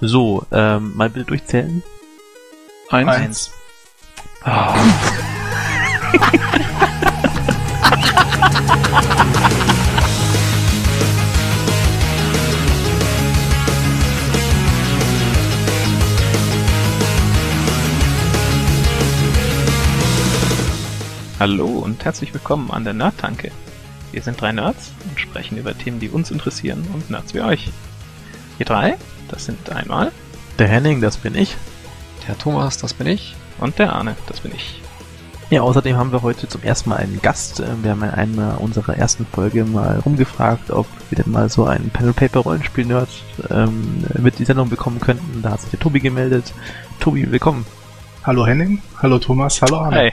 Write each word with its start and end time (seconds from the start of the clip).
So, 0.00 0.46
ähm, 0.52 0.96
mal 0.96 1.10
bitte 1.10 1.24
durchzählen. 1.24 1.82
Eins. 2.88 3.08
Eins. 3.08 3.50
Oh. 4.46 4.48
Hallo 21.40 21.66
und 21.66 22.04
herzlich 22.04 22.32
willkommen 22.32 22.70
an 22.70 22.84
der 22.84 22.94
Nerdtanke. 22.94 23.50
Wir 24.12 24.22
sind 24.22 24.40
drei 24.40 24.52
Nerds 24.52 24.92
und 25.08 25.18
sprechen 25.18 25.58
über 25.58 25.76
Themen, 25.76 25.98
die 25.98 26.08
uns 26.08 26.30
interessieren 26.30 26.86
und 26.94 27.10
Nerds 27.10 27.34
wie 27.34 27.40
euch. 27.40 27.68
Wir 28.58 28.66
drei, 28.66 28.96
das 29.28 29.44
sind 29.44 29.70
einmal 29.70 30.12
Der 30.58 30.68
Henning, 30.68 31.00
das 31.00 31.16
bin 31.16 31.34
ich. 31.34 31.56
Der 32.26 32.36
Thomas, 32.38 32.78
das 32.78 32.94
bin 32.94 33.06
ich. 33.06 33.36
und 33.60 33.78
der 33.78 33.92
Arne, 33.92 34.16
das 34.26 34.40
bin 34.40 34.52
ich. 34.54 34.80
Ja, 35.50 35.62
außerdem 35.62 35.96
haben 35.96 36.12
wir 36.12 36.20
heute 36.22 36.46
zum 36.46 36.62
ersten 36.62 36.90
Mal 36.90 36.96
einen 36.96 37.22
Gast. 37.22 37.60
Äh, 37.60 37.68
Wir 37.82 37.92
haben 37.92 38.02
in 38.02 38.10
einer 38.10 38.60
unserer 38.60 38.96
ersten 38.98 39.24
Folge 39.24 39.64
mal 39.64 39.98
rumgefragt, 40.00 40.70
ob 40.70 40.86
wir 41.08 41.16
denn 41.22 41.32
mal 41.32 41.48
so 41.48 41.64
einen 41.64 41.88
Pen-and-Paper-Rollenspiel-Nerd 41.88 43.08
ähm, 43.48 44.04
mit 44.18 44.38
die 44.38 44.44
Sendung 44.44 44.68
bekommen 44.68 45.00
könnten. 45.00 45.40
Da 45.40 45.52
hat 45.52 45.62
sich 45.62 45.70
der 45.70 45.80
Tobi 45.80 46.00
gemeldet. 46.00 46.52
Tobi, 47.00 47.30
willkommen. 47.30 47.64
Hallo 48.24 48.46
Henning, 48.46 48.82
hallo 48.98 49.18
Thomas, 49.18 49.62
hallo 49.62 49.78
Arne. 49.78 49.96
Hi. 49.96 50.12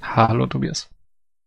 Hallo 0.00 0.46
Tobias. 0.46 0.88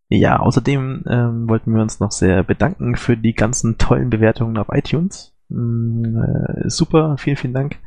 Ja, 0.09 0.39
außerdem 0.41 1.05
ähm, 1.07 1.47
wollten 1.47 1.73
wir 1.73 1.81
uns 1.81 2.01
noch 2.01 2.11
sehr 2.11 2.43
bedanken 2.43 2.97
für 2.97 3.15
die 3.15 3.33
ganzen 3.33 3.77
tollen 3.77 4.09
Bewertungen 4.09 4.57
auf 4.57 4.67
iTunes. 4.73 5.30
Mm, 5.51 6.15
äh, 6.15 6.69
super, 6.69 7.17
vielen, 7.17 7.37
vielen 7.37 7.53
Dank. 7.53 7.77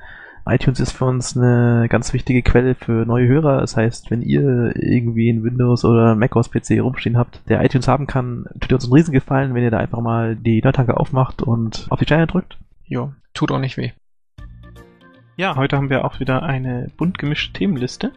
iTunes 0.47 0.79
ist 0.79 0.93
für 0.93 1.07
uns 1.07 1.37
eine 1.37 1.87
ganz 1.89 2.13
wichtige 2.13 2.43
Quelle 2.43 2.75
für 2.75 3.07
neue 3.07 3.27
Hörer. 3.27 3.61
Das 3.61 3.77
heißt, 3.77 4.11
wenn 4.11 4.21
ihr 4.21 4.75
irgendwie 4.77 5.31
ein 5.31 5.43
Windows- 5.43 5.85
oder 5.85 6.15
macOS-PC 6.15 6.81
rumstehen 6.81 7.17
habt, 7.17 7.41
der 7.49 7.65
iTunes 7.65 7.89
haben 7.89 8.07
kann, 8.07 8.45
tut 8.61 8.71
ihr 8.71 8.75
uns 8.75 8.85
einen 8.85 8.93
Riesengefallen, 8.93 9.55
wenn 9.55 9.63
ihr 9.63 9.71
da 9.71 9.79
einfach 9.79 10.01
mal 10.01 10.37
die 10.37 10.61
Nerdtanke 10.61 10.99
aufmacht 10.99 11.43
und 11.43 11.87
auf 11.89 11.99
die 11.99 12.05
Steine 12.05 12.27
drückt. 12.27 12.59
Jo, 12.85 13.13
tut 13.33 13.51
auch 13.51 13.59
nicht 13.59 13.79
weh. 13.79 13.93
Ja, 15.37 15.57
heute 15.57 15.77
haben 15.77 15.91
wir 15.91 16.05
auch 16.05 16.21
wieder 16.21 16.43
eine 16.43 16.91
bunt 16.97 17.19
gemischte 17.19 17.53
Themenliste. 17.55 18.13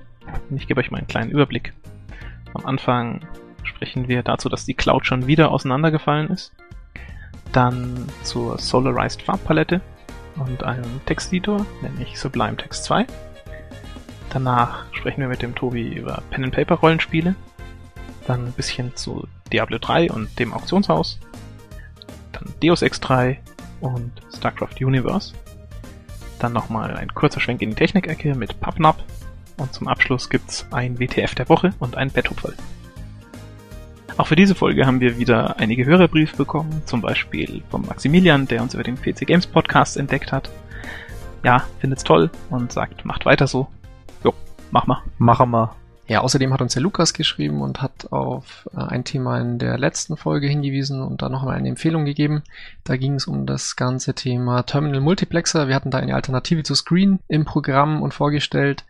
Und 0.49 0.57
ich 0.57 0.67
gebe 0.67 0.81
euch 0.81 0.91
mal 0.91 0.97
einen 0.97 1.07
kleinen 1.07 1.31
Überblick. 1.31 1.73
Am 2.53 2.65
Anfang 2.65 3.21
sprechen 3.63 4.09
wir 4.09 4.21
dazu, 4.21 4.49
dass 4.49 4.65
die 4.65 4.73
Cloud 4.73 5.05
schon 5.05 5.27
wieder 5.27 5.51
auseinandergefallen 5.51 6.29
ist. 6.29 6.53
Dann 7.51 8.07
zur 8.23 8.57
Solarized 8.57 9.21
Farbpalette 9.21 9.81
und 10.35 10.63
einem 10.63 11.01
Texteditor, 11.05 11.65
nämlich 11.81 12.19
Sublime 12.19 12.57
Text 12.57 12.83
2. 12.85 13.05
Danach 14.29 14.85
sprechen 14.93 15.21
wir 15.21 15.27
mit 15.27 15.41
dem 15.41 15.55
Tobi 15.55 15.87
über 15.87 16.21
Pen 16.29 16.43
and 16.43 16.53
Paper 16.53 16.75
Rollenspiele. 16.75 17.35
Dann 18.27 18.47
ein 18.47 18.51
bisschen 18.51 18.95
zu 18.95 19.27
Diablo 19.51 19.77
3 19.79 20.11
und 20.11 20.37
dem 20.37 20.53
Auktionshaus. 20.53 21.19
Dann 22.33 22.53
Deus 22.61 22.81
Ex 22.81 22.99
3 22.99 23.39
und 23.79 24.11
StarCraft 24.35 24.81
Universe. 24.81 25.33
Dann 26.39 26.53
nochmal 26.53 26.95
ein 26.95 27.13
kurzer 27.13 27.39
Schwenk 27.39 27.61
in 27.61 27.71
die 27.71 27.75
Technikecke 27.75 28.35
mit 28.35 28.59
PubNap. 28.59 29.01
Und 29.57 29.73
zum 29.73 29.87
Abschluss 29.87 30.29
gibt's 30.29 30.67
ein 30.71 30.99
WTF 30.99 31.33
der 31.33 31.49
Woche 31.49 31.71
und 31.79 31.97
ein 31.97 32.11
Betthupferl. 32.11 32.55
Auch 34.17 34.25
für 34.25 34.35
diese 34.35 34.55
Folge 34.55 34.87
haben 34.87 34.99
wir 34.99 35.19
wieder 35.19 35.59
einige 35.59 35.85
Hörerbriefe 35.85 36.35
bekommen, 36.37 36.81
zum 36.85 37.01
Beispiel 37.01 37.61
vom 37.69 37.85
Maximilian, 37.85 38.47
der 38.47 38.63
uns 38.63 38.73
über 38.73 38.81
den 38.81 38.95
PC 38.95 39.27
Games 39.27 39.45
Podcast 39.45 39.95
entdeckt 39.95 40.31
hat. 40.31 40.49
Ja, 41.43 41.63
findet's 41.79 42.03
toll 42.03 42.31
und 42.49 42.71
sagt, 42.71 43.05
macht 43.05 43.27
weiter 43.27 43.45
so. 43.45 43.67
Jo, 44.23 44.33
mach 44.71 44.87
mal. 44.87 45.03
Machen 45.19 45.51
wir. 45.51 45.75
Ja, 46.07 46.21
außerdem 46.21 46.51
hat 46.51 46.61
uns 46.61 46.73
der 46.73 46.81
Lukas 46.81 47.13
geschrieben 47.13 47.61
und 47.61 47.81
hat 47.81 48.11
auf 48.11 48.67
äh, 48.75 48.81
ein 48.81 49.03
Thema 49.03 49.39
in 49.39 49.59
der 49.59 49.77
letzten 49.77 50.17
Folge 50.17 50.47
hingewiesen 50.47 51.01
und 51.01 51.21
da 51.21 51.29
nochmal 51.29 51.55
eine 51.55 51.69
Empfehlung 51.69 52.05
gegeben. 52.05 52.41
Da 52.85 52.97
ging 52.97 53.15
es 53.15 53.27
um 53.27 53.45
das 53.45 53.75
ganze 53.75 54.15
Thema 54.15 54.63
Terminal 54.63 55.01
Multiplexer. 55.01 55.67
Wir 55.67 55.75
hatten 55.75 55.91
da 55.91 55.99
eine 55.99 56.15
Alternative 56.15 56.63
zu 56.63 56.73
Screen 56.73 57.19
im 57.27 57.45
Programm 57.45 58.01
und 58.01 58.15
vorgestellt. 58.15 58.83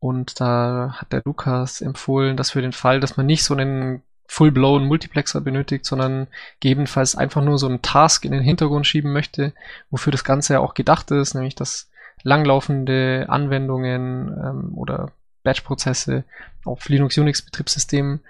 Und 0.00 0.38
da 0.38 0.96
hat 0.98 1.12
der 1.12 1.22
Lukas 1.24 1.80
empfohlen, 1.80 2.36
dass 2.36 2.50
für 2.50 2.60
den 2.60 2.72
Fall, 2.72 3.00
dass 3.00 3.16
man 3.16 3.24
nicht 3.24 3.42
so 3.42 3.54
einen 3.54 4.02
full-blown 4.28 4.86
Multiplexer 4.86 5.40
benötigt, 5.40 5.84
sondern 5.84 6.26
gegebenenfalls 6.60 7.16
einfach 7.16 7.42
nur 7.42 7.58
so 7.58 7.66
einen 7.66 7.82
Task 7.82 8.24
in 8.24 8.32
den 8.32 8.42
Hintergrund 8.42 8.86
schieben 8.86 9.12
möchte, 9.12 9.52
wofür 9.90 10.10
das 10.10 10.24
Ganze 10.24 10.54
ja 10.54 10.60
auch 10.60 10.74
gedacht 10.74 11.10
ist, 11.10 11.34
nämlich 11.34 11.54
dass 11.54 11.88
langlaufende 12.22 13.26
Anwendungen 13.28 14.28
ähm, 14.28 14.72
oder 14.74 15.12
Batch-Prozesse 15.44 16.24
auf 16.64 16.88
Linux-Unix-Betriebssystemen 16.88 18.20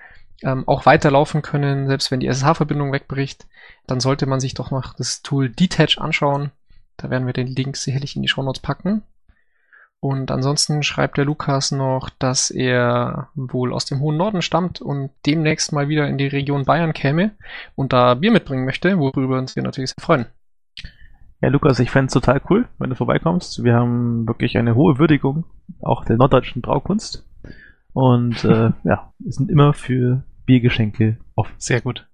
ähm, 0.43 0.69
auch 0.69 0.87
weiterlaufen 0.87 1.43
können, 1.43 1.87
selbst 1.87 2.11
wenn 2.11 2.21
die 2.21 2.27
SSH-Verbindung 2.27 2.93
wegbricht, 2.93 3.47
dann 3.87 4.01
sollte 4.01 4.27
man 4.27 4.41
sich 4.41 4.55
doch 4.55 4.71
noch 4.71 4.95
das 4.95 5.23
Tool 5.23 5.49
Detach 5.49 5.99
anschauen. 5.99 6.51
Da 6.97 7.11
werden 7.11 7.27
wir 7.27 7.33
den 7.33 7.47
Link 7.47 7.77
sicherlich 7.77 8.17
in 8.17 8.23
die 8.23 8.29
Shownotes 8.29 8.61
packen. 8.61 9.03
Und 10.07 10.31
ansonsten 10.31 10.85
schreibt 10.85 11.17
der 11.17 11.25
Lukas 11.25 11.73
noch, 11.73 12.11
dass 12.11 12.53
er 12.53 13.27
wohl 13.35 13.73
aus 13.73 13.87
dem 13.87 13.99
hohen 13.99 14.17
Norden 14.17 14.41
stammt 14.41 14.81
und 14.81 15.11
demnächst 15.27 15.73
mal 15.73 15.89
wieder 15.89 16.07
in 16.07 16.17
die 16.17 16.29
Region 16.29 16.65
Bayern 16.65 16.93
käme 16.93 17.33
und 17.75 17.93
da 17.93 18.15
Bier 18.15 18.31
mitbringen 18.31 18.65
möchte, 18.65 19.01
worüber 19.01 19.37
uns 19.37 19.57
wir 19.57 19.65
natürlich 19.65 19.91
sehr 19.91 20.05
freuen. 20.05 20.27
Ja, 21.41 21.49
Lukas, 21.49 21.81
ich 21.81 21.91
fänd's 21.91 22.13
total 22.13 22.41
cool, 22.49 22.69
wenn 22.79 22.91
du 22.91 22.95
vorbeikommst. 22.95 23.65
Wir 23.65 23.75
haben 23.75 24.29
wirklich 24.29 24.57
eine 24.57 24.77
hohe 24.77 25.01
Würdigung, 25.01 25.45
auch 25.83 26.05
der 26.05 26.19
norddeutschen 26.19 26.63
Braukunst. 26.63 27.29
Und 27.93 28.45
äh, 28.45 28.71
ja, 28.85 29.13
wir 29.19 29.33
sind 29.33 29.51
immer 29.51 29.73
für 29.73 30.23
Biergeschenke 30.45 31.17
offen. 31.35 31.57
Sehr 31.59 31.81
gut. 31.81 32.07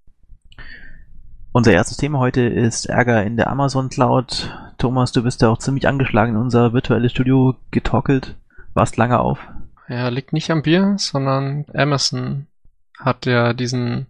Unser 1.55 1.73
erstes 1.73 1.99
Thema 1.99 2.19
heute 2.19 2.41
ist 2.41 2.87
Ärger 2.87 3.25
in 3.25 3.37
der 3.37 3.51
Amazon 3.51 3.91
Cloud. 3.91 4.51
Thomas, 4.79 5.13
du 5.13 5.23
bist 5.23 5.43
ja 5.43 5.51
auch 5.51 5.59
ziemlich 5.59 5.87
angeschlagen 5.87 6.35
in 6.35 6.41
unser 6.41 6.73
virtuelles 6.73 7.13
Studio 7.13 7.57
getorkelt. 7.71 8.37
Warst 8.73 8.97
lange 8.97 9.21
auf. 9.21 9.39
Ja, 9.87 10.09
liegt 10.09 10.33
nicht 10.33 10.51
am 10.51 10.63
Bier, 10.63 10.95
sondern 10.97 11.67
Amazon 11.75 12.47
hat 12.99 13.27
ja 13.27 13.53
diesen 13.53 14.07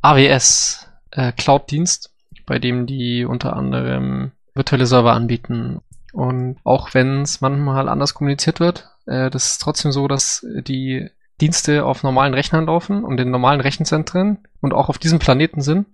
AWS 0.00 0.88
äh, 1.10 1.32
Cloud-Dienst, 1.32 2.14
bei 2.46 2.60
dem 2.60 2.86
die 2.86 3.24
unter 3.24 3.56
anderem 3.56 4.30
virtuelle 4.54 4.86
Server 4.86 5.12
anbieten. 5.12 5.80
Und 6.12 6.58
auch 6.62 6.94
wenn 6.94 7.22
es 7.22 7.40
manchmal 7.40 7.88
anders 7.88 8.14
kommuniziert 8.14 8.60
wird, 8.60 8.88
äh, 9.06 9.28
das 9.28 9.52
ist 9.52 9.58
trotzdem 9.58 9.90
so, 9.90 10.06
dass 10.06 10.46
die 10.48 11.10
Dienste 11.40 11.84
auf 11.84 12.04
normalen 12.04 12.34
Rechnern 12.34 12.66
laufen 12.66 13.02
und 13.02 13.18
in 13.18 13.32
normalen 13.32 13.60
Rechenzentren 13.60 14.38
und 14.60 14.72
auch 14.72 14.88
auf 14.88 14.98
diesem 14.98 15.18
Planeten 15.18 15.62
sind. 15.62 15.86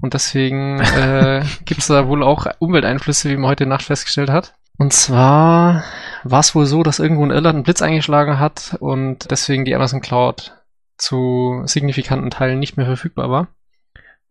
Und 0.00 0.14
deswegen 0.14 0.80
äh, 0.80 1.44
gibt 1.64 1.80
es 1.80 1.86
da 1.86 2.08
wohl 2.08 2.22
auch 2.22 2.46
Umwelteinflüsse, 2.58 3.30
wie 3.30 3.36
man 3.36 3.50
heute 3.50 3.66
Nacht 3.66 3.84
festgestellt 3.84 4.30
hat. 4.30 4.54
Und 4.78 4.92
zwar 4.92 5.84
war 6.24 6.40
es 6.40 6.54
wohl 6.54 6.66
so, 6.66 6.82
dass 6.82 6.98
irgendwo 6.98 7.24
in 7.24 7.30
Irland 7.30 7.58
ein 7.58 7.62
Blitz 7.62 7.80
eingeschlagen 7.80 8.38
hat 8.38 8.76
und 8.80 9.30
deswegen 9.30 9.64
die 9.64 9.74
Amazon 9.74 10.02
Cloud 10.02 10.52
zu 10.98 11.62
signifikanten 11.64 12.30
Teilen 12.30 12.58
nicht 12.58 12.76
mehr 12.76 12.86
verfügbar 12.86 13.30
war. 13.30 13.48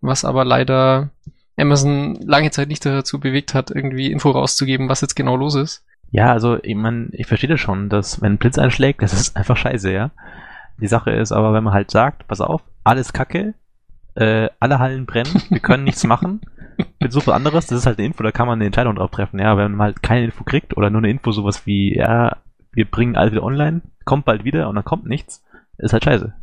Was 0.02 0.24
aber 0.24 0.46
leider 0.46 1.10
Amazon 1.58 2.16
lange 2.22 2.52
Zeit 2.52 2.68
nicht 2.68 2.86
dazu 2.86 3.20
bewegt 3.20 3.54
hat, 3.54 3.72
irgendwie 3.72 4.12
Info 4.12 4.30
rauszugeben, 4.30 4.90
was 4.90 5.02
jetzt 5.02 5.16
genau 5.16 5.36
los 5.36 5.56
ist. 5.56 5.84
Ja, 6.12 6.32
also 6.32 6.58
ich 6.62 6.76
meine, 6.76 7.10
ich 7.12 7.28
verstehe 7.28 7.50
das 7.50 7.60
schon, 7.60 7.90
dass 7.90 8.22
wenn 8.22 8.34
ein 8.34 8.38
Blitz 8.38 8.58
einschlägt, 8.58 9.02
das 9.02 9.14
ist 9.14 9.36
einfach 9.36 9.58
scheiße, 9.58 9.92
ja. 9.92 10.12
Die 10.80 10.88
Sache 10.88 11.12
ist 11.12 11.32
aber, 11.32 11.54
wenn 11.54 11.64
man 11.64 11.74
halt 11.74 11.90
sagt, 11.90 12.28
pass 12.28 12.42
auf, 12.42 12.62
alles 12.84 13.14
Kacke, 13.14 13.54
äh, 14.16 14.50
alle 14.60 14.80
Hallen 14.80 15.06
brennen, 15.06 15.42
wir 15.50 15.60
können 15.60 15.84
nichts 15.84 16.04
machen, 16.04 16.42
mit 17.00 17.12
so 17.12 17.22
viel 17.22 17.34
anderes, 17.34 17.68
das 17.68 17.80
ist 17.80 17.86
halt 17.86 17.98
eine 18.00 18.08
Info, 18.08 18.24
da 18.24 18.32
kann 18.32 18.48
man 18.48 18.58
eine 18.58 18.66
Entscheidung 18.66 18.96
drauf 18.96 19.12
treffen, 19.12 19.40
ja. 19.40 19.58
Wenn 19.58 19.74
man 19.74 19.88
halt 19.88 20.04
keine 20.04 20.26
Info 20.26 20.44
kriegt 20.44 20.76
oder 20.76 20.90
nur 20.90 21.00
eine 21.00 21.10
Info, 21.10 21.32
sowas 21.32 21.66
wie, 21.66 21.96
ja, 21.96 22.38
wir 22.72 22.86
bringen 22.86 23.16
alles 23.16 23.32
wieder 23.32 23.44
online, 23.44 23.82
kommt 24.04 24.26
bald 24.26 24.44
wieder 24.44 24.68
und 24.70 24.76
dann 24.76 24.86
kommt 24.86 25.06
nichts, 25.06 25.44
ist 25.78 25.94
halt 25.94 26.04
scheiße. 26.04 26.34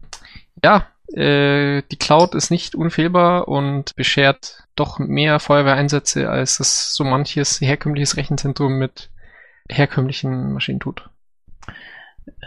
Ja, 0.63 0.87
äh, 1.13 1.83
die 1.91 1.97
Cloud 1.97 2.35
ist 2.35 2.51
nicht 2.51 2.75
unfehlbar 2.75 3.49
und 3.49 3.95
beschert 3.97 4.65
doch 4.77 4.99
mehr 4.99 5.41
Feuerwehreinsätze, 5.41 6.31
als 6.31 6.61
es 6.61 6.95
so 6.95 7.05
manches 7.05 7.61
herkömmliches 7.61 8.17
Rechenzentrum 8.17 8.79
mit 8.79 9.11
herkömmlichen 9.69 10.53
Maschinen 10.53 10.81
tut. 10.81 11.09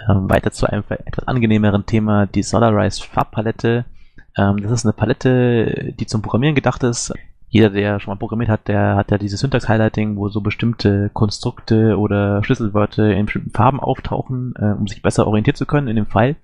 Ähm, 0.10 0.30
weiter 0.30 0.52
zu 0.52 0.68
einem 0.68 0.84
etwas 0.90 1.28
angenehmeren 1.28 1.86
Thema, 1.86 2.26
die 2.26 2.44
Solarized 2.44 3.04
Farbpalette. 3.04 3.86
Ähm, 4.38 4.62
das 4.62 4.72
ist 4.72 4.86
eine 4.86 4.94
Palette, 4.94 5.94
die 5.98 6.06
zum 6.06 6.22
Programmieren 6.22 6.56
gedacht 6.56 6.84
ist. 6.84 7.14
Jeder, 7.50 7.70
der 7.70 8.00
schon 8.00 8.12
mal 8.12 8.18
programmiert 8.18 8.50
hat, 8.50 8.68
der 8.68 8.96
hat 8.96 9.12
ja 9.12 9.18
dieses 9.18 9.40
Syntax-Highlighting, 9.40 10.18
wo 10.18 10.28
so 10.30 10.42
bestimmte 10.42 11.10
Konstrukte 11.14 11.98
oder 11.98 12.44
Schlüsselwörter 12.44 13.14
in 13.14 13.26
bestimmten 13.26 13.52
Farben 13.52 13.80
auftauchen, 13.80 14.54
äh, 14.58 14.78
um 14.78 14.88
sich 14.88 15.02
besser 15.02 15.28
orientieren 15.28 15.56
zu 15.56 15.66
können 15.66 15.88
in 15.88 15.96
dem 15.96 16.08
File. 16.08 16.36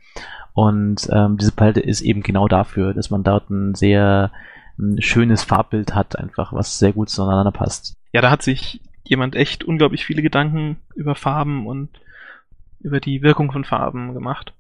Und 0.53 1.09
ähm, 1.11 1.37
diese 1.37 1.51
Palette 1.51 1.79
ist 1.79 2.01
eben 2.01 2.23
genau 2.23 2.47
dafür, 2.47 2.93
dass 2.93 3.09
man 3.09 3.23
dort 3.23 3.49
ein 3.49 3.75
sehr 3.75 4.31
ein 4.79 5.01
schönes 5.01 5.43
Farbbild 5.43 5.95
hat, 5.95 6.17
einfach, 6.17 6.53
was 6.53 6.79
sehr 6.79 6.93
gut 6.93 7.09
zueinander 7.09 7.51
passt. 7.51 7.95
Ja, 8.13 8.21
da 8.21 8.31
hat 8.31 8.41
sich 8.41 8.81
jemand 9.03 9.35
echt 9.35 9.63
unglaublich 9.63 10.05
viele 10.05 10.21
Gedanken 10.21 10.77
über 10.95 11.15
Farben 11.15 11.67
und 11.67 11.89
über 12.79 12.99
die 12.99 13.21
Wirkung 13.21 13.51
von 13.51 13.63
Farben 13.63 14.13
gemacht. 14.13 14.53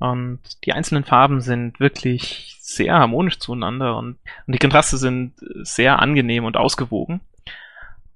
Und 0.00 0.40
die 0.64 0.72
einzelnen 0.72 1.04
Farben 1.04 1.40
sind 1.40 1.80
wirklich 1.80 2.53
sehr 2.64 2.94
harmonisch 2.94 3.38
zueinander 3.40 3.98
und, 3.98 4.16
und 4.46 4.54
die 4.54 4.58
Kontraste 4.58 4.96
sind 4.96 5.34
sehr 5.62 5.98
angenehm 5.98 6.44
und 6.44 6.56
ausgewogen. 6.56 7.20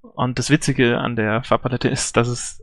Und 0.00 0.38
das 0.38 0.48
Witzige 0.48 0.98
an 0.98 1.16
der 1.16 1.44
Farbpalette 1.44 1.88
ist, 1.90 2.16
dass 2.16 2.28
es 2.28 2.62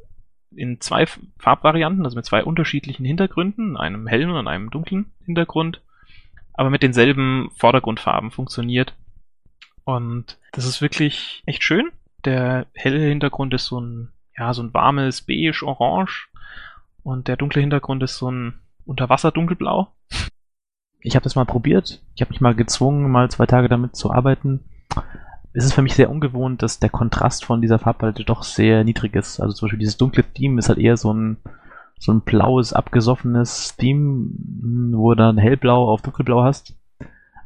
in 0.55 0.81
zwei 0.81 1.05
Farbvarianten, 1.37 2.03
also 2.03 2.15
mit 2.15 2.25
zwei 2.25 2.43
unterschiedlichen 2.43 3.05
Hintergründen, 3.05 3.77
einem 3.77 4.07
hellen 4.07 4.31
und 4.31 4.47
einem 4.47 4.71
dunklen 4.71 5.11
Hintergrund, 5.25 5.81
aber 6.53 6.71
mit 6.71 6.81
denselben 6.81 7.51
Vordergrundfarben 7.55 8.31
funktioniert. 8.31 8.95
Und 9.83 10.39
das 10.53 10.65
ist 10.65 10.81
wirklich 10.81 11.43
echt 11.45 11.63
schön. 11.63 11.91
Der 12.23 12.65
helle 12.73 12.99
Hintergrund 12.99 13.53
ist 13.53 13.67
so 13.67 13.79
ein, 13.79 14.11
ja, 14.35 14.53
so 14.53 14.63
ein 14.63 14.73
warmes 14.73 15.21
Beige-Orange 15.21 16.29
und 17.03 17.27
der 17.27 17.37
dunkle 17.37 17.61
Hintergrund 17.61 18.01
ist 18.01 18.17
so 18.17 18.31
ein 18.31 18.59
Unterwasser-Dunkelblau. 18.85 19.91
Ich 21.05 21.15
habe 21.15 21.23
das 21.23 21.35
mal 21.35 21.45
probiert. 21.45 22.01
Ich 22.15 22.21
habe 22.21 22.31
mich 22.31 22.41
mal 22.41 22.55
gezwungen, 22.55 23.11
mal 23.11 23.29
zwei 23.29 23.45
Tage 23.45 23.69
damit 23.69 23.95
zu 23.95 24.11
arbeiten. 24.11 24.61
Es 25.53 25.63
ist 25.63 25.73
für 25.73 25.83
mich 25.83 25.93
sehr 25.93 26.09
ungewohnt, 26.09 26.63
dass 26.63 26.79
der 26.79 26.89
Kontrast 26.89 27.45
von 27.45 27.61
dieser 27.61 27.77
Farbpalette 27.77 28.23
doch 28.23 28.41
sehr 28.41 28.83
niedrig 28.83 29.15
ist. 29.15 29.39
Also 29.39 29.53
zum 29.53 29.67
Beispiel 29.67 29.79
dieses 29.79 29.97
dunkle 29.97 30.23
Theme 30.23 30.57
ist 30.57 30.67
halt 30.67 30.79
eher 30.79 30.97
so 30.97 31.13
ein, 31.13 31.37
so 31.99 32.11
ein 32.11 32.21
blaues, 32.21 32.73
abgesoffenes 32.73 33.77
Theme, 33.77 34.31
wo 34.93 35.11
du 35.11 35.17
dann 35.17 35.37
hellblau 35.37 35.89
auf 35.89 36.01
dunkelblau 36.01 36.43
hast. 36.43 36.75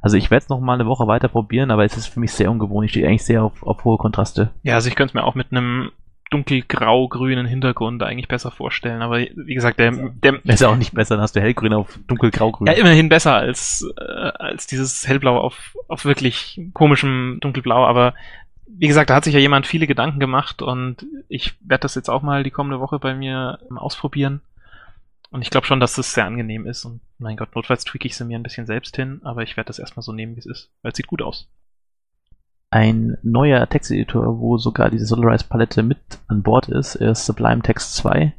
Also 0.02 0.16
ich 0.16 0.32
werde 0.32 0.44
es 0.44 0.50
noch 0.50 0.62
mal 0.62 0.76
eine 0.76 0.86
Woche 0.86 1.08
weiter 1.08 1.28
probieren, 1.28 1.70
aber 1.70 1.84
es 1.84 1.98
ist 1.98 2.08
für 2.08 2.22
mich 2.22 2.32
sehr 2.32 2.50
ungewohnt. 2.50 2.86
Ich 2.86 2.92
stehe 2.92 3.08
eigentlich 3.08 3.26
sehr 3.26 3.44
auf, 3.44 3.62
auf 3.62 3.84
hohe 3.84 3.98
Kontraste. 3.98 4.52
Ja, 4.64 4.76
also 4.76 4.88
ich 4.88 4.96
könnte 4.96 5.12
es 5.12 5.16
mir 5.16 5.26
auch 5.26 5.36
mit 5.36 5.52
einem 5.52 5.92
dunkelgrau-grünen 6.30 7.46
Hintergrund 7.46 8.04
eigentlich 8.04 8.28
besser 8.28 8.52
vorstellen. 8.52 9.02
Aber 9.02 9.20
wie 9.20 9.54
gesagt, 9.54 9.80
der, 9.80 9.92
der 9.92 10.40
ist 10.46 10.62
ja 10.62 10.70
auch 10.70 10.76
nicht 10.76 10.94
besser, 10.94 11.16
dann 11.16 11.24
hast 11.24 11.36
du 11.36 11.42
hellgrün 11.42 11.74
auf 11.74 12.00
dunkelgrau-grün. 12.08 12.68
Ja, 12.68 12.74
immerhin 12.74 13.10
besser 13.10 13.36
als, 13.36 13.86
äh, 13.98 14.04
als 14.04 14.68
dieses 14.68 15.08
hellblau 15.08 15.38
auf, 15.38 15.76
auf 15.88 16.06
wirklich 16.06 16.62
komischem 16.74 17.40
dunkelblau. 17.42 17.86
Aber 17.86 18.14
wie 18.68 18.88
gesagt, 18.88 19.10
da 19.10 19.16
hat 19.16 19.24
sich 19.24 19.34
ja 19.34 19.40
jemand 19.40 19.68
viele 19.68 19.88
Gedanken 19.88 20.20
gemacht 20.20 20.62
und 20.62 21.06
ich 21.28 21.56
werde 21.62 21.82
das 21.82 21.96
jetzt 21.96 22.10
auch 22.10 22.22
mal 22.22 22.44
die 22.44 22.52
kommende 22.52 22.80
Woche 22.80 23.00
bei 23.00 23.14
mir 23.16 23.60
ausprobieren. 23.76 24.42
Und 25.32 25.42
ich 25.42 25.50
glaube 25.50 25.68
schon, 25.68 25.80
dass 25.80 25.94
das 25.94 26.14
sehr 26.14 26.26
angenehm 26.26 26.66
ist. 26.66 26.86
Und 26.86 27.02
mein 27.18 27.38
Gott, 27.38 27.56
notfalls 27.56 27.84
tweak 27.84 28.06
ich 28.06 28.16
sie 28.16 28.26
mir 28.26 28.38
ein 28.38 28.44
bisschen 28.44 28.66
selbst 28.66 28.96
hin, 28.96 29.22
aber 29.24 29.44
ich 29.44 29.58
werde 29.58 29.68
das 29.68 29.80
erstmal 29.80 30.04
so 30.04 30.12
nehmen, 30.12 30.36
wie 30.36 30.40
es 30.40 30.46
ist, 30.46 30.72
weil 30.82 30.92
es 30.92 30.98
sieht 30.98 31.08
gut 31.08 31.22
aus. 31.22 31.48
Ein 32.72 33.18
neuer 33.24 33.68
Texteditor, 33.68 34.40
wo 34.40 34.58
sogar 34.58 34.92
diese 34.92 35.06
Solarize-Palette 35.06 35.82
mit 35.82 35.98
an 36.28 36.44
Bord 36.44 36.70
ist, 36.70 36.96
ist 36.96 37.26
Sublime 37.26 37.62
Text 37.62 37.96
2. 37.96 38.34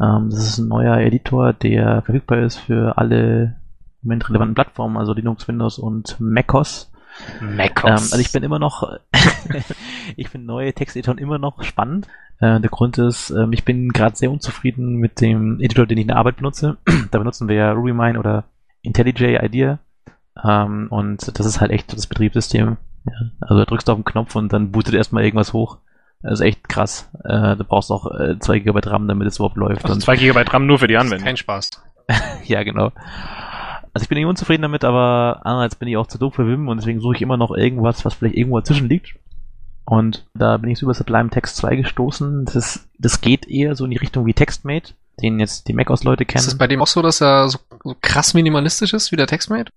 Ähm, 0.00 0.30
das 0.30 0.40
ist 0.40 0.58
ein 0.58 0.68
neuer 0.68 0.98
Editor, 0.98 1.54
der 1.54 2.02
verfügbar 2.02 2.40
ist 2.40 2.56
für 2.56 2.98
alle 2.98 3.56
im 4.02 4.08
Moment 4.08 4.28
relevanten 4.28 4.54
Plattformen, 4.54 4.98
also 4.98 5.14
Linux, 5.14 5.48
Windows 5.48 5.78
und 5.78 6.16
macOS. 6.20 6.92
macOS. 7.40 7.84
Ähm, 7.84 7.92
also 7.92 8.18
ich 8.18 8.32
bin 8.32 8.42
immer 8.42 8.58
noch, 8.58 8.98
ich 10.16 10.28
finde 10.28 10.46
neue 10.46 10.74
Texteditoren 10.74 11.18
immer 11.18 11.38
noch 11.38 11.62
spannend. 11.62 12.06
Äh, 12.38 12.60
der 12.60 12.70
Grund 12.70 12.98
ist, 12.98 13.30
ähm, 13.30 13.52
ich 13.54 13.64
bin 13.64 13.90
gerade 13.90 14.16
sehr 14.16 14.30
unzufrieden 14.30 14.96
mit 14.96 15.22
dem 15.22 15.58
Editor, 15.58 15.86
den 15.86 15.96
ich 15.96 16.02
in 16.02 16.08
der 16.08 16.16
Arbeit 16.18 16.36
benutze. 16.36 16.76
da 17.10 17.18
benutzen 17.18 17.48
wir 17.48 17.56
ja 17.56 17.72
RubyMine 17.72 18.18
oder 18.18 18.44
IntelliJ 18.82 19.38
IDEA. 19.42 19.78
Ähm, 20.42 20.88
und 20.90 21.38
das 21.38 21.46
ist 21.46 21.62
halt 21.62 21.70
echt 21.70 21.94
das 21.94 22.06
Betriebssystem 22.06 22.76
ja, 23.06 23.30
also 23.40 23.58
da 23.58 23.64
drückst 23.64 23.88
du 23.88 23.92
auf 23.92 23.98
den 23.98 24.04
Knopf 24.04 24.34
und 24.36 24.52
dann 24.52 24.70
bootet 24.72 24.94
erstmal 24.94 25.24
irgendwas 25.24 25.52
hoch. 25.52 25.78
Das 26.22 26.34
ist 26.34 26.40
echt 26.40 26.68
krass. 26.68 27.10
Äh, 27.24 27.56
du 27.56 27.64
brauchst 27.64 27.90
auch 27.90 28.06
äh, 28.14 28.38
2 28.38 28.58
GB 28.58 28.80
RAM, 28.84 29.08
damit 29.08 29.26
es 29.26 29.36
überhaupt 29.36 29.56
läuft. 29.56 29.84
Also 29.84 29.98
2 29.98 30.16
GB 30.16 30.42
RAM 30.42 30.66
nur 30.66 30.78
für 30.78 30.86
die 30.86 30.98
Anwendung. 30.98 31.24
Kein 31.24 31.36
Spaß. 31.36 31.70
ja, 32.44 32.62
genau. 32.62 32.92
Also 33.92 34.04
ich 34.04 34.08
bin 34.08 34.18
nicht 34.18 34.26
unzufrieden 34.26 34.62
damit, 34.62 34.84
aber 34.84 35.40
andererseits 35.44 35.76
bin 35.76 35.88
ich 35.88 35.96
auch 35.96 36.06
zu 36.06 36.18
doof 36.18 36.34
für 36.34 36.46
Wim 36.46 36.68
und 36.68 36.76
deswegen 36.76 37.00
suche 37.00 37.16
ich 37.16 37.22
immer 37.22 37.36
noch 37.36 37.50
irgendwas, 37.50 38.04
was 38.04 38.14
vielleicht 38.14 38.36
irgendwo 38.36 38.58
dazwischen 38.58 38.88
liegt. 38.88 39.14
Und 39.84 40.26
da 40.34 40.56
bin 40.58 40.70
ich 40.70 40.82
über 40.82 40.94
Sublime 40.94 41.30
Text 41.30 41.56
2 41.56 41.76
gestoßen. 41.76 42.44
Das, 42.44 42.54
ist, 42.54 42.88
das 42.98 43.20
geht 43.20 43.48
eher 43.48 43.74
so 43.74 43.84
in 43.84 43.90
die 43.90 43.96
Richtung 43.96 44.26
wie 44.26 44.34
TextMate, 44.34 44.92
den 45.20 45.40
jetzt 45.40 45.66
die 45.66 45.72
macOS-Leute 45.72 46.26
kennen. 46.26 46.40
Ist 46.40 46.48
es 46.48 46.58
bei 46.58 46.68
dem 46.68 46.80
auch 46.80 46.86
so, 46.86 47.02
dass 47.02 47.20
er 47.20 47.48
so, 47.48 47.58
so 47.82 47.96
krass 48.00 48.34
minimalistisch 48.34 48.92
ist 48.92 49.10
wie 49.10 49.16
der 49.16 49.26
TextMate? 49.26 49.72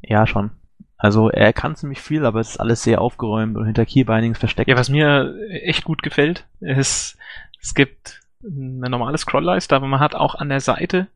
Ja, 0.00 0.26
schon. 0.26 0.52
Also 0.98 1.30
er 1.30 1.52
kann 1.52 1.76
ziemlich 1.76 2.00
viel, 2.00 2.26
aber 2.26 2.40
es 2.40 2.50
ist 2.50 2.60
alles 2.60 2.82
sehr 2.82 3.00
aufgeräumt 3.00 3.56
und 3.56 3.64
hinter 3.64 3.86
Keybindings 3.86 4.38
versteckt. 4.38 4.68
Ja, 4.68 4.76
was 4.76 4.88
mir 4.88 5.34
echt 5.48 5.84
gut 5.84 6.02
gefällt, 6.02 6.44
ist, 6.60 7.16
es 7.62 7.74
gibt 7.74 8.20
eine 8.42 8.90
normale 8.90 9.16
Scrollleiste, 9.16 9.76
aber 9.76 9.86
man 9.86 10.00
hat 10.00 10.16
auch 10.16 10.34
an 10.34 10.48
der 10.48 10.60
Seite 10.60 11.06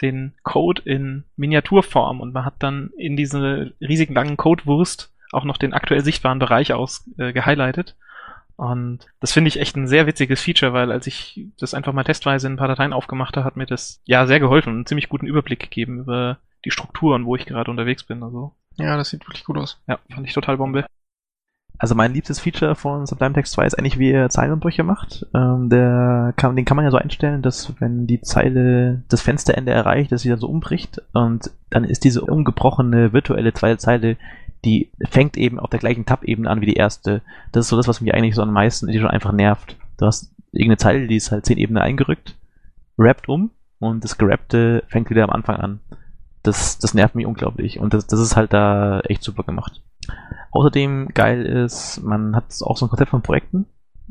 den 0.00 0.34
Code 0.44 0.82
in 0.84 1.24
Miniaturform 1.36 2.20
und 2.20 2.34
man 2.34 2.44
hat 2.44 2.54
dann 2.60 2.90
in 2.96 3.16
diese 3.16 3.72
riesigen 3.80 4.14
langen 4.14 4.36
Codewurst 4.36 5.12
auch 5.32 5.44
noch 5.44 5.56
den 5.56 5.72
aktuell 5.72 6.04
sichtbaren 6.04 6.38
Bereich 6.38 6.72
aus 6.72 7.08
äh. 7.18 7.94
Und 8.56 9.00
das 9.20 9.32
finde 9.32 9.48
ich 9.48 9.60
echt 9.60 9.76
ein 9.76 9.88
sehr 9.88 10.06
witziges 10.06 10.40
Feature, 10.42 10.72
weil 10.72 10.92
als 10.92 11.06
ich 11.06 11.46
das 11.58 11.74
einfach 11.74 11.92
mal 11.92 12.04
testweise 12.04 12.46
in 12.46 12.54
ein 12.54 12.58
paar 12.58 12.68
Dateien 12.68 12.92
aufgemacht 12.92 13.36
habe, 13.36 13.44
hat 13.44 13.56
mir 13.56 13.66
das 13.66 14.00
ja 14.04 14.26
sehr 14.26 14.40
geholfen 14.40 14.70
und 14.70 14.76
einen 14.76 14.86
ziemlich 14.86 15.08
guten 15.08 15.26
Überblick 15.26 15.60
gegeben 15.60 15.98
über 15.98 16.38
die 16.64 16.70
Strukturen, 16.70 17.26
wo 17.26 17.36
ich 17.36 17.44
gerade 17.44 17.70
unterwegs 17.70 18.04
bin. 18.04 18.22
Also 18.22 18.54
ja, 18.78 18.96
das 18.96 19.10
sieht 19.10 19.26
wirklich 19.26 19.44
gut 19.44 19.58
aus. 19.58 19.80
Ja, 19.86 19.98
fand 20.12 20.26
ich 20.26 20.34
total 20.34 20.56
Bombe. 20.56 20.86
Also 21.78 21.94
mein 21.94 22.14
liebstes 22.14 22.40
Feature 22.40 22.74
von 22.74 23.06
Sublime 23.06 23.34
Text 23.34 23.52
2 23.52 23.66
ist 23.66 23.78
eigentlich, 23.78 23.98
wie 23.98 24.10
er 24.10 24.30
Zeilenumbrüche 24.30 24.82
macht. 24.82 25.26
Ähm, 25.34 25.68
der 25.68 26.32
kann, 26.36 26.56
den 26.56 26.64
kann 26.64 26.76
man 26.76 26.84
ja 26.84 26.90
so 26.90 26.96
einstellen, 26.96 27.42
dass 27.42 27.74
wenn 27.80 28.06
die 28.06 28.22
Zeile 28.22 29.02
das 29.08 29.20
Fensterende 29.20 29.72
erreicht, 29.72 30.10
dass 30.10 30.22
sie 30.22 30.30
dann 30.30 30.38
so 30.38 30.48
umbricht 30.48 31.02
und 31.12 31.50
dann 31.68 31.84
ist 31.84 32.04
diese 32.04 32.22
umgebrochene 32.22 33.12
virtuelle 33.12 33.52
zweite 33.52 33.76
Zeile, 33.78 34.16
die 34.64 34.90
fängt 35.10 35.36
eben 35.36 35.60
auf 35.60 35.68
der 35.68 35.80
gleichen 35.80 36.06
Tab-Ebene 36.06 36.48
an 36.48 36.62
wie 36.62 36.66
die 36.66 36.74
erste. 36.74 37.20
Das 37.52 37.66
ist 37.66 37.68
so 37.68 37.76
das, 37.76 37.88
was 37.88 38.00
mich 38.00 38.14
eigentlich 38.14 38.34
so 38.34 38.42
am 38.42 38.52
meisten 38.52 38.86
die 38.86 38.98
schon 38.98 39.10
einfach 39.10 39.32
nervt. 39.32 39.76
Du 39.98 40.06
hast 40.06 40.34
irgendeine 40.52 40.78
Zeile, 40.78 41.06
die 41.06 41.16
ist 41.16 41.30
halt 41.30 41.44
zehn 41.44 41.58
Ebenen 41.58 41.82
eingerückt, 41.82 42.36
rappt 42.98 43.28
um 43.28 43.50
und 43.80 44.02
das 44.02 44.16
Gerappte 44.16 44.82
fängt 44.88 45.10
wieder 45.10 45.24
am 45.24 45.30
Anfang 45.30 45.56
an 45.56 45.80
das, 46.46 46.78
das 46.78 46.94
nervt 46.94 47.14
mich 47.14 47.26
unglaublich. 47.26 47.78
Und 47.78 47.94
das, 47.94 48.06
das 48.06 48.20
ist 48.20 48.36
halt 48.36 48.52
da 48.52 49.00
echt 49.00 49.22
super 49.22 49.42
gemacht. 49.42 49.82
Außerdem 50.50 51.08
geil 51.14 51.44
ist, 51.44 52.02
man 52.02 52.34
hat 52.34 52.44
auch 52.62 52.76
so 52.76 52.86
ein 52.86 52.88
Konzept 52.88 53.10
von 53.10 53.22
Projekten 53.22 53.66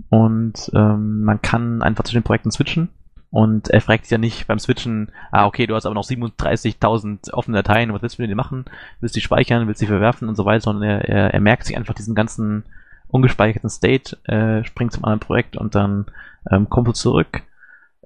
und 0.10 0.72
ähm, 0.74 1.24
man 1.24 1.42
kann 1.42 1.82
einfach 1.82 2.04
zwischen 2.04 2.20
den 2.20 2.26
Projekten 2.26 2.52
switchen. 2.52 2.90
Und 3.32 3.70
er 3.70 3.82
fragt 3.82 4.06
sich 4.06 4.12
ja 4.12 4.18
nicht 4.18 4.48
beim 4.48 4.60
Switchen, 4.60 5.12
ah, 5.32 5.46
okay, 5.46 5.68
du 5.68 5.76
hast 5.76 5.86
aber 5.86 5.96
noch 5.96 6.06
37.000 6.06 7.34
offene 7.34 7.58
Dateien, 7.58 7.92
was 7.92 8.02
willst 8.02 8.18
du 8.18 8.22
mit 8.22 8.30
denen 8.30 8.38
machen? 8.38 8.64
Willst 9.02 9.16
du 9.16 9.20
die 9.20 9.26
speichern, 9.26 9.68
willst 9.68 9.82
du 9.82 9.86
die 9.86 9.90
verwerfen 9.90 10.30
und 10.30 10.36
so 10.36 10.46
weiter, 10.46 10.62
sondern 10.62 10.90
er, 10.90 11.10
er, 11.10 11.34
er 11.34 11.42
merkt 11.42 11.66
sich 11.66 11.76
einfach 11.76 11.96
diesen 11.96 12.16
ganzen 12.16 12.64
ungespeicherten 13.10 13.70
State, 13.70 14.18
äh, 14.26 14.64
springt 14.64 14.94
zum 14.94 15.04
anderen 15.04 15.20
Projekt 15.20 15.58
und 15.58 15.76
dann 15.76 16.06
ähm, 16.50 16.70
kommt 16.70 16.88
er 16.88 16.94
zurück 16.94 17.44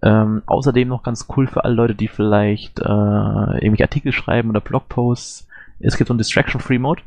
ähm, 0.01 0.44
außerdem 0.46 0.88
noch 0.88 1.03
ganz 1.03 1.27
cool 1.36 1.48
für 1.48 1.63
alle 1.63 1.74
Leute, 1.74 1.96
die 1.96 2.08
vielleicht 2.08 2.79
äh, 2.79 2.84
irgendwelche 2.84 3.84
Artikel 3.84 4.12
schreiben 4.12 4.50
oder 4.50 4.62
Blogposts. 4.62 5.48
Es 5.79 5.98
gibt 5.98 6.08
so 6.08 6.13
einen 6.13 6.20
Distraction-Free-Mode. 6.20 7.01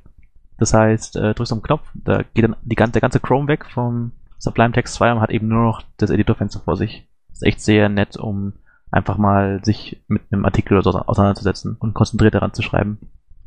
Das 0.58 0.74
heißt, 0.74 1.16
äh, 1.16 1.34
drückst 1.34 1.52
auf 1.52 1.58
den 1.58 1.64
Knopf, 1.64 1.88
da 1.94 2.22
geht 2.34 2.44
dann 2.44 2.56
die, 2.62 2.76
der 2.76 3.00
ganze 3.00 3.20
Chrome 3.20 3.48
weg 3.48 3.66
vom 3.66 4.12
Sublime 4.38 4.72
Text 4.72 4.94
2 4.94 5.12
und 5.12 5.20
hat 5.20 5.30
eben 5.30 5.48
nur 5.48 5.62
noch 5.62 5.82
das 5.96 6.10
Editorfenster 6.10 6.60
vor 6.60 6.76
sich. 6.76 7.08
Das 7.28 7.38
ist 7.38 7.46
echt 7.46 7.60
sehr 7.60 7.88
nett, 7.88 8.16
um 8.16 8.52
einfach 8.90 9.16
mal 9.16 9.64
sich 9.64 10.02
mit 10.06 10.22
einem 10.30 10.44
Artikel 10.44 10.76
oder 10.76 10.92
so 10.92 10.98
auseinanderzusetzen 10.98 11.76
und 11.78 11.94
konzentriert 11.94 12.34
daran 12.34 12.52
zu 12.52 12.62
schreiben. 12.62 12.98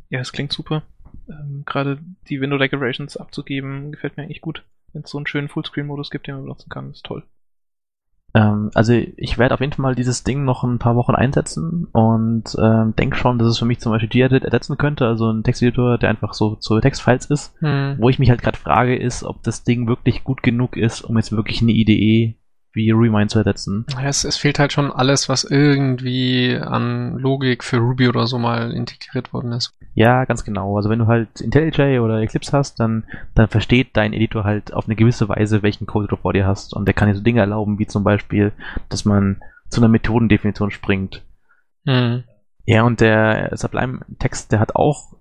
Ja, 0.10 0.20
es 0.20 0.32
klingt 0.32 0.52
super. 0.52 0.84
Ähm, 1.30 1.64
Gerade 1.66 2.00
die 2.28 2.42
Window 2.42 2.58
Decorations 2.58 3.18
abzugeben, 3.18 3.92
gefällt 3.92 4.18
mir 4.18 4.24
eigentlich 4.24 4.42
gut. 4.42 4.64
Wenn 4.92 5.04
es 5.04 5.12
so 5.12 5.18
einen 5.18 5.28
schönen 5.28 5.50
Fullscreen-Modus 5.50 6.10
gibt, 6.10 6.28
den 6.28 6.36
man 6.36 6.44
benutzen 6.44 6.70
kann, 6.70 6.92
ist 6.92 7.06
toll. 7.06 7.24
Ähm, 8.36 8.70
also 8.74 8.94
ich 8.94 9.38
werde 9.38 9.54
auf 9.54 9.62
jeden 9.62 9.72
Fall 9.72 9.84
mal 9.84 9.96
dieses 9.96 10.24
Ding 10.24 10.44
noch 10.44 10.64
ein 10.64 10.78
paar 10.78 10.98
Wochen 10.98 11.16
einsetzen 11.16 11.88
und 11.94 12.44
ähm, 12.62 12.94
denke 12.98 13.16
schon, 13.16 13.40
dass 13.40 13.48
es 13.48 13.58
für 13.58 13.66
mich 13.66 13.80
zum 13.80 13.94
Beispiel 13.94 14.10
Gedit 14.10 14.44
ersetzen 14.44 14.78
könnte, 14.78 15.08
also 15.08 15.32
ein 15.32 15.44
Texteditor, 15.44 15.98
der 15.98 16.10
einfach 16.10 16.34
so 16.34 16.56
zu 16.56 16.80
Textfiles 16.82 17.28
ist. 17.28 17.54
Hm. 17.60 17.96
Wo 17.98 18.10
ich 18.10 18.20
mich 18.20 18.30
halt 18.30 18.42
gerade 18.42 18.58
frage, 18.58 18.98
ist, 18.98 19.24
ob 19.24 19.42
das 19.44 19.64
Ding 19.64 19.88
wirklich 19.88 20.26
gut 20.26 20.44
genug 20.44 20.76
ist, 20.76 21.02
um 21.02 21.16
jetzt 21.16 21.32
wirklich 21.32 21.62
eine 21.62 21.72
IDE 21.72 22.36
wie 22.76 22.92
Remind 22.92 23.32
zu 23.32 23.40
ersetzen. 23.40 23.86
Es, 24.04 24.24
es 24.24 24.38
fehlt 24.38 24.60
halt 24.60 24.74
schon 24.74 24.92
alles, 24.92 25.30
was 25.30 25.44
irgendwie 25.44 26.56
an 26.56 27.18
Logik 27.18 27.64
für 27.64 27.78
Ruby 27.78 28.08
oder 28.08 28.28
so 28.28 28.38
mal 28.38 28.72
integriert 28.72 29.34
worden 29.34 29.54
ist. 29.54 29.74
Ja, 29.96 30.26
ganz 30.26 30.44
genau. 30.44 30.76
Also 30.76 30.90
wenn 30.90 31.00
du 31.00 31.08
halt 31.08 31.42
IntelliJ 31.42 32.00
oder 32.00 32.20
Eclipse 32.20 32.52
hast, 32.52 32.80
dann, 32.80 33.06
dann 33.34 33.48
versteht 33.48 33.90
dein 33.94 34.14
Editor 34.14 34.44
halt 34.44 34.74
auf 34.74 34.86
eine 34.86 34.96
gewisse 34.96 35.30
Weise, 35.30 35.64
welchen 35.64 35.88
Code 35.88 36.08
du 36.08 36.18
vor 36.18 36.34
dir 36.34 36.46
hast. 36.46 36.74
Und 36.74 36.86
der 36.86 36.94
kann 36.94 37.08
dir 37.08 37.16
so 37.16 37.24
Dinge 37.24 37.40
erlauben, 37.40 37.80
wie 37.80 37.88
zum 37.88 38.04
Beispiel, 38.04 38.52
dass 38.90 39.06
man 39.06 39.42
zu 39.70 39.80
einer 39.80 39.88
Methodendefinition 39.88 40.70
springt. 40.70 41.24
Mhm. 41.86 42.24
Ja, 42.66 42.84
und 42.84 43.00
der 43.00 43.52
Sublime-Text, 43.56 44.52
der 44.52 44.60
hat 44.60 44.76
auch 44.76 45.14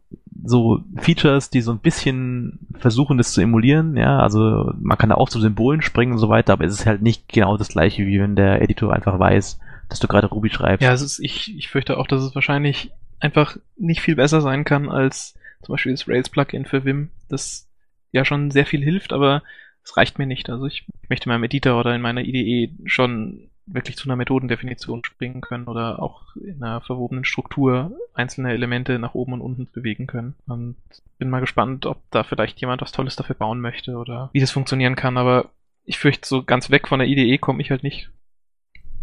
so 0.44 0.80
Features, 0.96 1.50
die 1.50 1.60
so 1.60 1.72
ein 1.72 1.78
bisschen 1.78 2.66
versuchen, 2.78 3.18
das 3.18 3.32
zu 3.32 3.40
emulieren, 3.40 3.96
ja, 3.96 4.18
also 4.18 4.72
man 4.78 4.98
kann 4.98 5.08
da 5.08 5.16
auch 5.16 5.28
zu 5.28 5.40
Symbolen 5.40 5.82
springen 5.82 6.12
und 6.12 6.18
so 6.18 6.28
weiter, 6.28 6.52
aber 6.52 6.64
es 6.64 6.72
ist 6.72 6.86
halt 6.86 7.02
nicht 7.02 7.28
genau 7.28 7.56
das 7.56 7.68
gleiche, 7.68 8.06
wie 8.06 8.20
wenn 8.20 8.36
der 8.36 8.62
Editor 8.62 8.92
einfach 8.92 9.18
weiß, 9.18 9.58
dass 9.88 10.00
du 10.00 10.08
gerade 10.08 10.26
Ruby 10.26 10.50
schreibst. 10.50 10.82
Ja, 10.82 10.92
es 10.92 11.02
ist, 11.02 11.18
ich, 11.20 11.56
ich 11.56 11.68
fürchte 11.68 11.98
auch, 11.98 12.06
dass 12.06 12.22
es 12.22 12.34
wahrscheinlich 12.34 12.92
einfach 13.20 13.56
nicht 13.76 14.00
viel 14.00 14.16
besser 14.16 14.40
sein 14.40 14.64
kann 14.64 14.90
als 14.90 15.34
zum 15.62 15.74
Beispiel 15.74 15.92
das 15.92 16.06
Rails-Plugin 16.06 16.66
für 16.66 16.84
Vim, 16.84 17.10
das 17.28 17.70
ja 18.12 18.24
schon 18.24 18.50
sehr 18.50 18.66
viel 18.66 18.82
hilft, 18.82 19.12
aber 19.12 19.42
es 19.82 19.96
reicht 19.96 20.18
mir 20.18 20.26
nicht. 20.26 20.50
Also 20.50 20.66
ich 20.66 20.86
möchte 21.08 21.26
in 21.28 21.32
meinem 21.32 21.44
Editor 21.44 21.78
oder 21.78 21.94
in 21.94 22.02
meiner 22.02 22.22
IDE 22.22 22.74
schon 22.84 23.50
wirklich 23.66 23.97
zu 23.97 24.09
einer 24.09 24.16
Methodendefinition 24.16 25.04
springen 25.04 25.40
können 25.40 25.66
oder 25.66 26.02
auch 26.02 26.37
in 26.37 26.62
einer 26.62 26.80
verwobenen 26.80 27.25
Struktur 27.25 27.92
einzelne 28.12 28.52
Elemente 28.52 28.99
nach 28.99 29.14
oben 29.14 29.33
und 29.33 29.40
unten 29.40 29.68
bewegen 29.73 30.06
können. 30.06 30.35
Und 30.47 30.76
bin 31.18 31.30
mal 31.30 31.40
gespannt, 31.40 31.87
ob 31.87 31.99
da 32.11 32.25
vielleicht 32.25 32.61
jemand 32.61 32.83
was 32.83 32.92
Tolles 32.92 33.16
dafür 33.16 33.37
bauen 33.37 33.61
möchte 33.61 33.97
oder 33.97 34.30
wie 34.33 34.40
das 34.40 34.50
funktionieren 34.50 34.97
kann, 34.97 35.16
aber 35.16 35.50
ich 35.85 35.99
fürchte, 35.99 36.26
so 36.26 36.42
ganz 36.42 36.71
weg 36.71 36.88
von 36.88 36.99
der 36.99 37.09
IDE 37.09 37.38
komme 37.38 37.61
ich 37.61 37.71
halt 37.71 37.83
nicht. 37.83 38.11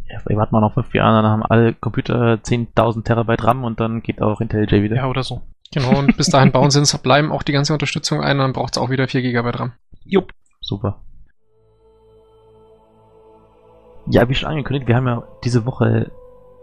Ja, 0.10 0.20
vielleicht 0.20 0.38
warten 0.38 0.54
wir 0.54 0.62
noch 0.62 0.74
fünf 0.74 0.94
Jahre, 0.94 1.22
dann 1.22 1.32
haben 1.32 1.44
alle 1.44 1.74
Computer 1.74 2.34
10.000 2.34 3.04
Terabyte 3.04 3.44
RAM 3.44 3.64
und 3.64 3.80
dann 3.80 4.02
geht 4.02 4.22
auch 4.22 4.42
IntelliJ 4.42 4.84
wieder. 4.84 4.98
Ja, 4.98 5.08
oder 5.08 5.24
so. 5.24 5.42
Genau, 5.74 6.00
und 6.00 6.18
bis 6.18 6.28
dahin 6.28 6.52
bauen 6.52 6.70
sie 6.70 6.80
ins 6.80 6.90
Sublime 6.90 7.32
auch 7.32 7.44
die 7.44 7.54
ganze 7.54 7.72
Unterstützung 7.72 8.22
ein 8.22 8.38
und 8.38 8.44
dann 8.44 8.54
braucht 8.54 8.76
es 8.76 8.82
auch 8.82 8.90
wieder 8.90 9.08
4 9.08 9.22
GB 9.22 9.50
RAM. 9.52 9.72
Jupp. 10.04 10.34
Super. 10.60 11.02
Ja, 14.12 14.28
wie 14.28 14.36
schon 14.36 14.50
angekündigt, 14.50 14.90
wir 14.90 14.98
haben 14.98 15.08
ja 15.08 15.24
diese 15.46 15.66
Woche 15.66 16.12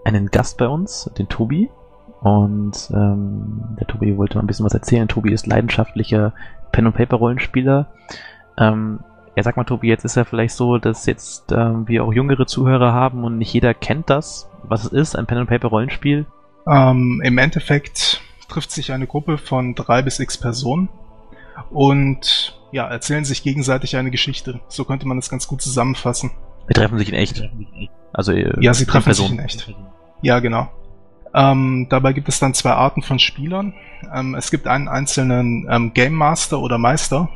einen 0.04 0.26
Gast 0.26 0.58
bei 0.58 0.68
uns, 0.68 1.10
den 1.16 1.28
Tobi. 1.28 1.70
Und 2.20 2.90
ähm, 2.92 3.76
der 3.80 3.86
Tobi 3.86 4.18
wollte 4.18 4.36
mal 4.36 4.42
ein 4.42 4.46
bisschen 4.46 4.66
was 4.66 4.74
erzählen. 4.74 5.08
Tobi 5.08 5.32
ist 5.32 5.46
leidenschaftlicher 5.46 6.34
Pen-and-Paper-Rollenspieler. 6.72 7.86
Ähm, 8.58 9.00
ja, 9.34 9.42
sag 9.42 9.56
mal, 9.56 9.64
Tobi, 9.64 9.88
jetzt 9.88 10.04
ist 10.04 10.16
ja 10.16 10.24
vielleicht 10.24 10.54
so, 10.54 10.76
dass 10.76 11.06
jetzt 11.06 11.50
ähm, 11.52 11.88
wir 11.88 12.04
auch 12.04 12.12
jüngere 12.12 12.46
Zuhörer 12.46 12.92
haben 12.92 13.24
und 13.24 13.38
nicht 13.38 13.54
jeder 13.54 13.72
kennt 13.72 14.10
das, 14.10 14.50
was 14.64 14.84
es 14.84 14.92
ist, 14.92 15.16
ein 15.16 15.26
Pen-and-Paper-Rollenspiel. 15.26 16.26
Ähm, 16.66 17.22
Im 17.24 17.38
Endeffekt 17.38 18.20
trifft 18.48 18.72
sich 18.72 18.92
eine 18.92 19.06
Gruppe 19.06 19.38
von 19.38 19.74
drei 19.74 20.02
bis 20.02 20.20
x 20.20 20.36
Personen 20.36 20.90
und 21.70 22.60
ja, 22.72 22.86
erzählen 22.86 23.24
sich 23.24 23.42
gegenseitig 23.42 23.96
eine 23.96 24.10
Geschichte. 24.10 24.60
So 24.68 24.84
könnte 24.84 25.08
man 25.08 25.16
das 25.16 25.30
ganz 25.30 25.48
gut 25.48 25.62
zusammenfassen. 25.62 26.32
Sie 26.68 26.74
treffen 26.74 26.98
sich 26.98 27.08
in 27.08 27.14
echt. 27.14 27.42
Also 28.12 28.32
äh, 28.32 28.52
ja, 28.60 28.74
sie 28.74 28.86
treffen 28.86 29.06
Person. 29.06 29.28
sich 29.28 29.38
in 29.38 29.44
echt. 29.44 29.74
Ja, 30.22 30.38
genau. 30.40 30.68
Ähm, 31.34 31.86
dabei 31.90 32.12
gibt 32.12 32.28
es 32.28 32.38
dann 32.38 32.54
zwei 32.54 32.72
Arten 32.72 33.02
von 33.02 33.18
Spielern. 33.18 33.74
Ähm, 34.14 34.34
es 34.34 34.50
gibt 34.50 34.66
einen 34.66 34.88
einzelnen 34.88 35.66
ähm, 35.70 35.92
Game 35.92 36.14
Master 36.14 36.60
oder 36.60 36.78
Meister 36.78 37.28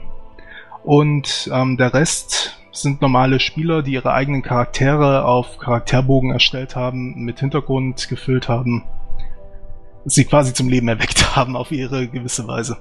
und 0.85 1.51
ähm, 1.53 1.77
der 1.77 1.95
Rest 1.95 2.59
sind 2.73 3.03
normale 3.03 3.39
Spieler, 3.39 3.83
die 3.83 3.93
ihre 3.93 4.13
eigenen 4.13 4.43
Charaktere 4.43 5.25
auf 5.25 5.59
Charakterbogen 5.59 6.33
erstellt 6.33 6.75
haben, 6.75 7.23
mit 7.23 7.41
Hintergrund 7.41 8.09
gefüllt 8.09 8.49
haben, 8.49 8.85
sie 10.05 10.25
quasi 10.25 10.55
zum 10.55 10.69
Leben 10.69 10.89
erweckt 10.89 11.37
haben 11.37 11.57
auf 11.57 11.71
ihre 11.71 12.09
gewisse 12.09 12.49
Weise. 12.49 12.79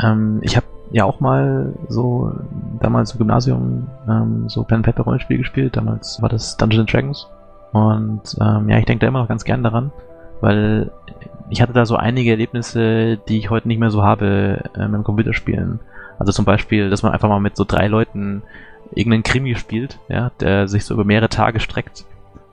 Ähm, 0.00 0.40
ich 0.42 0.56
habe 0.56 0.66
ja 0.90 1.04
auch 1.04 1.20
mal 1.20 1.72
so 1.88 2.32
damals 2.80 3.12
im 3.12 3.18
Gymnasium 3.18 3.86
ähm, 4.08 4.48
so 4.48 4.62
Pen 4.64 4.82
Paper 4.82 5.04
Rollenspiel 5.04 5.38
gespielt. 5.38 5.76
Damals 5.76 6.20
war 6.22 6.28
das 6.28 6.56
Dungeons 6.56 6.90
Dragons. 6.90 7.28
Und 7.72 8.36
ähm, 8.40 8.68
ja, 8.68 8.78
ich 8.78 8.84
denke 8.84 9.00
da 9.00 9.08
immer 9.08 9.20
noch 9.20 9.28
ganz 9.28 9.44
gern 9.44 9.64
daran, 9.64 9.90
weil 10.40 10.92
ich 11.50 11.60
hatte 11.60 11.72
da 11.72 11.86
so 11.86 11.96
einige 11.96 12.30
Erlebnisse, 12.30 13.18
die 13.28 13.38
ich 13.38 13.50
heute 13.50 13.68
nicht 13.68 13.80
mehr 13.80 13.90
so 13.90 14.02
habe 14.02 14.62
äh, 14.76 14.86
mit 14.86 14.94
dem 14.94 15.04
Computerspielen. 15.04 15.80
Also 16.18 16.32
zum 16.32 16.44
Beispiel, 16.44 16.90
dass 16.90 17.02
man 17.02 17.12
einfach 17.12 17.28
mal 17.28 17.40
mit 17.40 17.56
so 17.56 17.64
drei 17.64 17.88
Leuten 17.88 18.42
irgendeinen 18.92 19.24
Krimi 19.24 19.56
spielt, 19.56 19.98
ja, 20.08 20.30
der 20.40 20.68
sich 20.68 20.84
so 20.84 20.94
über 20.94 21.04
mehrere 21.04 21.28
Tage 21.28 21.60
streckt, 21.60 22.04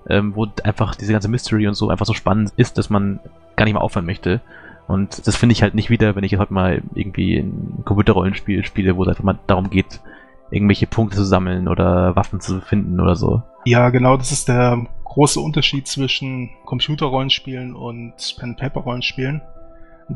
ähm, 0.10 0.36
wo 0.36 0.48
einfach 0.64 0.96
diese 0.96 1.14
ganze 1.14 1.30
Mystery 1.30 1.68
und 1.68 1.76
so 1.76 1.90
einfach 1.90 2.06
so 2.06 2.14
spannend 2.14 2.52
ist, 2.58 2.78
dass 2.78 2.90
man 2.90 3.20
gar 3.56 3.66
nicht 3.66 3.74
mehr 3.74 3.84
aufhören 3.84 4.06
möchte. 4.06 4.42
Und 4.88 5.26
das 5.28 5.36
finde 5.36 5.54
ich 5.54 5.62
halt 5.62 5.76
nicht 5.76 5.90
wieder, 5.90 6.16
wenn 6.16 6.24
ich 6.24 6.32
jetzt 6.32 6.42
heute 6.42 6.54
mal 6.54 6.82
irgendwie 6.94 7.38
ein 7.38 7.84
Computerrollenspiel 7.86 8.66
spiele, 8.66 8.96
wo 8.96 9.04
es 9.04 9.10
einfach 9.10 9.24
mal 9.24 9.40
darum 9.48 9.70
geht, 9.70 10.02
irgendwelche 10.50 10.88
Punkte 10.88 11.18
zu 11.18 11.24
sammeln 11.24 11.68
oder 11.68 12.16
Waffen 12.16 12.42
zu 12.42 12.60
finden 12.62 13.00
oder 13.00 13.16
so. 13.16 13.42
Ja, 13.66 13.90
genau, 13.90 14.18
das 14.18 14.32
ist 14.32 14.50
der 14.50 14.86
große 15.06 15.40
Unterschied 15.40 15.88
zwischen 15.88 16.50
Computerrollenspielen 16.66 17.76
und 17.76 18.14
Pen-Paper-Rollenspielen 18.38 19.42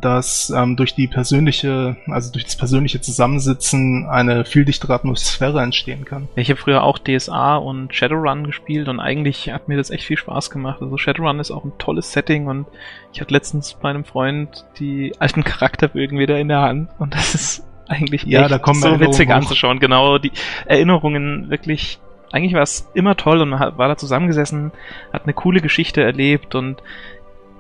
dass 0.02 0.50
ähm, 0.50 0.76
durch 0.76 0.96
die 0.96 1.08
persönliche, 1.08 1.96
also 2.08 2.32
durch 2.32 2.44
das 2.44 2.56
persönliche 2.56 3.02
Zusammensitzen 3.02 4.08
eine 4.10 4.46
viel 4.46 4.66
dichtere 4.66 4.94
Atmosphäre 4.94 5.62
entstehen 5.62 6.06
kann. 6.06 6.28
Ich 6.36 6.50
habe 6.50 6.60
früher 6.60 6.84
auch 6.84 7.00
DSA 7.00 7.56
und 7.58 7.94
Shadowrun 7.94 8.46
gespielt 8.46 8.88
und 8.88 9.00
eigentlich 9.00 9.52
hat 9.52 9.68
mir 9.68 9.78
das 9.78 9.90
echt 9.90 10.06
viel 10.06 10.18
Spaß 10.18 10.50
gemacht. 10.50 10.82
Also 10.82 10.98
Shadowrun 10.98 11.40
ist 11.40 11.52
auch 11.52 11.64
ein 11.64 11.74
tolles 11.78 12.12
Setting 12.12 12.48
und 12.48 12.68
ich 13.14 13.22
hatte 13.22 13.34
letztens 13.34 13.76
bei 13.76 13.90
einem 13.90 14.06
Freund 14.06 14.66
die 14.80 15.14
alten 15.20 15.44
Charakterbögen 15.44 16.20
wieder 16.20 16.40
in 16.40 16.48
der 16.48 16.62
Hand 16.62 16.90
und 17.00 17.14
das 17.14 17.36
ist 17.36 17.68
eigentlich 17.88 18.24
ja, 18.24 18.48
da 18.48 18.58
kommen 18.58 18.82
so 18.82 19.00
witzig 19.00 19.30
anzuschauen. 19.30 19.80
Genau, 19.80 20.18
die 20.18 20.32
Erinnerungen 20.66 21.50
wirklich 21.50 22.00
eigentlich 22.32 22.54
war 22.54 22.64
es 22.64 22.90
immer 22.94 23.16
toll 23.16 23.42
und 23.42 23.50
man 23.50 23.78
war 23.78 23.88
da 23.88 23.96
zusammengesessen, 23.96 24.72
hat 25.14 25.24
eine 25.24 25.34
coole 25.34 25.62
Geschichte 25.62 26.02
erlebt 26.04 26.56
und 26.56 26.82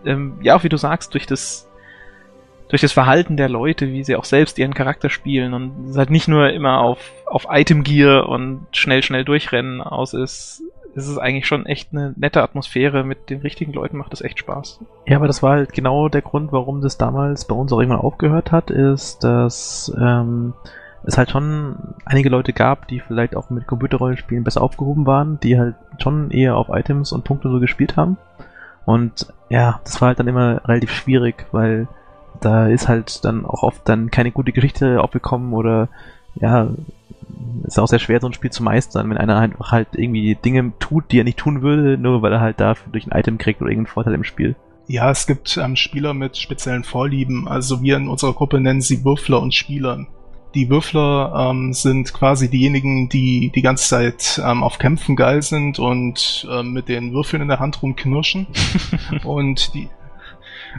ähm, 0.06 0.38
ja, 0.42 0.56
auch 0.56 0.64
wie 0.64 0.70
du 0.70 0.78
sagst, 0.78 1.14
durch 1.14 1.26
das 1.26 1.70
durch 2.68 2.82
das 2.82 2.92
Verhalten 2.92 3.38
der 3.38 3.50
Leute, 3.50 3.90
wie 3.90 4.04
sie 4.04 4.16
auch 4.16 4.26
selbst 4.26 4.58
ihren 4.58 4.74
Charakter 4.74 5.10
spielen 5.10 5.54
und 5.54 5.90
es 5.90 5.98
halt 5.98 6.10
nicht 6.10 6.28
nur 6.28 6.52
immer 6.52 6.80
auf, 6.80 7.00
auf 7.26 7.48
Item 7.50 7.84
Gear 7.84 8.28
und 8.28 8.66
schnell, 8.72 9.04
schnell 9.04 9.24
durchrennen 9.24 9.82
aus 9.82 10.14
ist, 10.14 10.64
ist 10.96 11.08
es 11.08 11.18
eigentlich 11.18 11.46
schon 11.46 11.66
echt 11.66 11.90
eine 11.92 12.14
nette 12.16 12.42
Atmosphäre. 12.42 13.04
Mit 13.04 13.30
den 13.30 13.42
richtigen 13.42 13.74
Leuten 13.74 13.98
macht 13.98 14.14
es 14.14 14.22
echt 14.22 14.40
Spaß. 14.40 14.80
Ja, 15.06 15.18
aber 15.18 15.28
das 15.28 15.44
war 15.44 15.52
halt 15.52 15.74
genau 15.74 16.08
der 16.08 16.22
Grund, 16.22 16.52
warum 16.54 16.82
das 16.82 16.98
damals 16.98 17.46
bei 17.46 17.54
uns 17.54 17.72
auch 17.74 17.80
irgendwann 17.80 18.00
aufgehört 18.00 18.52
hat, 18.54 18.72
ist, 18.72 19.24
dass 19.24 19.94
ähm, 20.00 20.54
es 21.04 21.18
halt 21.18 21.30
schon 21.30 21.76
einige 22.06 22.30
Leute 22.30 22.54
gab, 22.54 22.88
die 22.88 23.02
vielleicht 23.02 23.36
auch 23.36 23.50
mit 23.50 23.68
Computerrollenspielen 23.68 24.46
besser 24.46 24.62
aufgehoben 24.62 25.06
waren, 25.06 25.40
die 25.42 25.60
halt 25.60 25.76
schon 26.02 26.32
eher 26.32 26.56
auf 26.56 26.70
Items 26.70 27.12
und 27.12 27.26
Punkte 27.26 27.50
so 27.50 27.60
gespielt 27.60 27.98
haben. 27.98 28.18
Und 28.86 29.28
ja, 29.50 29.82
das 29.84 30.00
war 30.00 30.10
halt 30.10 30.20
dann 30.20 30.28
immer 30.28 30.62
relativ 30.66 30.92
schwierig, 30.92 31.46
weil 31.52 31.88
da 32.42 32.68
ist 32.68 32.88
halt 32.88 33.24
dann 33.26 33.46
auch 33.46 33.64
oft 33.64 33.88
dann 33.88 34.12
keine 34.12 34.32
gute 34.32 34.52
Geschichte 34.52 35.02
aufgekommen 35.02 35.54
oder 35.54 35.90
ja, 36.36 36.70
ist 37.64 37.80
auch 37.80 37.88
sehr 37.88 38.00
schwer, 38.00 38.20
so 38.20 38.28
ein 38.28 38.34
Spiel 38.34 38.52
zu 38.52 38.64
meistern, 38.64 39.10
wenn 39.10 39.18
einer 39.18 39.38
einfach 39.38 39.72
halt 39.72 39.90
irgendwie 39.94 40.36
Dinge 40.36 40.74
tut, 40.80 41.12
die 41.12 41.20
er 41.20 41.24
nicht 41.24 41.38
tun 41.38 41.62
würde, 41.62 41.98
nur 41.98 42.22
weil 42.22 42.34
er 42.34 42.42
halt 42.42 42.60
da 42.60 42.76
durch 42.92 43.08
ein 43.08 43.18
Item 43.18 43.38
kriegt 43.38 43.62
oder 43.62 43.70
irgendeinen 43.70 43.94
Vorteil 43.94 44.14
im 44.14 44.24
Spiel. 44.24 44.56
Ja, 44.88 45.10
es 45.10 45.26
gibt 45.26 45.58
ähm, 45.58 45.76
Spieler 45.76 46.14
mit 46.14 46.38
speziellen 46.38 46.84
Vorlieben. 46.84 47.48
Also 47.48 47.82
wir 47.82 47.98
in 47.98 48.08
unserer 48.08 48.34
Gruppe 48.34 48.60
nennen 48.60 48.82
sie 48.82 49.04
Würfler 49.04 49.42
und 49.42 49.54
Spieler. 49.54 50.06
Die 50.54 50.70
Würfler 50.70 51.50
ähm, 51.52 51.74
sind 51.74 52.14
quasi 52.14 52.50
diejenigen, 52.50 53.10
die 53.10 53.52
die 53.54 53.62
ganze 53.62 53.90
Zeit 53.90 54.42
ähm, 54.46 54.64
auf 54.64 54.78
Kämpfen 54.78 55.16
geil 55.16 55.42
sind 55.42 55.80
und 55.80 56.48
ähm, 56.50 56.72
mit 56.72 56.88
den 56.88 57.14
Würfeln 57.14 57.42
in 57.42 57.48
der 57.48 57.60
Hand 57.60 57.82
rumknirschen. 57.82 58.48
und 59.26 59.74
die, 59.74 59.90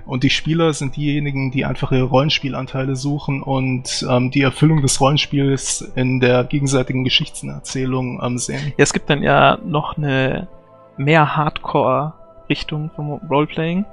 und 0.05 0.23
die 0.23 0.31
Spieler 0.31 0.73
sind 0.73 0.97
diejenigen, 0.97 1.51
die 1.51 1.65
einfach 1.65 1.93
ihre 1.93 2.05
Rollenspielanteile 2.05 2.97
suchen 2.97 3.43
und 3.43 4.07
ähm, 4.09 4.31
die 4.31 4.43
Erfüllung 4.43 4.83
des 4.83 5.01
Rollenspiels 5.01 5.93
in 5.95 6.21
der 6.21 6.45
gegenseitigen 6.45 7.05
Geschichtserzählung 7.05 8.21
ähm, 8.23 8.39
sehen. 8.39 8.73
Ja, 8.77 8.83
es 8.83 8.93
gibt 8.93 9.09
dann 9.09 9.23
ja 9.23 9.59
noch 9.65 9.97
eine 9.97 10.49
mehr 10.97 11.37
Hardcore-Richtung 11.37 12.91
vom 12.95 13.13
Roleplaying. 13.13 13.85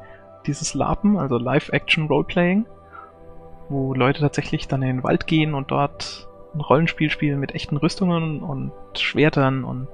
Dieses 0.46 0.74
LARPen, 0.74 1.18
also 1.18 1.38
Live-Action-Roleplaying, 1.38 2.66
wo 3.70 3.94
Leute 3.94 4.20
tatsächlich 4.20 4.68
dann 4.68 4.82
in 4.82 4.98
den 4.98 5.04
Wald 5.04 5.26
gehen 5.26 5.54
und 5.54 5.72
dort 5.72 6.28
ein 6.54 6.62
Rollenspiel 6.62 7.10
spielen 7.10 7.40
mit 7.40 7.56
echten 7.56 7.78
Rüstungen 7.78 8.42
und 8.42 8.72
Schwertern 9.00 9.64
und 9.64 9.88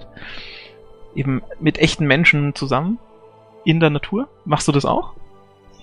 eben 1.16 1.42
mit 1.60 1.78
echten 1.78 2.06
Menschen 2.06 2.56
zusammen 2.56 3.00
in 3.64 3.80
der 3.80 3.90
Natur. 3.90 4.28
Machst 4.46 4.68
du 4.68 4.72
das 4.72 4.86
auch? 4.86 5.14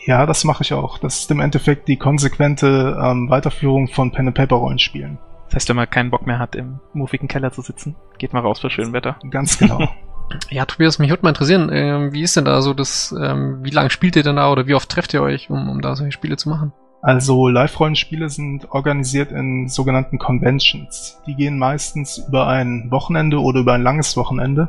Ja, 0.07 0.25
das 0.25 0.45
mache 0.45 0.63
ich 0.63 0.73
auch. 0.73 0.99
Das 0.99 1.19
ist 1.19 1.31
im 1.33 1.41
Endeffekt 1.41 1.89
die 1.89 1.97
konsequente 1.97 2.97
ähm, 3.03 3.29
Weiterführung 3.29 3.89
von 3.89 4.13
Pen 4.13 4.29
and 4.29 4.37
Paper 4.37 4.57
Rollenspielen. 4.57 5.19
Das 5.47 5.57
heißt, 5.57 5.69
wenn 5.69 5.77
man 5.77 5.91
keinen 5.91 6.11
Bock 6.11 6.27
mehr 6.27 6.39
hat, 6.39 6.55
im 6.55 6.79
muffigen 6.93 7.27
Keller 7.27 7.51
zu 7.51 7.61
sitzen, 7.61 7.97
geht 8.19 8.33
mal 8.33 8.41
raus 8.41 8.61
für 8.61 8.71
schönem 8.71 8.93
Wetter. 8.93 9.17
Ganz 9.31 9.59
genau. 9.59 9.81
ja, 10.51 10.65
Tobias, 10.65 11.01
mich 11.01 11.11
würde 11.11 11.25
mal 11.25 11.31
interessieren, 11.31 11.71
äh, 11.71 12.13
wie 12.13 12.23
ist 12.23 12.37
denn 12.37 12.45
da 12.45 12.63
so 12.63 12.73
das, 12.73 13.13
ähm, 13.21 13.59
wie 13.65 13.71
lange 13.71 13.91
spielt 13.91 14.15
ihr 14.15 14.23
denn 14.23 14.37
da 14.37 14.51
oder 14.51 14.69
wie 14.69 14.75
oft 14.75 14.89
trefft 14.89 15.13
ihr 15.13 15.23
euch, 15.23 15.51
um, 15.51 15.69
um 15.69 15.81
da 15.81 15.97
solche 15.97 16.13
Spiele 16.13 16.37
zu 16.37 16.51
machen? 16.51 16.73
Also 17.03 17.49
Live-Rollenspiele 17.49 18.29
sind 18.31 18.71
organisiert 18.71 19.33
in 19.33 19.69
sogenannten 19.69 20.19
Conventions. 20.19 21.21
Die 21.27 21.35
gehen 21.35 21.59
meistens 21.59 22.19
über 22.19 22.47
ein 22.47 22.91
Wochenende 22.91 23.41
oder 23.41 23.61
über 23.61 23.75
ein 23.75 23.83
langes 23.83 24.17
Wochenende. 24.17 24.69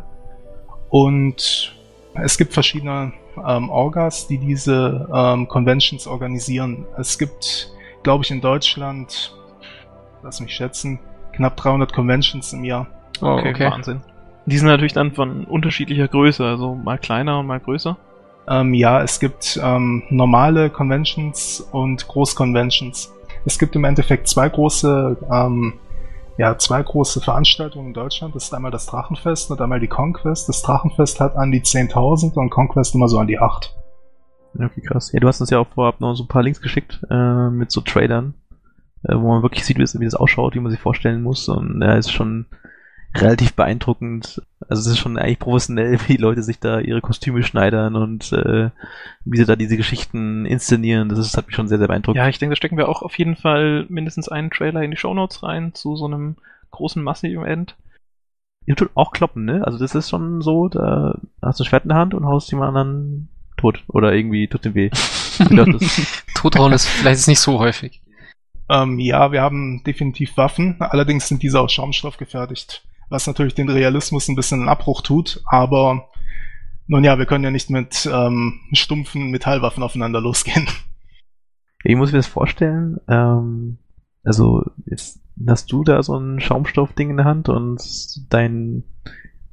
Und 0.89 1.75
es 2.15 2.37
gibt 2.39 2.53
verschiedene 2.53 3.13
ähm, 3.45 3.69
Orgas, 3.69 4.27
die 4.27 4.37
diese 4.37 5.07
ähm, 5.13 5.47
Conventions 5.47 6.07
organisieren. 6.07 6.85
Es 6.97 7.17
gibt 7.17 7.71
glaube 8.07 8.23
ich, 8.23 8.31
in 8.31 8.39
Deutschland, 8.39 9.35
lass 10.23 10.39
mich 10.39 10.53
schätzen, 10.53 10.99
knapp 11.33 11.57
300 11.57 11.91
Conventions 11.91 12.53
im 12.53 12.63
Jahr. 12.63 12.87
Oh, 13.21 13.25
okay, 13.25 13.49
okay. 13.49 13.69
Wahnsinn. 13.69 14.01
Die 14.45 14.57
sind 14.57 14.67
natürlich 14.67 14.93
dann 14.93 15.11
von 15.11 15.43
unterschiedlicher 15.43 16.07
Größe, 16.07 16.45
also 16.45 16.73
mal 16.73 16.97
kleiner 16.97 17.39
und 17.39 17.47
mal 17.47 17.59
größer. 17.59 17.97
Ähm, 18.47 18.73
ja, 18.73 19.01
es 19.01 19.19
gibt 19.19 19.59
ähm, 19.61 20.03
normale 20.09 20.69
Conventions 20.69 21.59
und 21.73 22.07
Großconventions. 22.07 23.13
Es 23.43 23.59
gibt 23.59 23.75
im 23.75 23.83
Endeffekt 23.83 24.29
zwei 24.29 24.47
große, 24.47 25.17
ähm, 25.29 25.73
ja, 26.37 26.57
zwei 26.57 26.81
große 26.83 27.21
Veranstaltungen 27.21 27.87
in 27.87 27.93
Deutschland. 27.93 28.35
Das 28.35 28.45
ist 28.45 28.53
einmal 28.53 28.71
das 28.71 28.85
Drachenfest 28.85 29.49
und 29.49 29.59
einmal 29.59 29.79
die 29.79 29.87
Conquest. 29.87 30.47
Das 30.47 30.61
Drachenfest 30.61 31.19
hat 31.19 31.35
an 31.35 31.51
die 31.51 31.61
10.000 31.61 32.33
und 32.35 32.49
Conquest 32.49 32.93
immer 32.95 33.07
so 33.07 33.17
an 33.17 33.27
die 33.27 33.39
8. 33.39 33.75
Okay, 34.55 34.81
krass. 34.81 35.11
Ja, 35.11 35.19
du 35.19 35.27
hast 35.27 35.41
uns 35.41 35.49
ja 35.49 35.59
auch 35.59 35.67
vorab 35.67 35.99
noch 35.99 36.15
so 36.15 36.23
ein 36.23 36.27
paar 36.27 36.43
Links 36.43 36.61
geschickt 36.61 37.01
äh, 37.09 37.49
mit 37.49 37.71
so 37.71 37.81
Tradern, 37.81 38.35
äh, 39.03 39.15
wo 39.15 39.27
man 39.27 39.41
wirklich 39.41 39.65
sieht, 39.65 39.77
wie 39.77 40.05
das 40.05 40.15
ausschaut, 40.15 40.55
wie 40.55 40.59
man 40.59 40.71
sich 40.71 40.79
vorstellen 40.79 41.23
muss. 41.23 41.49
Und 41.49 41.81
ja, 41.81 41.93
ist 41.95 42.11
schon 42.11 42.45
relativ 43.21 43.53
beeindruckend. 43.53 44.41
Also 44.67 44.81
es 44.81 44.87
ist 44.87 44.99
schon 44.99 45.17
eigentlich 45.17 45.39
professionell, 45.39 45.99
wie 46.07 46.17
die 46.17 46.21
Leute 46.21 46.43
sich 46.43 46.59
da 46.59 46.79
ihre 46.79 47.01
Kostüme 47.01 47.43
schneidern 47.43 47.95
und 47.95 48.31
äh, 48.33 48.69
wie 49.25 49.37
sie 49.37 49.45
da 49.45 49.55
diese 49.55 49.77
Geschichten 49.77 50.45
inszenieren. 50.45 51.09
Das, 51.09 51.19
ist, 51.19 51.33
das 51.33 51.37
hat 51.37 51.47
mich 51.47 51.55
schon 51.55 51.67
sehr, 51.67 51.77
sehr 51.77 51.87
beeindruckt. 51.87 52.17
Ja, 52.17 52.27
ich 52.27 52.39
denke, 52.39 52.53
da 52.53 52.57
stecken 52.57 52.77
wir 52.77 52.89
auch 52.89 53.01
auf 53.01 53.17
jeden 53.17 53.35
Fall 53.35 53.85
mindestens 53.89 54.29
einen 54.29 54.49
Trailer 54.49 54.81
in 54.81 54.91
die 54.91 54.97
Shownotes 54.97 55.43
rein 55.43 55.73
zu 55.73 55.95
so 55.95 56.05
einem 56.05 56.35
großen 56.71 57.03
Massive-Event. 57.03 57.75
Ihr 58.65 58.75
tut 58.75 58.89
auch 58.95 59.11
kloppen, 59.11 59.45
ne? 59.45 59.65
Also 59.65 59.77
das 59.77 59.95
ist 59.95 60.09
schon 60.09 60.41
so, 60.41 60.67
da 60.67 61.17
hast 61.41 61.59
du 61.59 61.63
ein 61.63 61.67
Schwert 61.67 61.83
in 61.83 61.89
der 61.89 61.97
Hand 61.97 62.13
und 62.13 62.25
haust 62.25 62.51
jemand 62.51 62.69
anderen 62.69 63.29
tot. 63.55 63.83
Oder 63.87 64.13
irgendwie 64.13 64.47
tut 64.47 64.65
dem 64.65 64.75
weh. 64.75 64.89
Tothauen 66.35 66.73
ist 66.73 66.87
vielleicht 66.87 67.19
ist 67.19 67.27
nicht 67.27 67.39
so 67.39 67.59
häufig. 67.59 68.01
Ähm, 68.69 68.99
ja, 68.99 69.31
wir 69.31 69.41
haben 69.41 69.83
definitiv 69.85 70.35
Waffen, 70.35 70.75
allerdings 70.81 71.29
sind 71.29 71.41
diese 71.41 71.61
aus 71.61 71.71
Schaumstoff 71.71 72.17
gefertigt 72.17 72.83
was 73.09 73.27
natürlich 73.27 73.55
den 73.55 73.69
Realismus 73.69 74.27
ein 74.27 74.35
bisschen 74.35 74.63
in 74.63 74.69
Abbruch 74.69 75.01
tut, 75.01 75.41
aber 75.45 76.09
nun 76.87 77.03
ja, 77.03 77.17
wir 77.17 77.25
können 77.25 77.43
ja 77.43 77.51
nicht 77.51 77.69
mit 77.69 78.09
ähm, 78.11 78.59
stumpfen 78.71 79.29
Metallwaffen 79.31 79.83
aufeinander 79.83 80.21
losgehen. 80.21 80.67
Ich 81.83 81.95
muss 81.95 82.11
mir 82.11 82.17
das 82.17 82.27
vorstellen, 82.27 82.99
ähm, 83.07 83.77
also 84.23 84.63
jetzt 84.85 85.19
hast 85.47 85.71
du 85.71 85.83
da 85.83 86.01
so 86.01 86.17
ein 86.17 86.39
Schaumstoffding 86.39 87.11
in 87.11 87.17
der 87.17 87.25
Hand 87.25 87.49
und 87.49 87.81
dein, 88.29 88.83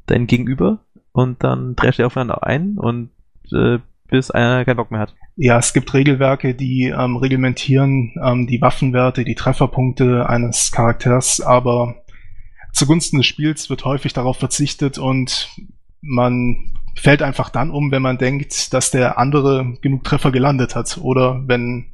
dein 0.06 0.26
Gegenüber 0.26 0.80
und 1.12 1.44
dann 1.44 1.76
drehst 1.76 1.98
du 1.98 2.06
aufeinander 2.06 2.44
ein 2.44 2.76
und 2.78 3.10
äh, 3.52 3.78
bis 4.08 4.30
einer 4.30 4.64
keinen 4.64 4.76
Bock 4.76 4.90
mehr 4.90 5.00
hat. 5.00 5.14
Ja, 5.36 5.58
es 5.58 5.72
gibt 5.72 5.92
Regelwerke, 5.92 6.54
die 6.54 6.84
ähm, 6.96 7.16
reglementieren 7.16 8.14
ähm, 8.22 8.46
die 8.46 8.60
Waffenwerte, 8.60 9.24
die 9.24 9.34
Trefferpunkte 9.34 10.28
eines 10.28 10.70
Charakters, 10.72 11.40
aber 11.40 12.03
zugunsten 12.74 13.18
des 13.18 13.26
Spiels 13.26 13.70
wird 13.70 13.84
häufig 13.84 14.12
darauf 14.12 14.38
verzichtet 14.38 14.98
und 14.98 15.48
man 16.00 16.74
fällt 16.96 17.22
einfach 17.22 17.50
dann 17.50 17.70
um, 17.70 17.90
wenn 17.90 18.02
man 18.02 18.18
denkt, 18.18 18.72
dass 18.72 18.90
der 18.90 19.18
andere 19.18 19.76
genug 19.80 20.04
Treffer 20.04 20.30
gelandet 20.30 20.74
hat 20.74 20.98
oder 20.98 21.42
wenn 21.46 21.86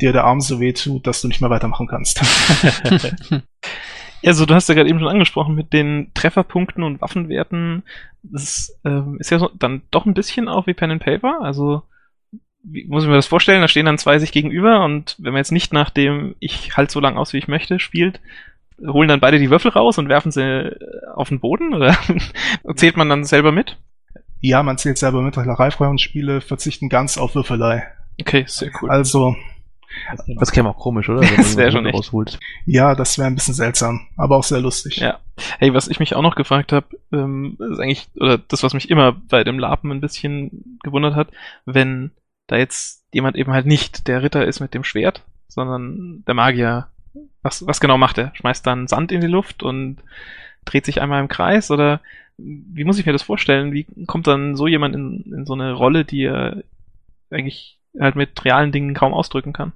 dir 0.00 0.12
der 0.12 0.24
Arm 0.24 0.40
so 0.40 0.60
weh 0.60 0.72
tut, 0.72 1.06
dass 1.06 1.22
du 1.22 1.28
nicht 1.28 1.40
mehr 1.40 1.50
weitermachen 1.50 1.86
kannst. 1.86 2.20
Also 4.26 4.46
du 4.46 4.54
hast 4.54 4.68
ja 4.68 4.74
gerade 4.74 4.88
eben 4.88 4.98
schon 4.98 5.08
angesprochen 5.08 5.54
mit 5.54 5.72
den 5.72 6.10
Trefferpunkten 6.14 6.82
und 6.82 7.00
Waffenwerten. 7.00 7.82
Das 8.22 8.74
ähm, 8.84 9.18
ist 9.20 9.30
ja 9.30 9.38
so, 9.38 9.50
dann 9.54 9.82
doch 9.90 10.06
ein 10.06 10.14
bisschen 10.14 10.48
auch 10.48 10.66
wie 10.66 10.74
Pen 10.74 10.92
and 10.92 11.02
Paper. 11.02 11.42
Also 11.42 11.82
wie 12.62 12.86
muss 12.86 13.02
ich 13.02 13.08
mir 13.08 13.16
das 13.16 13.26
vorstellen? 13.26 13.60
Da 13.60 13.68
stehen 13.68 13.84
dann 13.84 13.98
zwei 13.98 14.18
sich 14.18 14.32
gegenüber 14.32 14.82
und 14.82 15.16
wenn 15.18 15.32
man 15.32 15.40
jetzt 15.40 15.52
nicht 15.52 15.74
nach 15.74 15.90
dem 15.90 16.34
ich 16.38 16.76
halt 16.76 16.90
so 16.90 17.00
lang 17.00 17.18
aus, 17.18 17.34
wie 17.34 17.38
ich 17.38 17.48
möchte, 17.48 17.78
spielt, 17.78 18.20
holen 18.80 19.08
dann 19.08 19.20
beide 19.20 19.38
die 19.38 19.50
Würfel 19.50 19.70
raus 19.70 19.98
und 19.98 20.08
werfen 20.08 20.32
sie 20.32 20.42
äh, 20.42 20.76
auf 21.14 21.28
den 21.28 21.40
Boden? 21.40 21.74
Oder 21.74 21.96
zählt 22.76 22.96
man 22.96 23.08
dann 23.08 23.24
selber 23.24 23.52
mit? 23.52 23.78
Ja, 24.40 24.62
man 24.62 24.78
zählt 24.78 24.98
selber 24.98 25.22
mit. 25.22 25.36
Reifreunden-Spiele 25.36 26.40
verzichten 26.40 26.88
ganz 26.88 27.16
auf 27.16 27.34
Würfelei. 27.34 27.84
Okay, 28.20 28.44
sehr 28.46 28.70
cool. 28.80 28.90
Also. 28.90 29.36
Das 30.26 30.50
käme 30.50 30.68
auch 30.68 30.76
komisch, 30.76 31.08
oder? 31.08 31.20
das 31.36 31.56
wäre 31.56 31.72
schon 31.72 31.86
echt. 31.86 31.94
Rausholt. 31.94 32.40
Ja, 32.66 32.94
das 32.94 33.16
wäre 33.16 33.28
ein 33.28 33.36
bisschen 33.36 33.54
seltsam, 33.54 34.06
aber 34.16 34.36
auch 34.36 34.42
sehr 34.42 34.60
lustig. 34.60 34.96
Ja. 34.96 35.20
Hey, 35.58 35.72
was 35.72 35.88
ich 35.88 36.00
mich 36.00 36.14
auch 36.14 36.22
noch 36.22 36.34
gefragt 36.34 36.72
habe, 36.72 36.86
ähm, 37.12 37.56
ist 37.58 37.78
eigentlich, 37.78 38.08
oder 38.16 38.38
das, 38.38 38.62
was 38.62 38.74
mich 38.74 38.90
immer 38.90 39.12
bei 39.12 39.44
dem 39.44 39.58
Lapen 39.58 39.92
ein 39.92 40.00
bisschen 40.00 40.78
gewundert 40.82 41.14
hat, 41.14 41.28
wenn 41.64 42.10
da 42.48 42.56
jetzt 42.56 43.04
jemand 43.12 43.36
eben 43.36 43.52
halt 43.52 43.66
nicht 43.66 44.08
der 44.08 44.22
Ritter 44.22 44.44
ist 44.44 44.60
mit 44.60 44.74
dem 44.74 44.84
Schwert, 44.84 45.22
sondern 45.48 46.24
der 46.26 46.34
Magier 46.34 46.88
was, 47.42 47.66
was 47.66 47.80
genau 47.80 47.98
macht 47.98 48.18
er? 48.18 48.32
Schmeißt 48.34 48.66
dann 48.66 48.86
Sand 48.86 49.12
in 49.12 49.20
die 49.20 49.26
Luft 49.26 49.62
und 49.62 49.98
dreht 50.64 50.84
sich 50.84 51.00
einmal 51.00 51.20
im 51.20 51.28
Kreis 51.28 51.70
oder 51.70 52.00
wie 52.36 52.84
muss 52.84 52.98
ich 52.98 53.06
mir 53.06 53.12
das 53.12 53.22
vorstellen? 53.22 53.72
Wie 53.72 53.86
kommt 54.06 54.26
dann 54.26 54.56
so 54.56 54.66
jemand 54.66 54.94
in, 54.94 55.24
in 55.32 55.46
so 55.46 55.54
eine 55.54 55.72
Rolle, 55.72 56.04
die 56.04 56.24
er 56.24 56.62
eigentlich 57.30 57.78
halt 57.98 58.16
mit 58.16 58.44
realen 58.44 58.72
Dingen 58.72 58.94
kaum 58.94 59.14
ausdrücken 59.14 59.52
kann? 59.52 59.72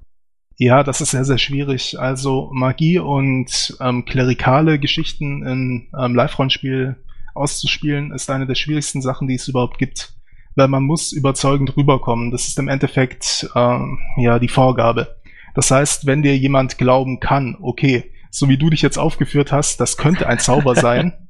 Ja, 0.57 0.83
das 0.83 0.99
ist 0.99 1.11
sehr, 1.11 1.23
sehr 1.23 1.37
schwierig. 1.37 1.97
Also 1.99 2.49
Magie 2.51 2.99
und 2.99 3.77
ähm, 3.79 4.03
klerikale 4.03 4.77
Geschichten 4.77 5.45
in 5.45 5.87
ähm, 5.97 6.15
Live-Rollenspiel 6.15 6.97
auszuspielen, 7.33 8.11
ist 8.11 8.29
eine 8.29 8.45
der 8.45 8.55
schwierigsten 8.55 9.01
Sachen, 9.01 9.29
die 9.29 9.35
es 9.35 9.47
überhaupt 9.47 9.77
gibt. 9.77 10.13
Weil 10.55 10.67
man 10.67 10.83
muss 10.83 11.13
überzeugend 11.13 11.77
rüberkommen. 11.77 12.31
Das 12.31 12.47
ist 12.47 12.59
im 12.59 12.67
Endeffekt 12.67 13.49
ähm, 13.55 13.99
ja 14.17 14.39
die 14.39 14.49
Vorgabe. 14.49 15.15
Das 15.55 15.71
heißt, 15.71 16.05
wenn 16.05 16.21
dir 16.23 16.37
jemand 16.37 16.77
glauben 16.77 17.19
kann, 17.19 17.57
okay, 17.61 18.11
so 18.31 18.47
wie 18.49 18.57
du 18.57 18.69
dich 18.69 18.81
jetzt 18.81 18.97
aufgeführt 18.97 19.51
hast, 19.51 19.79
das 19.79 19.97
könnte 19.97 20.27
ein 20.27 20.39
Zauber 20.39 20.75
sein, 20.75 21.29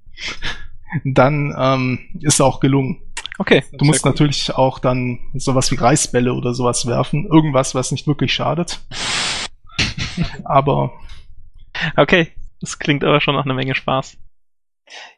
dann 1.03 1.55
ähm, 1.57 1.99
ist 2.21 2.41
auch 2.41 2.59
gelungen. 2.59 3.01
Okay. 3.37 3.63
Du 3.71 3.85
musst 3.85 4.03
natürlich 4.03 4.53
auch 4.53 4.79
dann 4.79 5.19
sowas 5.33 5.71
wie 5.71 5.75
Reisbälle 5.75 6.33
oder 6.33 6.53
sowas 6.53 6.85
werfen. 6.85 7.25
Irgendwas, 7.25 7.73
was 7.73 7.91
nicht 7.91 8.05
wirklich 8.05 8.33
schadet. 8.33 8.81
aber. 10.43 10.91
Okay. 11.95 12.33
Das 12.59 12.79
klingt 12.79 13.05
aber 13.05 13.21
schon 13.21 13.35
nach 13.35 13.45
einer 13.45 13.53
Menge 13.53 13.75
Spaß. 13.75 14.17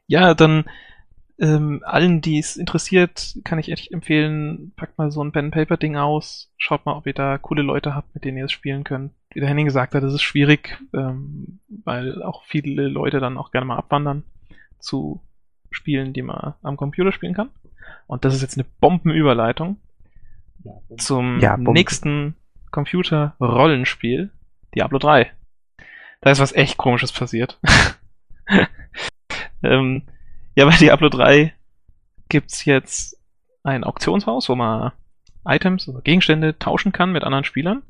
Ja, 0.06 0.34
dann 0.36 0.66
ähm, 1.42 1.82
allen, 1.84 2.22
die 2.22 2.38
es 2.38 2.56
interessiert, 2.56 3.36
kann 3.44 3.58
ich 3.58 3.72
echt 3.72 3.92
empfehlen, 3.92 4.74
packt 4.76 5.00
mal 5.00 5.12
so 5.12 5.24
ein 5.24 5.32
Pen-Paper-Ding 5.32 5.98
aus, 5.98 6.54
schaut 6.58 6.86
mal, 6.86 6.96
ob 6.96 7.08
ihr 7.08 7.14
da 7.14 7.40
coole 7.40 7.64
Leute 7.64 7.96
habt, 7.96 8.14
mit 8.14 8.24
denen 8.24 8.38
ihr 8.38 8.46
es 8.46 8.52
spielen 8.52 8.84
könnt. 8.84 9.12
Wie 9.34 9.40
der 9.40 9.50
Henning 9.50 9.66
gesagt 9.66 9.96
hat, 9.96 10.04
das 10.04 10.14
ist 10.14 10.22
schwierig, 10.22 10.78
ähm, 10.94 11.60
weil 11.84 12.22
auch 12.22 12.44
viele 12.44 12.88
Leute 12.88 13.20
dann 13.20 13.40
auch 13.40 13.52
gerne 13.52 13.66
mal 13.66 13.78
abwandern 13.78 14.24
zu 14.78 15.20
Spielen, 15.72 16.14
die 16.14 16.22
man 16.22 16.54
am 16.62 16.78
Computer 16.78 17.12
spielen 17.12 17.34
kann. 17.34 17.50
Und 18.06 18.24
das 18.24 18.36
ist 18.36 18.42
jetzt 18.44 18.58
eine 18.58 18.68
Bombenüberleitung 18.80 19.78
zum 20.98 21.40
ja, 21.40 21.56
Bomben. 21.56 21.74
nächsten 21.74 22.36
Computer-Rollenspiel, 22.70 24.30
Diablo 24.76 25.00
3. 25.00 25.32
Da 26.20 26.30
ist 26.30 26.40
was 26.40 26.54
echt 26.54 26.78
komisches 26.78 27.12
passiert. 27.12 27.60
ähm, 29.64 30.04
ja, 30.56 30.66
bei 30.66 30.76
Diablo 30.78 31.10
3 31.10 31.54
gibt's 32.30 32.66
jetzt 32.66 33.18
ein 33.64 33.84
Auktionshaus, 33.84 34.50
wo 34.50 34.56
man 34.56 34.92
Items, 35.46 35.88
also 35.88 36.02
Gegenstände 36.02 36.58
tauschen 36.58 36.92
kann 36.92 37.12
mit 37.12 37.24
anderen 37.24 37.44
Spielern. 37.44 37.84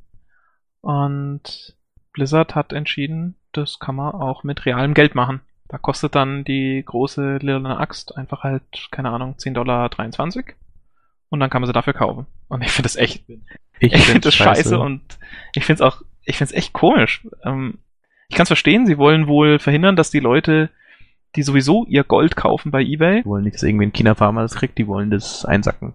Und 0.82 1.76
Blizzard 2.14 2.56
hat 2.56 2.74
entschieden, 2.74 3.36
das 3.52 3.80
kann 3.80 3.96
man 3.96 4.14
auch 4.14 4.44
mit 4.44 4.66
realem 4.66 4.94
Geld 4.94 5.16
machen. 5.16 5.42
Da 5.68 5.78
kostet 5.78 6.16
dann 6.16 6.44
die 6.44 6.84
große 6.86 7.38
lilane 7.38 7.78
Axt 7.78 8.18
einfach 8.18 8.44
halt, 8.44 8.64
keine 8.92 9.10
Ahnung, 9.12 9.36
10,23 9.38 9.54
Dollar. 9.54 9.90
Und 11.30 11.40
dann 11.40 11.50
kann 11.50 11.62
man 11.62 11.68
sie 11.68 11.74
dafür 11.74 11.94
kaufen. 11.94 12.26
Und 12.50 12.62
ich 12.62 12.72
finde 12.72 12.88
das 12.88 12.98
echt, 12.98 13.24
ich, 13.80 13.94
ich 13.94 14.04
finde 14.04 14.22
das 14.22 14.36
scheiße. 14.36 14.64
scheiße 14.64 14.80
und 14.80 15.02
ich 15.56 15.64
finde 15.66 15.84
es 15.84 15.88
auch, 15.88 16.02
ich 16.26 16.38
finde 16.38 16.54
es 16.54 16.58
echt 16.58 16.74
komisch. 16.74 17.26
Ähm, 17.44 17.80
ich 18.28 18.36
kann 18.36 18.44
es 18.44 18.50
verstehen, 18.50 18.86
sie 18.86 18.98
wollen 18.98 19.28
wohl 19.28 19.60
verhindern, 19.60 19.96
dass 19.96 20.12
die 20.12 20.20
Leute 20.20 20.70
die 21.36 21.44
sowieso 21.44 21.86
ihr 21.86 22.04
Gold 22.04 22.36
kaufen 22.36 22.72
bei 22.72 22.82
eBay. 22.82 23.22
Die 23.22 23.26
wollen 23.26 23.44
nicht, 23.44 23.56
dass 23.56 23.64
irgendwie 23.64 23.86
ein 23.86 23.94
China-Farmer 23.94 24.42
das 24.42 24.56
kriegt, 24.56 24.78
die 24.78 24.88
wollen 24.88 25.10
das 25.10 25.46
einsacken. 25.46 25.94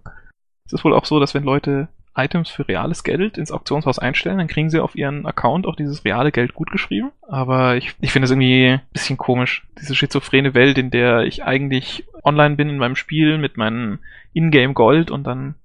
Es 0.64 0.72
ist 0.72 0.84
wohl 0.84 0.94
auch 0.94 1.04
so, 1.04 1.20
dass 1.20 1.34
wenn 1.34 1.44
Leute 1.44 1.88
Items 2.16 2.48
für 2.48 2.66
reales 2.66 3.04
Geld 3.04 3.36
ins 3.36 3.52
Auktionshaus 3.52 3.98
einstellen, 3.98 4.38
dann 4.38 4.46
kriegen 4.46 4.70
sie 4.70 4.80
auf 4.80 4.96
ihren 4.96 5.26
Account 5.26 5.66
auch 5.66 5.76
dieses 5.76 6.04
reale 6.04 6.32
Geld 6.32 6.54
gut 6.54 6.70
geschrieben. 6.70 7.12
Aber 7.28 7.76
ich, 7.76 7.94
ich 8.00 8.10
finde 8.10 8.24
es 8.24 8.30
irgendwie 8.30 8.68
ein 8.68 8.80
bisschen 8.92 9.18
komisch. 9.18 9.66
Diese 9.78 9.94
schizophrene 9.94 10.54
Welt, 10.54 10.78
in 10.78 10.90
der 10.90 11.24
ich 11.24 11.44
eigentlich 11.44 12.04
online 12.24 12.56
bin 12.56 12.70
in 12.70 12.78
meinem 12.78 12.96
Spiel 12.96 13.38
mit 13.38 13.56
meinem 13.56 13.98
Ingame 14.32 14.72
Gold 14.72 15.10
und 15.10 15.24
dann 15.24 15.56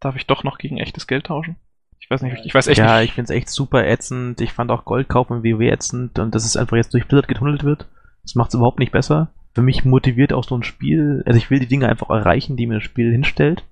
darf 0.00 0.16
ich 0.16 0.26
doch 0.26 0.44
noch 0.44 0.58
gegen 0.58 0.78
echtes 0.78 1.06
Geld 1.06 1.26
tauschen. 1.26 1.56
Ich 2.00 2.10
weiß 2.10 2.22
nicht, 2.22 2.44
ich 2.44 2.54
weiß 2.54 2.68
echt 2.68 2.78
ja, 2.78 2.84
nicht. 2.84 2.92
Ja, 2.92 3.02
ich 3.02 3.12
finde 3.12 3.32
es 3.32 3.36
echt 3.36 3.50
super 3.50 3.86
ätzend. 3.86 4.40
Ich 4.40 4.52
fand 4.52 4.70
auch 4.70 4.86
Gold 4.86 5.08
kaufen 5.08 5.38
im 5.38 5.44
WoW 5.44 5.60
ätzend 5.60 6.18
und 6.18 6.34
dass 6.34 6.46
es 6.46 6.56
einfach 6.56 6.76
jetzt 6.76 6.94
durch 6.94 7.06
Blizzard 7.06 7.28
getunnelt 7.28 7.64
wird. 7.64 7.86
Das 8.28 8.34
macht 8.34 8.48
es 8.48 8.56
überhaupt 8.56 8.78
nicht 8.78 8.92
besser. 8.92 9.32
Für 9.54 9.62
mich 9.62 9.86
motiviert 9.86 10.34
auch 10.34 10.44
so 10.44 10.54
ein 10.54 10.62
Spiel, 10.62 11.22
also 11.24 11.38
ich 11.38 11.48
will 11.48 11.60
die 11.60 11.66
Dinge 11.66 11.88
einfach 11.88 12.10
erreichen, 12.10 12.58
die 12.58 12.66
mir 12.66 12.74
das 12.74 12.82
Spiel 12.82 13.10
hinstellt. 13.10 13.64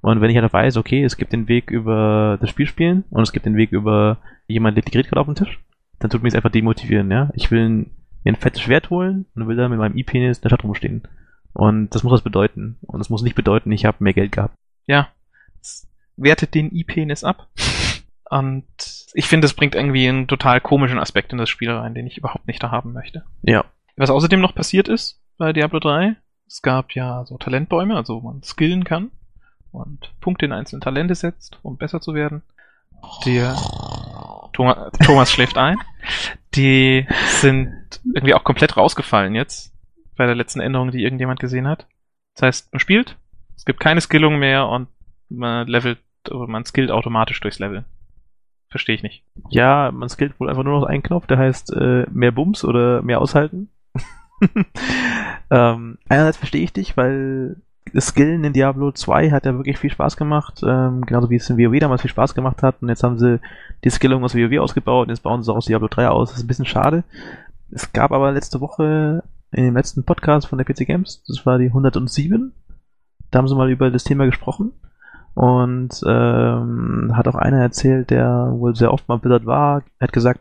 Und 0.00 0.22
wenn 0.22 0.30
ich 0.30 0.38
halt 0.38 0.50
weiß, 0.50 0.78
okay, 0.78 1.04
es 1.04 1.18
gibt 1.18 1.34
den 1.34 1.46
Weg 1.46 1.70
über 1.70 2.38
das 2.40 2.48
Spiel 2.48 2.66
spielen 2.66 3.04
und 3.10 3.22
es 3.22 3.32
gibt 3.32 3.44
den 3.44 3.56
Weg 3.56 3.70
über 3.70 4.16
jemand 4.46 4.76
legt 4.76 4.88
die 4.88 4.92
Geräte 4.92 5.14
auf 5.14 5.26
den 5.26 5.34
Tisch, 5.34 5.60
dann 5.98 6.08
tut 6.08 6.22
mich 6.22 6.34
einfach 6.34 6.50
demotivieren, 6.50 7.10
ja. 7.10 7.28
Ich 7.34 7.50
will 7.50 7.68
ein, 7.68 7.90
mir 8.24 8.32
ein 8.32 8.36
fettes 8.36 8.62
Schwert 8.62 8.88
holen 8.88 9.26
und 9.34 9.46
will 9.46 9.56
dann 9.56 9.70
mit 9.70 9.78
meinem 9.78 9.98
E-Penis 9.98 10.38
in 10.38 10.42
der 10.42 10.48
Stadt 10.48 10.64
rumstehen. 10.64 11.02
Und 11.52 11.94
das 11.94 12.02
muss 12.02 12.12
was 12.14 12.22
bedeuten. 12.22 12.78
Und 12.86 12.98
das 12.98 13.10
muss 13.10 13.22
nicht 13.22 13.36
bedeuten, 13.36 13.70
ich 13.72 13.84
habe 13.84 14.02
mehr 14.02 14.14
Geld 14.14 14.32
gehabt. 14.32 14.54
Ja. 14.86 15.08
Es 15.60 15.86
wertet 16.16 16.54
den 16.54 16.74
E-Penis 16.74 17.24
ab. 17.24 17.48
Und 18.30 18.64
ich 19.12 19.26
finde, 19.26 19.44
es 19.46 19.54
bringt 19.54 19.74
irgendwie 19.74 20.08
einen 20.08 20.28
total 20.28 20.62
komischen 20.62 20.98
Aspekt 20.98 21.32
in 21.32 21.38
das 21.38 21.50
Spiel 21.50 21.70
rein, 21.70 21.94
den 21.94 22.06
ich 22.06 22.16
überhaupt 22.16 22.46
nicht 22.46 22.62
da 22.62 22.70
haben 22.70 22.92
möchte. 22.92 23.24
Ja. 23.42 23.66
Was 23.98 24.10
außerdem 24.10 24.40
noch 24.40 24.54
passiert 24.54 24.86
ist 24.86 25.20
bei 25.38 25.52
Diablo 25.52 25.80
3, 25.80 26.14
es 26.46 26.62
gab 26.62 26.92
ja 26.92 27.24
so 27.26 27.36
Talentbäume, 27.36 27.96
also 27.96 28.22
wo 28.22 28.28
man 28.28 28.44
skillen 28.44 28.84
kann 28.84 29.10
und 29.72 30.12
Punkte 30.20 30.46
in 30.46 30.52
einzelne 30.52 30.80
Talente 30.80 31.16
setzt, 31.16 31.58
um 31.62 31.76
besser 31.76 32.00
zu 32.00 32.14
werden. 32.14 32.42
Der 33.26 33.56
Thomas, 34.52 34.92
Thomas 35.04 35.32
schläft 35.32 35.58
ein. 35.58 35.78
Die 36.54 37.06
sind 37.26 37.72
irgendwie 38.14 38.34
auch 38.34 38.44
komplett 38.44 38.76
rausgefallen 38.76 39.34
jetzt 39.34 39.74
bei 40.16 40.26
der 40.26 40.36
letzten 40.36 40.60
Änderung, 40.60 40.92
die 40.92 41.02
irgendjemand 41.02 41.40
gesehen 41.40 41.66
hat. 41.66 41.88
Das 42.34 42.42
heißt, 42.42 42.72
man 42.72 42.78
spielt, 42.80 43.16
es 43.56 43.64
gibt 43.64 43.80
keine 43.80 44.00
Skillung 44.00 44.38
mehr 44.38 44.68
und 44.68 44.86
man 45.28 45.66
levelt, 45.66 45.98
man 46.30 46.64
skillt 46.64 46.92
automatisch 46.92 47.40
durchs 47.40 47.58
Level. 47.58 47.84
Verstehe 48.68 48.94
ich 48.94 49.02
nicht. 49.02 49.24
Ja, 49.50 49.90
man 49.92 50.08
skillt 50.08 50.38
wohl 50.38 50.48
einfach 50.48 50.62
nur 50.62 50.78
noch 50.78 50.86
einen 50.86 51.02
Knopf, 51.02 51.26
der 51.26 51.38
heißt 51.38 51.72
äh, 51.72 52.06
mehr 52.12 52.30
Bums 52.30 52.64
oder 52.64 53.02
mehr 53.02 53.20
aushalten. 53.20 53.70
ähm, 55.50 55.98
einerseits 56.08 56.36
verstehe 56.36 56.62
ich 56.62 56.72
dich, 56.72 56.96
weil 56.96 57.56
Skillen 57.98 58.44
in 58.44 58.52
Diablo 58.52 58.92
2 58.92 59.30
hat 59.30 59.46
ja 59.46 59.54
wirklich 59.54 59.78
viel 59.78 59.90
Spaß 59.90 60.16
gemacht, 60.16 60.62
ähm, 60.66 61.02
genauso 61.06 61.30
wie 61.30 61.36
es 61.36 61.48
in 61.48 61.56
WoW 61.56 61.78
damals 61.78 62.02
viel 62.02 62.10
Spaß 62.10 62.34
gemacht 62.34 62.62
hat. 62.62 62.76
Und 62.82 62.88
jetzt 62.88 63.02
haben 63.02 63.18
sie 63.18 63.40
die 63.84 63.90
Skillung 63.90 64.24
aus 64.24 64.34
WoW 64.34 64.58
ausgebaut 64.60 65.06
und 65.06 65.10
jetzt 65.10 65.22
bauen 65.22 65.42
sie 65.42 65.50
es 65.50 65.56
aus 65.56 65.66
Diablo 65.66 65.88
3 65.88 66.08
aus. 66.08 66.30
Das 66.30 66.38
ist 66.38 66.44
ein 66.44 66.48
bisschen 66.48 66.66
schade. 66.66 67.04
Es 67.70 67.92
gab 67.92 68.12
aber 68.12 68.32
letzte 68.32 68.60
Woche 68.60 69.22
in 69.50 69.64
dem 69.64 69.76
letzten 69.76 70.04
Podcast 70.04 70.46
von 70.46 70.58
der 70.58 70.66
PC 70.66 70.86
Games, 70.86 71.22
das 71.26 71.46
war 71.46 71.58
die 71.58 71.66
107, 71.66 72.52
da 73.30 73.38
haben 73.38 73.48
sie 73.48 73.54
mal 73.54 73.70
über 73.70 73.90
das 73.90 74.04
Thema 74.04 74.26
gesprochen. 74.26 74.72
Und 75.34 76.02
ähm, 76.04 77.12
hat 77.14 77.28
auch 77.28 77.36
einer 77.36 77.60
erzählt, 77.60 78.10
der 78.10 78.50
wohl 78.52 78.74
sehr 78.74 78.92
oft 78.92 79.08
mal 79.08 79.18
Blizzard 79.18 79.46
war, 79.46 79.84
hat 80.00 80.12
gesagt, 80.12 80.40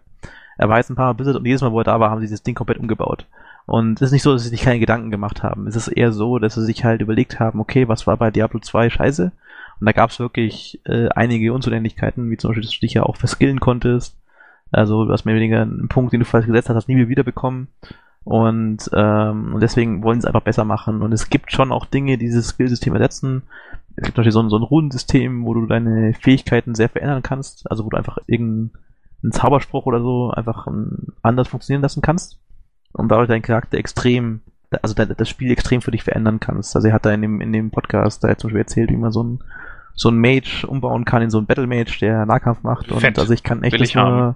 er 0.57 0.69
war 0.69 0.77
jetzt 0.77 0.89
ein 0.89 0.95
paar 0.95 1.05
Mal 1.07 1.13
Blizzard 1.13 1.36
und 1.36 1.45
jedes 1.45 1.62
Mal, 1.62 1.71
wo 1.71 1.79
er 1.79 1.83
da 1.83 1.99
war, 1.99 2.10
haben 2.10 2.21
sie 2.21 2.29
das 2.29 2.41
Ding 2.41 2.55
komplett 2.55 2.79
umgebaut. 2.79 3.27
Und 3.67 4.01
es 4.01 4.08
ist 4.08 4.12
nicht 4.13 4.23
so, 4.23 4.32
dass 4.32 4.43
sie 4.43 4.49
sich 4.49 4.62
keine 4.62 4.80
Gedanken 4.80 5.12
gemacht 5.12 5.43
haben. 5.43 5.67
Es 5.67 5.75
ist 5.75 5.89
eher 5.89 6.13
so, 6.13 6.39
dass 6.39 6.56
sie 6.56 6.63
sich 6.63 6.86
halt 6.86 7.01
überlegt 7.01 7.41
haben, 7.41 7.60
okay, 7.60 7.89
was 7.89 8.08
war 8.08 8.15
bei 8.15 8.32
Diablo 8.32 8.62
2 8.62 8.89
scheiße? 8.89 9.34
Und 9.80 9.86
da 9.86 9.91
gab 9.91 10.10
es 10.10 10.19
wirklich 10.19 10.80
äh, 10.86 11.10
einige 11.10 11.51
Unzulänglichkeiten, 11.53 12.32
wie 12.32 12.38
zum 12.38 12.49
Beispiel, 12.49 12.63
dass 12.63 12.71
du 12.71 12.80
dich 12.80 12.93
ja 12.93 13.03
auch 13.03 13.17
verskillen 13.17 13.60
konntest. 13.60 14.15
Also 14.71 15.03
du 15.03 15.12
hast 15.12 15.25
mehr 15.25 15.34
oder 15.34 15.41
weniger 15.41 15.62
einen 15.62 15.89
Punkt, 15.89 16.13
den 16.13 16.21
du 16.21 16.25
falsch 16.25 16.45
gesetzt 16.45 16.69
hast, 16.69 16.77
hast 16.77 16.88
nie 16.88 16.95
mehr 16.95 17.10
wiederbekommen. 17.10 17.67
Und, 18.23 18.89
ähm, 18.93 19.58
deswegen 19.62 20.01
wollen 20.01 20.21
sie 20.21 20.25
es 20.25 20.34
einfach 20.34 20.45
besser 20.45 20.63
machen. 20.63 21.01
Und 21.01 21.12
es 21.12 21.30
gibt 21.30 21.51
schon 21.51 21.73
auch 21.73 21.86
Dinge, 21.86 22.17
die 22.17 22.25
dieses 22.25 22.47
Skillsystem 22.47 22.93
ersetzen. 22.93 23.43
Es 23.97 24.03
gibt 24.03 24.15
zum 24.15 24.21
Beispiel 24.21 24.32
so 24.32 24.41
ein, 24.41 24.49
so 24.49 24.58
ein 24.58 24.63
Runensystem, 24.63 25.45
wo 25.45 25.53
du 25.53 25.65
deine 25.65 26.13
Fähigkeiten 26.13 26.73
sehr 26.73 26.88
verändern 26.88 27.21
kannst. 27.21 27.69
Also 27.69 27.84
wo 27.84 27.89
du 27.89 27.97
einfach 27.97 28.17
irgendeinen 28.27 28.71
Zauberspruch 29.32 29.86
oder 29.86 29.99
so 29.99 30.32
einfach 30.32 30.67
ähm, 30.67 31.08
anders 31.21 31.49
funktionieren 31.49 31.82
lassen 31.82 32.01
kannst. 32.01 32.39
Und 32.97 33.10
dadurch 33.10 33.27
deinen 33.27 33.41
Charakter 33.41 33.77
extrem, 33.77 34.41
also 34.81 34.93
das 34.93 35.29
Spiel 35.29 35.51
extrem 35.51 35.81
für 35.81 35.91
dich 35.91 36.03
verändern 36.03 36.39
kannst. 36.39 36.75
Also 36.75 36.88
er 36.88 36.93
hat 36.93 37.05
da 37.05 37.13
in 37.13 37.21
dem, 37.21 37.41
in 37.41 37.53
dem 37.53 37.71
Podcast 37.71 38.23
da 38.23 38.38
zum 38.38 38.49
Beispiel 38.49 38.62
erzählt, 38.62 38.89
wie 38.89 38.97
man 38.97 39.12
so 39.12 39.23
ein, 39.23 39.39
so 39.93 40.10
ein 40.10 40.19
Mage 40.19 40.65
umbauen 40.67 41.05
kann 41.05 41.21
in 41.21 41.29
so 41.29 41.39
ein 41.39 41.45
Battle 41.45 41.67
Mage, 41.67 41.97
der 42.01 42.25
Nahkampf 42.25 42.63
macht. 42.63 42.91
Und 42.91 42.99
Fett. 42.99 43.17
also 43.19 43.33
ich 43.33 43.43
kann 43.43 43.63
echt 43.63 43.79
das 43.79 43.93
mal, 43.95 44.36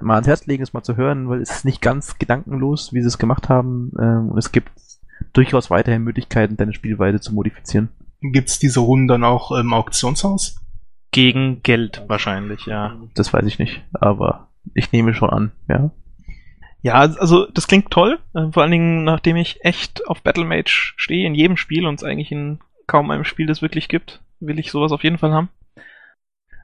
mal 0.00 0.14
ans 0.14 0.28
Herz 0.28 0.46
legen, 0.46 0.62
es 0.62 0.72
mal 0.72 0.82
zu 0.82 0.96
hören, 0.96 1.28
weil 1.28 1.40
es 1.40 1.50
ist 1.50 1.64
nicht 1.64 1.80
ganz 1.80 2.18
gedankenlos, 2.18 2.92
wie 2.92 3.00
sie 3.00 3.08
es 3.08 3.18
gemacht 3.18 3.48
haben. 3.48 3.92
Ähm, 3.98 4.28
und 4.30 4.38
es 4.38 4.52
gibt 4.52 4.72
durchaus 5.32 5.70
weiterhin 5.70 6.02
Möglichkeiten, 6.02 6.56
deine 6.56 6.74
Spielweise 6.74 7.20
zu 7.20 7.34
modifizieren. 7.34 7.88
Gibt's 8.20 8.58
diese 8.58 8.80
Runden 8.80 9.08
dann 9.08 9.24
auch 9.24 9.52
im 9.52 9.72
Auktionshaus? 9.72 10.60
Gegen 11.12 11.62
Geld 11.62 12.04
wahrscheinlich, 12.06 12.66
ja. 12.66 12.96
Das 13.14 13.32
weiß 13.32 13.44
ich 13.46 13.58
nicht, 13.58 13.82
aber 13.92 14.48
ich 14.74 14.92
nehme 14.92 15.14
schon 15.14 15.30
an, 15.30 15.52
ja. 15.68 15.90
Ja, 16.82 16.94
also 16.94 17.46
das 17.46 17.66
klingt 17.66 17.90
toll. 17.90 18.18
äh, 18.34 18.50
Vor 18.52 18.62
allen 18.62 18.72
Dingen, 18.72 19.04
nachdem 19.04 19.36
ich 19.36 19.64
echt 19.64 20.06
auf 20.08 20.22
Battle 20.22 20.44
Mage 20.44 20.94
stehe 20.96 21.26
in 21.26 21.34
jedem 21.34 21.56
Spiel 21.56 21.86
und 21.86 21.96
es 21.96 22.04
eigentlich 22.04 22.32
in 22.32 22.60
kaum 22.86 23.10
einem 23.10 23.24
Spiel 23.24 23.46
das 23.46 23.62
wirklich 23.62 23.88
gibt, 23.88 24.22
will 24.40 24.58
ich 24.58 24.70
sowas 24.70 24.92
auf 24.92 25.04
jeden 25.04 25.18
Fall 25.18 25.32
haben. 25.32 25.50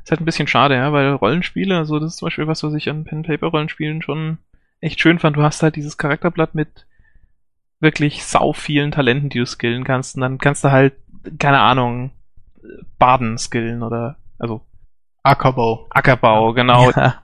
Ist 0.03 0.11
halt 0.11 0.21
ein 0.21 0.25
bisschen 0.25 0.47
schade, 0.47 0.75
ja, 0.77 0.93
weil 0.93 1.13
Rollenspiele, 1.13 1.77
also 1.77 1.99
das 1.99 2.13
ist 2.13 2.19
zum 2.19 2.27
Beispiel 2.27 2.47
was, 2.47 2.63
was 2.63 2.75
ich 2.75 2.89
an 2.89 3.05
Pen-Paper-Rollenspielen 3.05 4.03
schon 4.03 4.39
echt 4.81 5.01
schön 5.01 5.19
fand. 5.19 5.37
Du 5.37 5.43
hast 5.43 5.63
halt 5.63 5.77
dieses 5.77 5.99
Charakterblatt 5.99 6.55
mit 6.55 6.87
wirklich 7.81 8.25
sau 8.25 8.53
vielen 8.53 8.93
Talenten, 8.93 9.29
die 9.29 9.39
du 9.39 9.47
skillen 9.47 9.85
kannst. 9.85 10.15
Und 10.15 10.23
dann 10.23 10.39
kannst 10.39 10.65
du 10.65 10.71
halt, 10.71 10.95
keine 11.39 11.61
Ahnung, 11.61 12.13
Baden 12.99 13.37
skillen 13.37 13.83
oder, 13.83 14.17
also 14.39 14.63
Ackerbau. 15.23 15.87
Ackerbau, 15.91 16.53
genau. 16.53 16.91
Ja. 16.93 17.23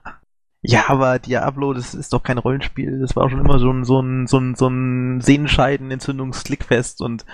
Ja, 0.65 0.85
aber 0.87 1.19
Diablo, 1.19 1.73
das 1.73 1.93
ist 1.93 2.13
doch 2.13 2.23
kein 2.23 2.37
Rollenspiel. 2.37 3.01
Das 3.01 3.17
war 3.17 3.29
schon 3.29 3.41
immer 3.41 3.59
so 3.59 3.69
ein, 3.69 3.83
so 3.83 3.99
ein, 3.99 4.27
so 4.27 4.37
ein, 4.37 4.55
so 4.55 4.67
ein 4.69 5.19
Sehenscheiden-Entzündungsklickfest 5.19 7.01
und 7.01 7.25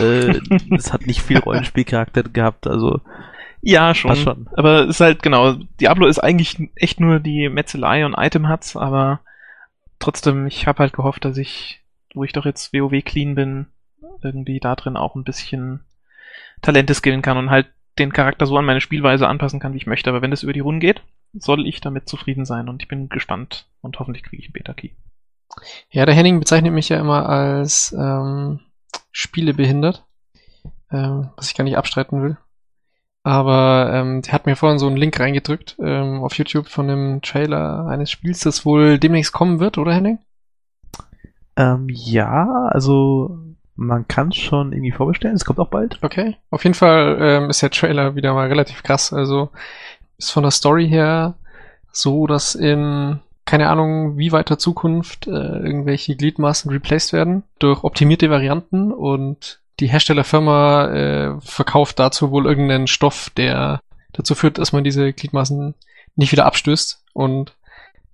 äh, 0.00 0.38
es 0.76 0.92
hat 0.92 1.04
nicht 1.04 1.20
viel 1.20 1.38
Rollenspielcharakter 1.38 2.22
gehabt. 2.22 2.68
Also 2.68 3.00
Ja, 3.60 3.92
schon. 3.92 4.10
Passt 4.10 4.22
schon. 4.22 4.48
Aber 4.56 4.82
es 4.82 4.90
ist 4.90 5.00
halt, 5.00 5.24
genau, 5.24 5.54
Diablo 5.80 6.06
ist 6.06 6.20
eigentlich 6.20 6.70
echt 6.76 7.00
nur 7.00 7.18
die 7.18 7.48
Metzelei 7.48 8.06
und 8.06 8.14
Item-Huts, 8.16 8.76
aber 8.76 9.18
trotzdem, 9.98 10.46
ich 10.46 10.68
habe 10.68 10.78
halt 10.78 10.92
gehofft, 10.92 11.24
dass 11.24 11.38
ich, 11.38 11.80
wo 12.14 12.22
ich 12.22 12.32
doch 12.32 12.44
jetzt 12.44 12.72
WoW 12.72 13.02
clean 13.04 13.34
bin, 13.34 13.66
irgendwie 14.22 14.60
da 14.60 14.76
drin 14.76 14.96
auch 14.96 15.16
ein 15.16 15.24
bisschen 15.24 15.80
Talente 16.62 16.94
skillen 16.94 17.22
kann 17.22 17.36
und 17.36 17.50
halt 17.50 17.66
den 17.98 18.12
Charakter 18.12 18.46
so 18.46 18.56
an 18.56 18.64
meine 18.64 18.80
Spielweise 18.80 19.26
anpassen 19.26 19.58
kann, 19.58 19.72
wie 19.72 19.78
ich 19.78 19.86
möchte. 19.88 20.08
Aber 20.08 20.22
wenn 20.22 20.30
das 20.30 20.44
über 20.44 20.52
die 20.52 20.60
Runden 20.60 20.80
geht, 20.80 21.02
soll 21.38 21.66
ich 21.66 21.80
damit 21.80 22.08
zufrieden 22.08 22.44
sein 22.44 22.68
und 22.68 22.82
ich 22.82 22.88
bin 22.88 23.08
gespannt 23.08 23.66
und 23.80 23.98
hoffentlich 23.98 24.24
kriege 24.24 24.42
ich 24.42 24.48
einen 24.48 24.52
Beta-Key. 24.52 24.90
Ja, 25.90 26.06
der 26.06 26.14
Henning 26.14 26.38
bezeichnet 26.38 26.72
mich 26.72 26.88
ja 26.88 26.98
immer 26.98 27.28
als 27.28 27.94
ähm, 27.98 28.60
spielebehindert, 29.12 30.04
ähm, 30.90 31.30
was 31.36 31.48
ich 31.48 31.56
gar 31.56 31.64
nicht 31.64 31.78
abstreiten 31.78 32.22
will. 32.22 32.36
Aber 33.22 33.90
ähm, 33.92 34.22
der 34.22 34.32
hat 34.32 34.46
mir 34.46 34.56
vorhin 34.56 34.78
so 34.78 34.86
einen 34.86 34.96
Link 34.96 35.18
reingedrückt 35.18 35.76
ähm, 35.80 36.22
auf 36.22 36.36
YouTube 36.38 36.68
von 36.68 36.88
einem 36.88 37.22
Trailer 37.22 37.86
eines 37.86 38.10
Spiels, 38.10 38.40
das 38.40 38.64
wohl 38.64 38.98
demnächst 38.98 39.32
kommen 39.32 39.58
wird, 39.58 39.78
oder 39.78 39.92
Henning? 39.92 40.18
ähm, 41.56 41.86
ja, 41.90 42.68
also 42.70 43.38
man 43.74 44.08
kann 44.08 44.28
es 44.28 44.36
schon 44.36 44.72
irgendwie 44.72 44.92
vorbestellen. 44.92 45.36
Es 45.36 45.44
kommt 45.44 45.58
auch 45.58 45.68
bald. 45.68 45.98
Okay. 46.02 46.36
Auf 46.50 46.64
jeden 46.64 46.74
Fall 46.74 47.18
ähm, 47.20 47.50
ist 47.50 47.62
der 47.62 47.70
Trailer 47.70 48.14
wieder 48.14 48.32
mal 48.34 48.48
relativ 48.48 48.82
krass. 48.82 49.12
Also 49.12 49.50
ist 50.18 50.30
von 50.30 50.42
der 50.42 50.52
Story 50.52 50.88
her 50.88 51.34
so, 51.92 52.26
dass 52.26 52.54
in 52.54 53.20
keine 53.46 53.68
Ahnung, 53.68 54.18
wie 54.18 54.32
weiter 54.32 54.58
Zukunft 54.58 55.28
äh, 55.28 55.30
irgendwelche 55.30 56.16
Gliedmaßen 56.16 56.70
replaced 56.70 57.12
werden 57.12 57.44
durch 57.60 57.84
optimierte 57.84 58.28
Varianten 58.28 58.92
und 58.92 59.60
die 59.78 59.86
Herstellerfirma 59.86 60.88
äh, 60.88 61.40
verkauft 61.40 61.98
dazu 62.00 62.32
wohl 62.32 62.46
irgendeinen 62.46 62.88
Stoff, 62.88 63.30
der 63.36 63.80
dazu 64.12 64.34
führt, 64.34 64.58
dass 64.58 64.72
man 64.72 64.82
diese 64.82 65.12
Gliedmaßen 65.12 65.74
nicht 66.16 66.32
wieder 66.32 66.44
abstößt 66.44 67.04
und 67.12 67.54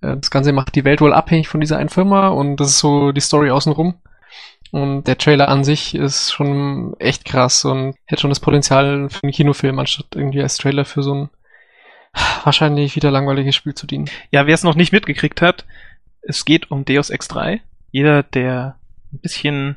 äh, 0.01 0.17
das 0.17 0.29
Ganze 0.29 0.53
macht 0.53 0.75
die 0.75 0.85
Welt 0.85 1.01
wohl 1.01 1.13
abhängig 1.13 1.47
von 1.47 1.61
dieser 1.61 1.77
einen 1.77 1.89
Firma 1.89 2.27
und 2.27 2.57
das 2.57 2.69
ist 2.69 2.79
so 2.79 3.11
die 3.11 3.21
Story 3.21 3.49
außenrum. 3.49 3.95
Und 4.71 5.07
der 5.07 5.19
Trailer 5.19 5.49
an 5.49 5.63
sich 5.63 5.93
ist 5.93 6.31
schon 6.31 6.95
echt 6.99 7.25
krass 7.25 7.63
und 7.63 7.95
hätte 8.05 8.21
schon 8.21 8.31
das 8.31 8.39
Potenzial 8.39 9.07
für 9.09 9.21
einen 9.21 9.31
Kinofilm, 9.31 9.77
anstatt 9.77 10.07
irgendwie 10.15 10.41
als 10.41 10.57
Trailer 10.57 10.83
für 10.83 11.03
so 11.03 11.13
ein 11.13 11.29
wahrscheinlich 12.43 12.95
wieder 12.95 13.11
langweiliges 13.11 13.55
Spiel 13.55 13.73
zu 13.73 13.87
dienen. 13.87 14.09
Ja, 14.31 14.47
wer 14.47 14.53
es 14.53 14.63
noch 14.63 14.75
nicht 14.75 14.91
mitgekriegt 14.91 15.41
hat, 15.41 15.65
es 16.21 16.45
geht 16.45 16.71
um 16.71 16.85
Deus 16.85 17.09
Ex 17.09 17.27
3. 17.27 17.61
Jeder, 17.91 18.23
der 18.23 18.77
ein 19.11 19.19
bisschen 19.19 19.75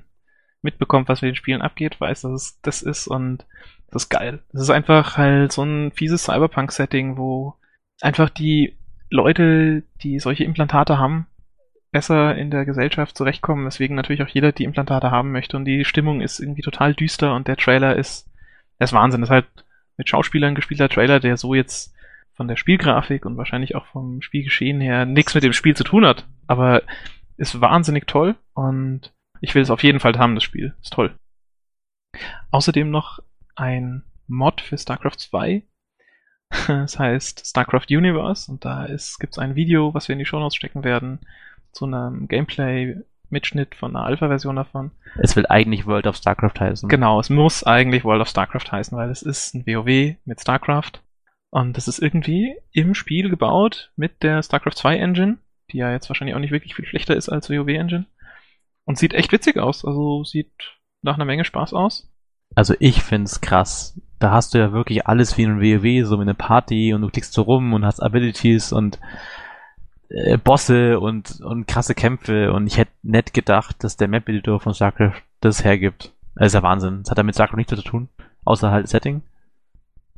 mitbekommt, 0.62 1.08
was 1.08 1.22
mit 1.22 1.30
den 1.30 1.36
Spielen 1.36 1.62
abgeht, 1.62 2.00
weiß, 2.00 2.22
dass 2.22 2.32
es 2.32 2.60
das 2.62 2.82
ist 2.82 3.06
und 3.08 3.44
das 3.90 4.04
ist 4.04 4.08
geil. 4.08 4.40
Das 4.52 4.62
ist 4.62 4.70
einfach 4.70 5.16
halt 5.16 5.52
so 5.52 5.62
ein 5.62 5.92
fieses 5.92 6.24
Cyberpunk-Setting, 6.24 7.16
wo 7.16 7.54
einfach 8.00 8.30
die 8.30 8.76
Leute, 9.10 9.84
die 10.02 10.18
solche 10.18 10.44
Implantate 10.44 10.98
haben, 10.98 11.26
besser 11.92 12.36
in 12.36 12.50
der 12.50 12.64
Gesellschaft 12.64 13.16
zurechtkommen, 13.16 13.64
weswegen 13.64 13.96
natürlich 13.96 14.22
auch 14.22 14.28
jeder 14.28 14.52
die 14.52 14.64
Implantate 14.64 15.10
haben 15.10 15.32
möchte 15.32 15.56
und 15.56 15.64
die 15.64 15.84
Stimmung 15.84 16.20
ist 16.20 16.40
irgendwie 16.40 16.62
total 16.62 16.94
düster 16.94 17.34
und 17.34 17.48
der 17.48 17.56
Trailer 17.56 17.96
ist, 17.96 18.28
der 18.78 18.84
ist 18.86 18.92
Wahnsinn. 18.92 19.20
Das 19.20 19.30
ist 19.30 19.34
halt 19.34 19.46
mit 19.96 20.08
Schauspielern 20.08 20.54
gespielter 20.54 20.88
Trailer, 20.88 21.20
der 21.20 21.36
so 21.36 21.54
jetzt 21.54 21.94
von 22.36 22.48
der 22.48 22.56
Spielgrafik 22.56 23.24
und 23.24 23.36
wahrscheinlich 23.36 23.74
auch 23.74 23.86
vom 23.86 24.20
Spielgeschehen 24.20 24.80
her 24.80 25.06
nichts 25.06 25.34
mit 25.34 25.42
dem 25.42 25.54
Spiel 25.54 25.74
zu 25.74 25.84
tun 25.84 26.04
hat, 26.04 26.28
aber 26.46 26.82
ist 27.38 27.60
wahnsinnig 27.60 28.06
toll 28.06 28.36
und 28.54 29.12
ich 29.40 29.54
will 29.54 29.62
es 29.62 29.70
auf 29.70 29.82
jeden 29.82 30.00
Fall 30.00 30.18
haben, 30.18 30.34
das 30.34 30.44
Spiel. 30.44 30.74
Ist 30.82 30.92
toll. 30.92 31.14
Außerdem 32.50 32.90
noch 32.90 33.20
ein 33.54 34.02
Mod 34.26 34.60
für 34.60 34.78
StarCraft 34.78 35.18
2. 35.18 35.62
Das 36.68 36.98
heißt 36.98 37.44
StarCraft 37.44 37.86
Universe 37.90 38.50
und 38.50 38.64
da 38.64 38.86
gibt 38.86 39.32
es 39.32 39.38
ein 39.38 39.56
Video, 39.56 39.94
was 39.94 40.06
wir 40.06 40.12
in 40.12 40.20
die 40.20 40.26
Show 40.26 40.38
Notes 40.38 40.54
stecken 40.54 40.84
werden, 40.84 41.18
zu 41.72 41.86
einem 41.86 42.28
Gameplay-Mitschnitt 42.28 43.74
von 43.74 43.96
einer 43.96 44.04
Alpha-Version 44.04 44.54
davon. 44.54 44.92
Es 45.18 45.34
will 45.34 45.46
eigentlich 45.48 45.86
World 45.86 46.06
of 46.06 46.16
StarCraft 46.16 46.60
heißen. 46.60 46.88
Genau, 46.88 47.18
es 47.18 47.30
muss 47.30 47.64
eigentlich 47.64 48.04
World 48.04 48.22
of 48.22 48.28
StarCraft 48.28 48.70
heißen, 48.70 48.96
weil 48.96 49.10
es 49.10 49.22
ist 49.22 49.54
ein 49.54 49.66
WoW 49.66 50.16
mit 50.24 50.40
StarCraft 50.40 51.02
und 51.50 51.76
das 51.76 51.88
ist 51.88 51.98
irgendwie 51.98 52.56
im 52.72 52.94
Spiel 52.94 53.30
gebaut 53.30 53.92
mit 53.96 54.22
der 54.22 54.42
StarCraft 54.42 54.74
2 54.76 54.96
Engine, 54.96 55.38
die 55.70 55.78
ja 55.78 55.90
jetzt 55.92 56.08
wahrscheinlich 56.08 56.34
auch 56.34 56.40
nicht 56.40 56.52
wirklich 56.52 56.74
viel 56.74 56.86
schlechter 56.86 57.16
ist 57.16 57.28
als 57.28 57.50
WoW 57.50 57.68
Engine 57.68 58.06
und 58.84 58.98
sieht 58.98 59.14
echt 59.14 59.32
witzig 59.32 59.58
aus, 59.58 59.84
also 59.84 60.24
sieht 60.24 60.52
nach 61.02 61.16
einer 61.16 61.24
Menge 61.24 61.44
Spaß 61.44 61.74
aus. 61.74 62.08
Also 62.54 62.74
ich 62.78 63.02
find's 63.02 63.40
krass. 63.40 64.00
Da 64.18 64.30
hast 64.30 64.54
du 64.54 64.58
ja 64.58 64.72
wirklich 64.72 65.06
alles 65.06 65.36
wie 65.36 65.42
in 65.42 65.60
WoW, 65.60 66.06
so 66.06 66.18
wie 66.18 66.22
eine 66.22 66.34
Party 66.34 66.94
und 66.94 67.02
du 67.02 67.08
klickst 67.08 67.32
so 67.32 67.42
rum 67.42 67.74
und 67.74 67.84
hast 67.84 68.00
Abilities 68.00 68.72
und 68.72 68.98
äh, 70.08 70.38
Bosse 70.38 71.00
und, 71.00 71.40
und 71.40 71.66
krasse 71.66 71.94
Kämpfe 71.94 72.52
und 72.52 72.66
ich 72.66 72.78
hätte 72.78 72.92
nett 73.02 73.34
gedacht, 73.34 73.82
dass 73.84 73.96
der 73.96 74.08
Map-Editor 74.08 74.60
von 74.60 74.72
StarCraft 74.72 75.22
das 75.40 75.64
hergibt. 75.64 76.12
Das 76.34 76.48
ist 76.48 76.54
ja 76.54 76.62
Wahnsinn. 76.62 77.02
Das 77.02 77.10
hat 77.10 77.18
ja 77.18 77.24
mit 77.24 77.34
StarCraft 77.34 77.56
nichts 77.56 77.74
zu 77.74 77.82
tun, 77.82 78.08
außer 78.44 78.70
halt 78.70 78.88
Setting. 78.88 79.22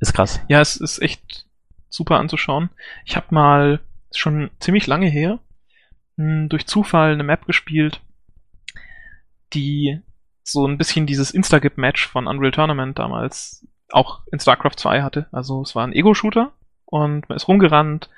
Ist 0.00 0.12
krass. 0.14 0.40
Ja, 0.48 0.60
es 0.60 0.76
ist 0.76 1.00
echt 1.00 1.46
super 1.88 2.18
anzuschauen. 2.18 2.70
Ich 3.04 3.16
habe 3.16 3.26
mal 3.30 3.80
schon 4.14 4.50
ziemlich 4.60 4.86
lange 4.86 5.08
her 5.08 5.40
hm, 6.16 6.48
durch 6.48 6.66
Zufall 6.66 7.12
eine 7.12 7.24
Map 7.24 7.46
gespielt, 7.46 8.00
die 9.52 10.00
so 10.42 10.66
ein 10.66 10.78
bisschen 10.78 11.06
dieses 11.06 11.30
Instagip-Match 11.30 12.06
von 12.06 12.26
Unreal 12.26 12.52
Tournament 12.52 12.98
damals 12.98 13.66
auch 13.90 14.20
in 14.32 14.40
StarCraft 14.40 14.76
2 14.76 15.02
hatte. 15.02 15.26
Also 15.32 15.62
es 15.62 15.74
war 15.74 15.86
ein 15.86 15.92
Ego-Shooter 15.92 16.52
und 16.84 17.28
man 17.28 17.36
ist 17.36 17.48
rumgerannt 17.48 18.08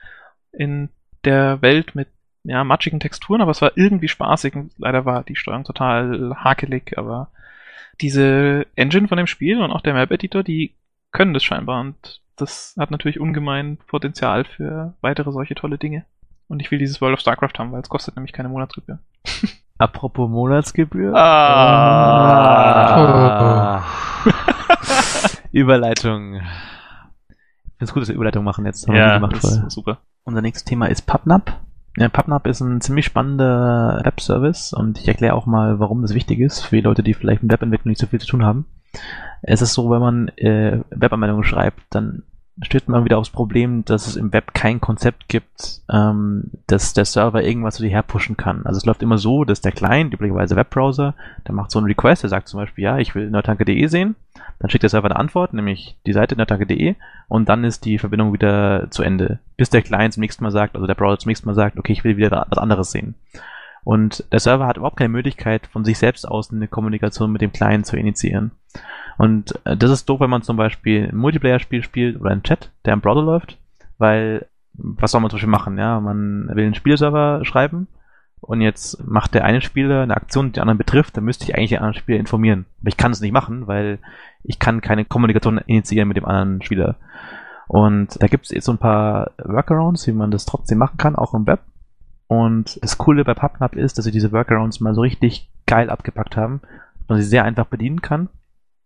in 0.53 0.91
der 1.25 1.63
Welt 1.63 1.95
mit 1.95 2.09
ja, 2.45 2.65
matschigen 2.65 3.01
Texturen, 3.01 3.41
aber 3.41 3.51
es 3.51 3.61
war 3.61 3.73
irgendwie 3.77 4.09
spaßig. 4.09 4.55
Leider 4.79 5.05
war 5.05 5.25
die 5.25 5.37
Steuerung 5.37 5.65
total 5.65 6.35
hakelig, 6.37 6.97
aber 6.97 7.31
diese 8.01 8.67
Engine 8.77 9.09
von 9.09 9.19
dem 9.19 9.27
Spiel 9.27 9.61
und 9.61 9.71
auch 9.73 9.83
der 9.83 9.95
Map-Editor, 9.95 10.43
die 10.43 10.75
können 11.13 11.35
das 11.35 11.43
scheinbar 11.45 11.81
und 11.81 12.21
das 12.37 12.75
hat 12.79 12.91
natürlich 12.91 13.21
ungemein 13.21 13.77
Potenzial 13.87 14.45
für 14.45 14.95
weitere 15.01 15.31
solche 15.33 15.55
tolle 15.55 15.79
Dinge. 15.79 16.05
Und 16.49 16.61
ich 16.61 16.71
will 16.71 16.79
dieses 16.79 17.01
World 17.01 17.15
of 17.15 17.21
StarCraft 17.21 17.59
haben, 17.59 17.73
weil 17.73 17.81
es 17.81 17.89
kostet 17.89 18.17
nämlich 18.17 18.33
keine 18.33 18.49
Monatsgebühr. 18.49 18.99
Apropos 19.79 20.29
Monatsgebühr. 20.29 21.15
Ah. 21.15 22.57
Ah. 23.77 23.85
Überleitung. 25.53 26.37
Ich 26.37 26.43
finde 27.79 27.85
es 27.85 27.93
gut, 27.93 28.03
dass 28.03 28.09
wir 28.09 28.17
Überleitung 28.17 28.45
machen 28.45 28.67
jetzt. 28.67 28.87
Haben 28.89 28.97
ja, 28.97 29.15
gemacht 29.15 29.37
das 29.37 29.45
ist 29.45 29.71
super. 29.71 29.99
Unser 30.25 30.43
nächstes 30.43 30.65
Thema 30.65 30.87
ist 30.87 31.07
PubNap. 31.07 31.61
Ja, 31.97 32.09
PubNap 32.09 32.47
ist 32.47 32.61
ein 32.61 32.81
ziemlich 32.81 33.07
spannender 33.07 34.01
Web-Service 34.05 34.73
und 34.73 34.99
ich 34.99 35.09
erkläre 35.09 35.35
auch 35.35 35.47
mal, 35.47 35.81
warum 35.81 36.03
das 36.03 36.15
wichtig 36.15 36.41
ist 36.41 36.61
für 36.61 36.77
die 36.77 36.83
Leute, 36.83 37.03
die 37.03 37.15
vielleicht 37.15 37.43
mit 37.43 37.53
Webentwicklung 37.53 37.91
nicht 37.91 38.01
so 38.01 38.07
viel 38.07 38.21
zu 38.21 38.27
tun 38.27 38.45
haben. 38.45 38.67
Es 39.43 39.63
ist 39.63 39.75
so, 39.75 39.91
wenn 39.91 40.01
man 40.01 40.29
äh, 40.37 40.81
Webanmeldungen 40.91 41.45
schreibt, 41.45 41.83
dann 41.91 42.23
stößt 42.63 42.89
man 42.89 43.05
wieder 43.05 43.19
aufs 43.19 43.31
Problem, 43.31 43.85
dass 43.85 44.07
es 44.07 44.17
im 44.17 44.33
Web 44.33 44.53
kein 44.53 44.81
Konzept 44.81 45.29
gibt, 45.29 45.81
ähm, 45.91 46.51
dass 46.67 46.93
der 46.93 47.05
Server 47.05 47.43
irgendwas 47.43 47.77
zu 47.77 47.83
dir 47.83 47.91
herpushen 47.91 48.37
kann. 48.37 48.67
Also 48.67 48.79
es 48.79 48.85
läuft 48.85 49.03
immer 49.03 49.19
so, 49.19 49.45
dass 49.45 49.61
der 49.61 49.73
Client, 49.73 50.13
üblicherweise 50.13 50.57
Webbrowser, 50.57 51.15
der 51.47 51.55
macht 51.55 51.71
so 51.71 51.79
einen 51.79 51.87
Request, 51.87 52.23
der 52.23 52.31
sagt 52.31 52.49
zum 52.49 52.61
Beispiel, 52.61 52.85
ja, 52.85 52.99
ich 52.99 53.15
will 53.15 53.31
nerdtanke.de 53.31 53.87
sehen, 53.87 54.15
dann 54.59 54.69
schickt 54.69 54.83
der 54.83 54.91
Server 54.91 55.07
eine 55.07 55.19
Antwort, 55.19 55.55
nämlich 55.55 55.97
die 56.07 56.13
Seite 56.13 56.37
nerdtanke.de 56.37 56.97
und 57.29 57.49
dann 57.49 57.65
ist 57.65 57.85
die 57.87 57.99
Verbindung 57.99 58.33
wieder 58.33 58.91
zu 58.91 59.03
Ende, 59.03 59.39
bis 59.57 59.71
der 59.71 59.83
Client 59.83 60.15
zum 60.15 60.21
nächsten 60.21 60.45
Mal 60.45 60.51
sagt, 60.51 60.75
also 60.75 60.87
der 60.87 60.95
Browser 60.95 61.21
zum 61.21 61.31
nächsten 61.31 61.49
Mal 61.49 61.55
sagt, 61.55 61.79
okay, 61.79 61.93
ich 61.93 62.05
will 62.05 62.19
wieder 62.19 62.47
was 62.49 62.59
anderes 62.59 62.91
sehen. 62.91 63.15
Und 63.83 64.25
der 64.33 64.41
Server 64.41 64.67
hat 64.67 64.77
überhaupt 64.77 64.99
keine 64.99 65.09
Möglichkeit, 65.09 65.67
von 65.67 65.85
sich 65.85 65.99
selbst 65.99 66.27
aus 66.27 66.53
eine 66.53 66.69
Kommunikation 66.69 67.33
mit 67.33 67.41
dem 67.41 67.53
Client 67.53 67.87
zu 67.87 67.97
initiieren. 67.97 68.53
Und 69.19 69.59
äh, 69.65 69.77
das 69.77 69.91
ist 69.91 70.09
doof, 70.09 70.21
wenn 70.21 70.31
man 70.31 70.43
zum 70.43 70.57
Beispiel 70.57 71.09
ein 71.09 71.17
Multiplayer-Spiel 71.17 71.83
spielt 71.83 72.21
oder 72.21 72.31
einen 72.31 72.43
Chat, 72.43 72.71
der 72.85 72.95
im 72.95 73.01
Browser 73.01 73.23
läuft, 73.23 73.59
weil 73.99 74.47
was 74.75 75.11
soll 75.11 75.21
man 75.21 75.31
zum 75.31 75.37
Beispiel 75.37 75.51
machen? 75.51 75.79
Ja, 75.79 76.01
man 76.01 76.49
will 76.55 76.65
einen 76.65 76.75
Spielserver 76.75 77.45
schreiben 77.45 77.89
und 78.41 78.63
jetzt 78.63 79.07
macht 79.07 79.35
der 79.35 79.45
eine 79.45 79.61
Spieler 79.61 80.03
eine 80.03 80.17
Aktion, 80.17 80.47
die 80.47 80.53
den 80.53 80.63
anderen 80.63 80.79
betrifft, 80.79 81.17
dann 81.17 81.25
müsste 81.25 81.45
ich 81.45 81.55
eigentlich 81.55 81.71
den 81.71 81.81
anderen 81.81 81.95
Spieler 81.95 82.19
informieren. 82.19 82.67
Aber 82.81 82.89
ich 82.89 82.97
kann 82.97 83.13
es 83.13 83.21
nicht 83.21 83.33
machen, 83.33 83.67
weil 83.67 83.99
ich 84.43 84.59
kann 84.59 84.81
keine 84.81 85.05
Kommunikation 85.05 85.59
initiieren 85.59 86.09
mit 86.09 86.17
dem 86.17 86.25
anderen 86.25 86.63
Spieler. 86.63 86.97
Und 87.69 88.21
da 88.21 88.27
gibt 88.27 88.47
es 88.47 88.51
jetzt 88.51 88.65
so 88.65 88.73
ein 88.73 88.79
paar 88.79 89.33
Workarounds, 89.45 90.07
wie 90.07 90.13
man 90.13 90.31
das 90.31 90.47
trotzdem 90.47 90.79
machen 90.79 90.97
kann, 90.97 91.15
auch 91.15 91.35
im 91.35 91.47
Web. 91.47 91.61
Und 92.31 92.79
das 92.81 92.97
Coole 92.97 93.25
bei 93.25 93.35
PubNap 93.35 93.75
ist, 93.75 93.99
dass 93.99 94.05
sie 94.05 94.13
diese 94.13 94.31
Workarounds 94.31 94.79
mal 94.79 94.95
so 94.95 95.01
richtig 95.01 95.51
geil 95.67 95.91
abgepackt 95.91 96.37
haben, 96.37 96.61
dass 97.01 97.09
man 97.09 97.21
sie 97.21 97.27
sehr 97.27 97.43
einfach 97.43 97.67
bedienen 97.67 98.03
kann. 98.03 98.29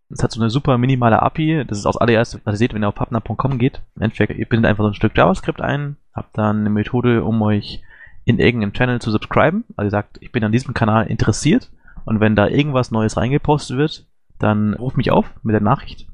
Es 0.09 0.23
hat 0.23 0.33
so 0.33 0.41
eine 0.41 0.49
super 0.49 0.79
minimale 0.79 1.21
API. 1.21 1.67
Das 1.69 1.77
ist 1.77 1.85
aus 1.85 1.99
allererst, 1.99 2.41
was 2.45 2.55
ihr 2.55 2.57
seht, 2.57 2.73
wenn 2.73 2.83
ihr 2.83 2.89
auf 2.89 2.95
pubnap.com 2.95 3.59
geht. 3.59 3.83
Im 3.97 4.03
Endeffekt, 4.03 4.39
ihr 4.39 4.49
bindet 4.49 4.71
einfach 4.71 4.85
so 4.85 4.89
ein 4.89 4.95
Stück 4.95 5.15
JavaScript 5.15 5.61
ein, 5.61 5.97
habt 6.15 6.39
dann 6.39 6.61
eine 6.61 6.71
Methode, 6.71 7.23
um 7.23 7.43
euch 7.43 7.83
in 8.25 8.39
irgendeinem 8.39 8.73
Channel 8.73 9.03
zu 9.03 9.11
subscriben. 9.11 9.65
Also 9.77 9.89
ihr 9.89 9.91
sagt, 9.91 10.17
ich 10.23 10.33
bin 10.33 10.43
an 10.43 10.53
diesem 10.53 10.73
Kanal 10.73 11.09
interessiert 11.09 11.71
und 12.07 12.21
wenn 12.21 12.37
da 12.37 12.49
irgendwas 12.49 12.93
Neues 12.93 13.19
reingepostet 13.19 13.77
wird, 13.77 14.07
dann 14.39 14.73
ruft 14.73 14.97
mich 14.97 15.11
auf 15.11 15.31
mit 15.43 15.53
der 15.53 15.61
Nachricht. 15.61 16.07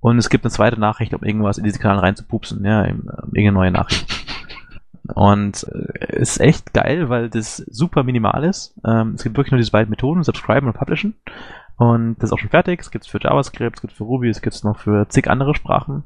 Und 0.00 0.18
es 0.18 0.30
gibt 0.30 0.44
eine 0.44 0.50
zweite 0.50 0.80
Nachricht, 0.80 1.14
um 1.14 1.22
irgendwas 1.22 1.58
in 1.58 1.64
diesen 1.64 1.80
Kanal 1.80 2.00
reinzupupsen, 2.00 2.64
ja, 2.64 2.86
irgendeine 2.86 3.52
neue 3.52 3.70
Nachricht. 3.70 4.25
Und 5.14 5.66
äh, 5.72 6.20
ist 6.20 6.40
echt 6.40 6.72
geil, 6.74 7.08
weil 7.08 7.30
das 7.30 7.56
super 7.56 8.02
minimal 8.02 8.44
ist. 8.44 8.74
Ähm, 8.84 9.12
es 9.14 9.22
gibt 9.22 9.36
wirklich 9.36 9.52
nur 9.52 9.58
diese 9.58 9.72
beiden 9.72 9.90
Methoden, 9.90 10.22
subscriben 10.22 10.68
und 10.68 10.74
publishen. 10.74 11.14
Und 11.76 12.16
das 12.18 12.30
ist 12.30 12.32
auch 12.32 12.38
schon 12.38 12.50
fertig. 12.50 12.80
Es 12.80 12.90
gibt 12.90 13.06
für 13.06 13.20
JavaScript, 13.20 13.76
es 13.76 13.82
gibt 13.82 13.92
für 13.92 14.04
Ruby, 14.04 14.28
es 14.28 14.42
gibt 14.42 14.64
noch 14.64 14.78
für 14.78 15.08
zig 15.08 15.28
andere 15.28 15.54
Sprachen. 15.54 16.04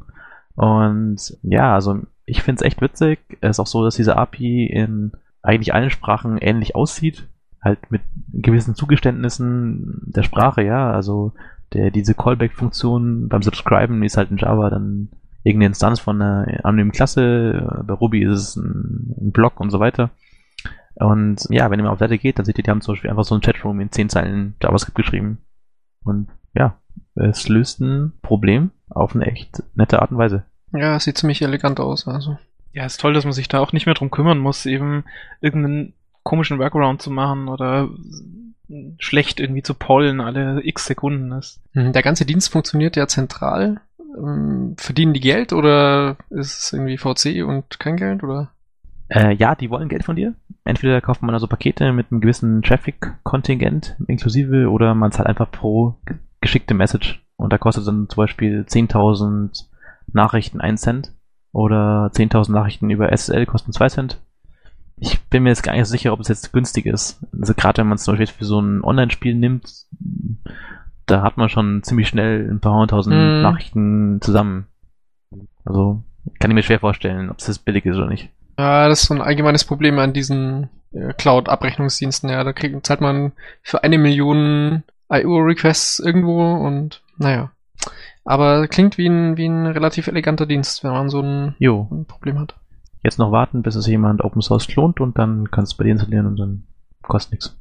Und 0.55 1.39
ja, 1.43 1.75
also 1.75 2.01
ich 2.25 2.43
finde 2.43 2.61
es 2.61 2.67
echt 2.67 2.81
witzig. 2.81 3.21
Es 3.41 3.51
ist 3.51 3.61
auch 3.61 3.67
so, 3.67 3.85
dass 3.85 3.97
diese 3.97 4.17
API 4.17 4.67
in 4.67 5.13
eigentlich 5.43 5.73
allen 5.73 5.91
Sprachen 5.91 6.39
ähnlich 6.39 6.75
aussieht. 6.75 7.29
Halt 7.63 7.91
mit 7.91 8.03
gewissen 8.33 8.75
Zugeständnissen 8.75 10.03
der 10.07 10.23
Sprache, 10.23 10.63
ja. 10.63 10.91
Also 10.91 11.33
der, 11.73 11.91
diese 11.91 12.15
Callback-Funktion 12.15 13.29
beim 13.29 13.43
Subscriben 13.43 14.03
ist 14.03 14.17
halt 14.17 14.31
in 14.31 14.39
Java 14.39 14.71
dann 14.71 15.09
irgendeine 15.43 15.69
Instanz 15.69 16.01
von 16.01 16.21
einer 16.21 16.65
anonymen 16.65 16.93
Klasse. 16.93 17.83
Bei 17.87 17.95
Ruby 17.95 18.23
ist 18.25 18.33
es 18.33 18.57
ein, 18.57 19.15
ein 19.21 19.33
Block 19.33 19.61
und 19.61 19.71
so 19.71 19.81
weiter. 19.81 20.11
Und 20.95 21.47
ja, 21.51 21.71
wenn 21.71 21.81
ihr 21.81 21.85
mal 21.85 21.91
auf 21.93 21.99
Seite 21.99 22.19
geht, 22.19 22.39
dann 22.39 22.45
seht 22.45 22.59
ihr, 22.59 22.65
die 22.65 22.71
haben 22.71 22.83
zum 22.83 22.95
Beispiel 22.95 23.11
einfach 23.11 23.25
so 23.25 23.35
ein 23.35 23.41
Chatroom 23.41 23.81
in 23.81 23.91
10 23.91 24.09
Zeilen 24.11 24.55
JavaScript 24.63 24.97
geschrieben. 24.97 25.39
Und 26.05 26.29
ja, 26.55 26.77
es 27.15 27.49
löst 27.49 27.81
ein 27.81 28.13
Problem 28.23 28.71
auf 28.89 29.15
eine 29.15 29.27
echt 29.27 29.63
nette 29.75 30.03
Art 30.03 30.11
und 30.11 30.19
Weise. 30.19 30.45
Ja, 30.73 30.99
sieht 31.01 31.19
ziemlich 31.19 31.43
elegant 31.43 31.81
aus, 31.81 32.07
also. 32.07 32.39
Ja, 32.73 32.85
ist 32.85 33.01
toll, 33.01 33.15
dass 33.15 33.25
man 33.25 33.33
sich 33.33 33.49
da 33.49 33.61
auch 33.61 33.73
nicht 33.73 33.87
mehr 33.87 33.95
drum 33.95 34.11
kümmern 34.11 34.39
muss, 34.39 34.67
eben 34.67 35.05
irgendeinen 35.41 35.95
komischen 36.23 36.59
Workaround 36.59 37.03
zu 37.03 37.11
machen 37.11 37.49
oder 37.49 37.89
schlecht 38.99 39.41
irgendwie 39.41 39.63
zu 39.63 39.75
pollen 39.75 40.21
alle 40.21 40.65
x 40.65 40.87
Sekunden 40.87 41.33
ist. 41.33 41.61
Hm, 41.73 41.93
Der 41.93 42.03
ganze 42.03 42.25
Dienst 42.25 42.53
funktioniert 42.53 42.95
ja 42.97 43.09
zentral. 43.09 43.81
Ähm, 44.17 44.75
Verdienen 44.79 45.13
die 45.15 45.21
Geld 45.21 45.53
oder 45.53 46.17
ist 46.31 46.65
es 46.65 46.73
irgendwie 46.73 46.99
VC 46.99 47.45
und 47.47 47.79
kein 47.79 47.97
Geld 47.97 48.23
oder? 48.23 48.51
Äh, 49.09 49.35
ja, 49.35 49.55
die 49.55 49.71
wollen 49.71 49.89
Geld 49.89 50.05
von 50.05 50.17
dir. 50.17 50.35
Entweder 50.65 51.01
kauft 51.01 51.23
man 51.23 51.35
also 51.35 51.47
Pakete 51.49 51.93
mit 51.93 52.11
einem 52.11 52.21
gewissen 52.21 52.63
Traffic-Kontingent 52.63 53.97
inklusive 54.07 54.69
oder 54.71 54.95
man 54.95 55.11
zahlt 55.13 55.29
einfach 55.29 55.51
pro 55.51 55.97
ge- 56.07 56.19
geschickte 56.41 56.75
Message. 56.75 57.25
Und 57.37 57.53
da 57.53 57.59
kostet 57.59 57.87
dann 57.87 58.09
zum 58.09 58.17
Beispiel 58.23 58.65
10.000 58.69 59.65
Nachrichten 60.13 60.61
1 60.61 60.81
Cent 60.81 61.13
oder 61.53 62.11
10.000 62.15 62.53
Nachrichten 62.53 62.91
über 62.91 63.11
SSL 63.11 63.47
kosten 63.47 63.73
2 63.73 63.89
Cent. 63.89 64.21
Ich 64.97 65.19
bin 65.29 65.43
mir 65.43 65.49
jetzt 65.49 65.63
gar 65.63 65.73
nicht 65.73 65.87
so 65.87 65.91
sicher, 65.91 66.13
ob 66.13 66.21
es 66.21 66.29
jetzt 66.29 66.53
günstig 66.53 66.87
ist. 66.87 67.25
Also 67.41 67.55
gerade 67.55 67.79
wenn 67.79 67.89
man 67.89 67.97
es 67.97 68.05
zum 68.05 68.13
Beispiel 68.17 68.27
für 68.39 68.45
so 68.45 68.61
ein 68.61 68.85
Online-Spiel 68.85 69.35
nimmt, 69.35 69.87
da 71.11 71.23
hat 71.23 71.37
man 71.37 71.49
schon 71.49 71.83
ziemlich 71.83 72.09
schnell 72.09 72.49
ein 72.51 72.61
paar 72.61 72.73
hunderttausend 72.73 73.15
Mhm. 73.17 73.43
Nachrichten 73.43 74.21
zusammen. 74.21 74.67
Also 75.65 76.03
kann 76.39 76.51
ich 76.51 76.55
mir 76.55 76.63
schwer 76.63 76.81
vorstellen, 76.81 77.31
ob 77.31 77.39
es 77.39 77.47
jetzt 77.47 77.65
billig 77.65 77.85
ist 77.87 77.97
oder 77.97 78.09
nicht. 78.09 78.31
Ja, 78.59 78.89
das 78.89 79.03
ist 79.03 79.09
so 79.09 79.15
ein 79.15 79.23
allgemeines 79.23 79.65
Problem 79.65 79.99
an 79.99 80.13
diesen 80.13 80.69
äh, 80.93 81.13
Cloud-Abrechnungsdiensten. 81.15 82.29
Ja, 82.31 82.45
da 82.45 82.53
kriegt, 82.53 82.87
zahlt 82.87 83.01
man 83.01 83.33
für 83.63 83.83
eine 83.85 83.99
Million 83.99 84.83
IO-Requests 85.11 85.99
irgendwo 85.99 86.55
und 86.55 87.03
naja. 87.17 87.51
Aber 88.25 88.69
klingt 88.69 88.99
wie 88.99 89.07
ein, 89.09 89.37
wie 89.37 89.47
ein 89.47 89.67
relativ 89.67 90.07
eleganter 90.07 90.47
Dienst, 90.47 90.85
wenn 90.85 90.93
man 90.93 91.09
so 91.09 91.21
ein, 91.23 91.55
ein 91.59 92.05
Problem 92.07 92.39
hat. 92.39 92.55
jetzt 93.03 93.19
noch 93.19 93.33
warten, 93.33 93.63
bis 93.63 93.75
es 93.77 93.87
jemand 93.87 94.23
Open 94.23 94.43
Source 94.43 94.67
klont 94.67 95.01
und 95.01 95.19
dann 95.19 95.51
kannst 95.51 95.73
du 95.73 95.77
bei 95.79 95.85
dir 95.85 95.93
installieren 95.93 96.27
und 96.27 96.37
dann 96.39 96.65
kostet 97.03 97.33
nichts. 97.33 97.57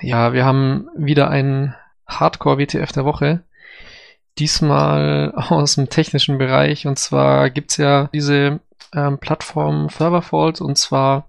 Ja, 0.00 0.32
wir 0.32 0.44
haben 0.44 0.88
wieder 0.96 1.30
einen 1.30 1.74
Hardcore-WTF 2.06 2.92
der 2.92 3.04
Woche. 3.04 3.42
diesmal 4.38 5.32
aus 5.36 5.76
dem 5.76 5.88
technischen 5.88 6.38
Bereich. 6.38 6.86
Und 6.86 6.98
zwar 6.98 7.50
gibt's 7.50 7.76
ja 7.76 8.08
diese 8.12 8.60
ähm, 8.94 9.18
Plattform 9.18 9.88
Serverfault. 9.88 10.60
Und 10.60 10.76
zwar 10.76 11.28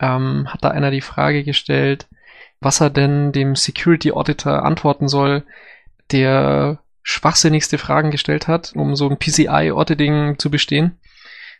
ähm, 0.00 0.48
hat 0.48 0.64
da 0.64 0.70
einer 0.70 0.90
die 0.90 1.00
Frage 1.00 1.44
gestellt, 1.44 2.08
was 2.60 2.80
er 2.80 2.90
denn 2.90 3.32
dem 3.32 3.56
Security 3.56 4.12
Auditor 4.12 4.64
antworten 4.64 5.08
soll, 5.08 5.44
der 6.10 6.78
schwachsinnigste 7.02 7.78
Fragen 7.78 8.10
gestellt 8.10 8.48
hat, 8.48 8.72
um 8.76 8.94
so 8.94 9.08
ein 9.08 9.18
PCI-Auditing 9.18 10.38
zu 10.38 10.50
bestehen. 10.50 10.98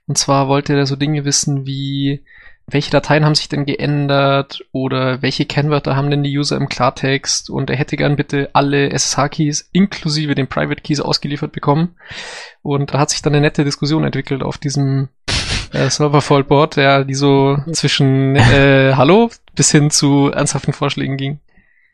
Und 0.06 0.18
zwar 0.18 0.48
wollte 0.48 0.74
er 0.74 0.86
so 0.86 0.96
Dinge 0.96 1.24
wissen 1.24 1.66
wie, 1.66 2.24
welche 2.72 2.90
Dateien 2.90 3.24
haben 3.24 3.34
sich 3.34 3.48
denn 3.48 3.66
geändert 3.66 4.64
oder 4.72 5.22
welche 5.22 5.44
Kennwörter 5.44 5.94
haben 5.94 6.10
denn 6.10 6.22
die 6.22 6.36
User 6.36 6.56
im 6.56 6.68
Klartext 6.68 7.50
und 7.50 7.70
er 7.70 7.76
hätte 7.76 7.96
gern 7.96 8.16
bitte 8.16 8.50
alle 8.54 8.90
SSH-Keys 8.90 9.68
inklusive 9.72 10.34
den 10.34 10.48
Private 10.48 10.80
Keys 10.80 11.00
ausgeliefert 11.00 11.52
bekommen. 11.52 11.96
Und 12.62 12.94
da 12.94 12.98
hat 12.98 13.10
sich 13.10 13.22
dann 13.22 13.34
eine 13.34 13.42
nette 13.42 13.64
Diskussion 13.64 14.04
entwickelt 14.04 14.42
auf 14.42 14.58
diesem 14.58 15.08
äh, 15.72 15.88
Server-Fault-Board, 15.88 16.76
ja, 16.76 17.04
die 17.04 17.14
so 17.14 17.58
zwischen 17.72 18.36
äh, 18.36 18.92
Hallo 18.96 19.30
bis 19.54 19.70
hin 19.70 19.90
zu 19.90 20.30
ernsthaften 20.32 20.72
Vorschlägen 20.72 21.16
ging. 21.16 21.40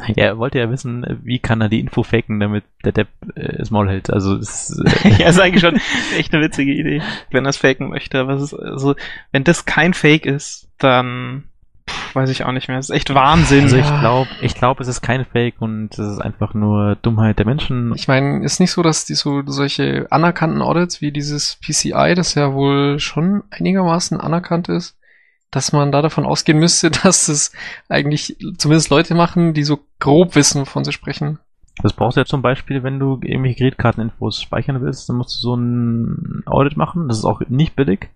Ja, 0.06 0.24
er 0.26 0.38
wollte 0.38 0.58
ja 0.58 0.70
wissen, 0.70 1.04
wie 1.24 1.40
kann 1.40 1.60
er 1.60 1.68
die 1.68 1.80
Info 1.80 2.02
faken, 2.02 2.38
damit 2.38 2.64
der 2.84 2.92
Depp 2.92 3.08
äh, 3.34 3.62
Maul 3.70 3.88
hält. 3.88 4.10
Also 4.10 4.36
es, 4.36 4.70
äh, 5.04 5.08
ja, 5.18 5.28
ist 5.28 5.40
eigentlich 5.40 5.60
schon 5.60 5.80
echt 6.16 6.32
eine 6.32 6.42
witzige 6.42 6.72
Idee, 6.72 7.02
wenn 7.30 7.44
er 7.44 7.50
es 7.50 7.56
faken 7.56 7.88
möchte. 7.88 8.20
Aber 8.20 8.34
es 8.34 8.42
ist, 8.42 8.54
also, 8.54 8.94
wenn 9.32 9.44
das 9.44 9.64
kein 9.64 9.94
Fake 9.94 10.24
ist, 10.24 10.68
dann 10.78 11.44
pff, 11.88 12.14
weiß 12.14 12.30
ich 12.30 12.44
auch 12.44 12.52
nicht 12.52 12.68
mehr. 12.68 12.78
Es 12.78 12.90
ist 12.90 12.96
echt 12.96 13.12
Wahnsinn. 13.12 13.64
also 13.64 13.76
ich 13.76 14.00
glaube, 14.00 14.30
ich 14.40 14.54
glaube, 14.54 14.82
es 14.82 14.88
ist 14.88 15.00
kein 15.00 15.24
Fake 15.24 15.60
und 15.60 15.98
es 15.98 16.12
ist 16.12 16.20
einfach 16.20 16.54
nur 16.54 16.96
Dummheit 17.02 17.38
der 17.38 17.46
Menschen. 17.46 17.92
Ich 17.94 18.08
meine, 18.08 18.44
ist 18.44 18.60
nicht 18.60 18.70
so, 18.70 18.82
dass 18.82 19.04
die 19.04 19.14
so 19.14 19.42
solche 19.46 20.06
anerkannten 20.10 20.62
Audits 20.62 21.00
wie 21.00 21.12
dieses 21.12 21.56
PCI, 21.56 22.14
das 22.14 22.34
ja 22.34 22.54
wohl 22.54 23.00
schon 23.00 23.42
einigermaßen 23.50 24.20
anerkannt 24.20 24.68
ist, 24.68 24.97
dass 25.50 25.72
man 25.72 25.92
da 25.92 26.02
davon 26.02 26.26
ausgehen 26.26 26.58
müsste, 26.58 26.90
dass 27.02 27.28
es 27.28 27.52
eigentlich 27.88 28.36
zumindest 28.58 28.90
Leute 28.90 29.14
machen, 29.14 29.54
die 29.54 29.64
so 29.64 29.80
grob 29.98 30.34
wissen, 30.34 30.62
wovon 30.62 30.84
sie 30.84 30.92
sprechen. 30.92 31.38
Das 31.82 31.92
brauchst 31.92 32.16
du 32.16 32.20
ja 32.20 32.24
zum 32.24 32.42
Beispiel, 32.42 32.82
wenn 32.82 32.98
du 32.98 33.20
irgendwelche 33.22 33.58
Kreditkarteninfos 33.58 34.42
speichern 34.42 34.82
willst, 34.82 35.08
dann 35.08 35.16
musst 35.16 35.36
du 35.36 35.40
so 35.40 35.54
ein 35.54 36.42
Audit 36.44 36.76
machen. 36.76 37.06
Das 37.06 37.18
ist 37.18 37.24
auch 37.24 37.40
nicht 37.48 37.76
billig. 37.76 38.10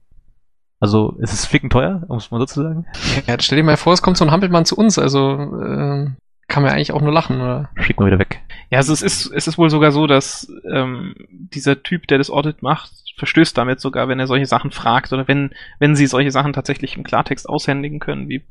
Also 0.81 1.16
es 1.21 1.33
ist 1.33 1.47
ficken 1.47 1.71
teuer, 1.71 2.03
um 2.09 2.16
es 2.16 2.33
mal 2.33 2.40
so 2.40 2.47
zu 2.47 2.62
sagen. 2.62 2.87
Ja, 3.29 3.37
stell 3.38 3.57
dir 3.57 3.62
mal 3.62 3.77
vor, 3.77 3.92
es 3.92 4.03
kommt 4.03 4.16
so 4.16 4.25
ein 4.25 4.33
Hampelmann 4.33 4.64
zu 4.64 4.77
uns, 4.77 4.99
also 4.99 5.38
äh, 5.61 6.11
kann 6.52 6.62
man 6.62 6.70
ja 6.70 6.76
eigentlich 6.76 6.92
auch 6.92 7.00
nur 7.00 7.14
lachen, 7.14 7.40
oder? 7.40 7.70
Schick 7.76 7.98
mal 7.98 8.06
wieder 8.06 8.18
weg. 8.18 8.42
Ja, 8.68 8.76
also 8.76 8.92
es 8.92 9.00
ist, 9.00 9.26
es 9.32 9.46
ist 9.48 9.56
wohl 9.56 9.70
sogar 9.70 9.90
so, 9.90 10.06
dass 10.06 10.52
ähm, 10.70 11.14
dieser 11.30 11.82
Typ, 11.82 12.06
der 12.08 12.18
das 12.18 12.28
Audit 12.28 12.62
macht, 12.62 12.92
verstößt 13.16 13.56
damit 13.56 13.80
sogar, 13.80 14.06
wenn 14.08 14.20
er 14.20 14.26
solche 14.26 14.44
Sachen 14.44 14.70
fragt 14.70 15.14
oder 15.14 15.26
wenn, 15.26 15.52
wenn 15.78 15.96
sie 15.96 16.06
solche 16.06 16.30
Sachen 16.30 16.52
tatsächlich 16.52 16.94
im 16.94 17.04
Klartext 17.04 17.48
aushändigen 17.48 18.00
können, 18.00 18.28
wie 18.28 18.42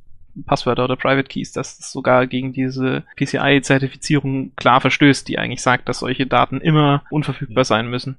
Passwörter 0.47 0.85
oder 0.85 0.95
Private 0.95 1.27
Keys, 1.27 1.51
dass 1.51 1.77
es 1.77 1.91
sogar 1.91 2.25
gegen 2.25 2.53
diese 2.53 3.03
PCI-Zertifizierung 3.17 4.55
klar 4.55 4.81
verstößt, 4.81 5.27
die 5.27 5.37
eigentlich 5.37 5.61
sagt, 5.61 5.87
dass 5.87 5.99
solche 5.99 6.25
Daten 6.25 6.59
immer 6.59 7.03
unverfügbar 7.11 7.65
sein 7.65 7.87
müssen. 7.87 8.17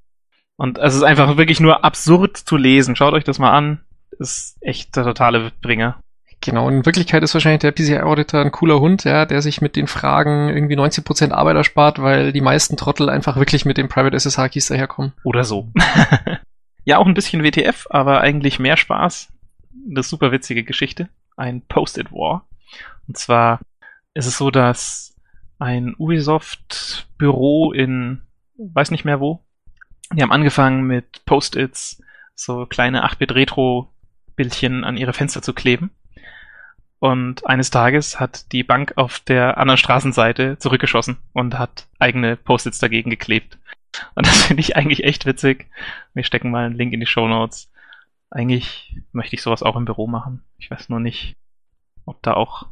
Und 0.57 0.79
es 0.79 0.95
ist 0.95 1.03
einfach 1.03 1.37
wirklich 1.37 1.59
nur 1.59 1.85
absurd 1.85 2.37
zu 2.37 2.57
lesen. 2.57 2.95
Schaut 2.95 3.15
euch 3.15 3.25
das 3.25 3.41
mal 3.41 3.51
an. 3.51 3.81
Ist 4.21 4.59
echt 4.61 4.95
der 4.95 5.03
totale 5.03 5.51
Bringer. 5.61 5.99
Genau, 6.45 6.69
in 6.69 6.85
Wirklichkeit 6.85 7.23
ist 7.23 7.35
wahrscheinlich 7.35 7.61
der 7.61 7.71
PCI-Auditor 7.71 8.41
ein 8.41 8.51
cooler 8.51 8.81
Hund, 8.81 9.05
ja, 9.05 9.27
der 9.27 9.43
sich 9.43 9.61
mit 9.61 9.77
den 9.77 9.87
Fragen 9.87 10.49
irgendwie 10.49 10.77
90% 10.77 11.31
Arbeit 11.31 11.55
erspart, 11.55 12.03
weil 12.03 12.33
die 12.33 12.41
meisten 12.41 12.77
Trottel 12.77 13.09
einfach 13.09 13.37
wirklich 13.37 13.65
mit 13.65 13.79
den 13.79 13.89
Private 13.89 14.17
SSH-Keys 14.17 14.67
daherkommen. 14.67 15.13
Oder 15.23 15.45
so. 15.45 15.71
ja, 16.85 16.99
auch 16.99 17.07
ein 17.07 17.15
bisschen 17.15 17.45
WTF, 17.45 17.87
aber 17.91 18.23
eigentlich 18.23 18.59
mehr 18.59 18.77
Spaß. 18.77 19.33
Eine 19.89 20.03
super 20.03 20.33
witzige 20.33 20.65
Geschichte. 20.65 21.09
Ein 21.37 21.63
Post-it-War. 21.63 22.45
Und 23.07 23.17
zwar 23.17 23.61
ist 24.13 24.27
es 24.27 24.37
so, 24.37 24.51
dass 24.51 25.15
ein 25.61 25.95
Ubisoft-Büro 25.97 27.71
in, 27.73 28.23
weiß 28.57 28.91
nicht 28.91 29.05
mehr 29.05 29.21
wo, 29.21 29.45
die 30.13 30.23
haben 30.23 30.33
angefangen 30.33 30.89
mit 30.89 31.25
Post-its 31.25 32.03
so 32.35 32.67
kleine 32.67 33.07
8-Bit-Retro-Bildchen 33.07 34.83
an 34.83 34.97
ihre 34.97 35.13
Fenster 35.13 35.41
zu 35.41 35.53
kleben. 35.53 35.93
Und 37.03 37.45
eines 37.49 37.71
Tages 37.71 38.21
hat 38.21 38.53
die 38.53 38.63
Bank 38.63 38.93
auf 38.95 39.19
der 39.19 39.59
anderen 39.59 39.77
Straßenseite 39.77 40.57
zurückgeschossen 40.61 41.17
und 41.33 41.59
hat 41.59 41.89
eigene 41.99 42.37
Post-its 42.37 42.79
dagegen 42.79 43.11
geklebt. 43.11 43.59
Und 44.15 44.25
das 44.25 44.43
finde 44.47 44.61
ich 44.61 44.77
eigentlich 44.77 45.03
echt 45.03 45.27
witzig. 45.27 45.69
Wir 46.15 46.23
stecken 46.23 46.53
mal 46.53 46.65
einen 46.65 46.77
Link 46.77 46.93
in 46.93 47.01
die 47.01 47.07
Show 47.07 47.27
Notes. 47.27 47.73
Eigentlich 48.31 49.03
möchte 49.11 49.35
ich 49.35 49.43
sowas 49.43 49.65
auch 49.65 49.75
im 49.75 49.85
Büro 49.85 50.07
machen. 50.07 50.45
Ich 50.59 50.71
weiß 50.71 50.91
nur 50.91 51.01
nicht, 51.01 51.35
ob 52.07 52.23
da 52.23 52.35
auch 52.35 52.69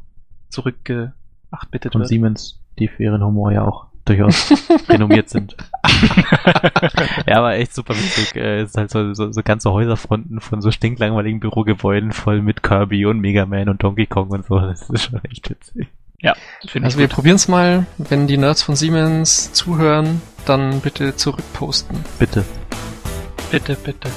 zurückge 0.47 1.11
8-bittet 1.51 1.95
Und 1.95 1.99
wird. 1.99 2.07
Siemens, 2.07 2.63
die 2.79 2.87
für 2.87 3.03
ihren 3.03 3.25
Humor 3.25 3.51
ja 3.51 3.65
auch 3.65 3.87
durchaus 4.05 4.51
renommiert 4.89 5.29
sind. 5.29 5.55
ja, 7.27 7.37
aber 7.37 7.55
echt 7.55 7.73
super 7.73 7.93
witzig. 7.95 8.35
Äh, 8.35 8.61
Es 8.61 8.69
ist 8.71 8.77
halt 8.77 8.91
so, 8.91 9.13
so, 9.13 9.31
so 9.31 9.41
ganze 9.43 9.71
Häuserfronten 9.71 10.39
von 10.41 10.61
so 10.61 10.71
stinklangweiligen 10.71 11.39
Bürogebäuden 11.39 12.11
voll 12.11 12.41
mit 12.41 12.63
Kirby 12.63 13.05
und 13.05 13.19
Mega 13.19 13.45
Man 13.45 13.69
und 13.69 13.83
Donkey 13.83 14.05
Kong 14.07 14.29
und 14.29 14.45
so. 14.45 14.59
Das 14.59 14.89
ist 14.89 15.03
schon 15.05 15.21
echt 15.25 15.49
witzig. 15.49 15.87
Ja, 16.21 16.35
finde 16.67 16.85
Also 16.85 16.97
ich 16.97 17.01
wir 17.01 17.07
probieren 17.07 17.35
es 17.37 17.47
mal, 17.47 17.87
wenn 17.97 18.27
die 18.27 18.37
Nerds 18.37 18.61
von 18.61 18.75
Siemens 18.75 19.51
zuhören, 19.53 20.21
dann 20.45 20.79
bitte 20.81 21.15
zurückposten. 21.15 21.97
Bitte. 22.19 22.45
Bitte, 23.49 23.75
bitte. 23.75 24.09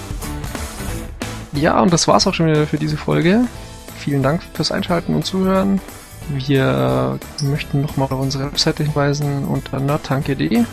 Ja, 1.52 1.80
und 1.80 1.92
das 1.92 2.06
war's 2.08 2.26
auch 2.26 2.34
schon 2.34 2.46
wieder 2.46 2.66
für 2.66 2.78
diese 2.78 2.96
Folge. 2.96 3.46
Vielen 3.96 4.22
Dank 4.22 4.42
fürs 4.52 4.70
Einschalten 4.70 5.14
und 5.14 5.24
Zuhören. 5.24 5.80
Wir 6.30 7.18
möchten 7.42 7.82
nochmal 7.82 8.08
auf 8.10 8.20
unsere 8.20 8.46
Webseite 8.46 8.82
hinweisen 8.82 9.44
unter 9.44 9.80
nerdtanke.de. 9.80 10.64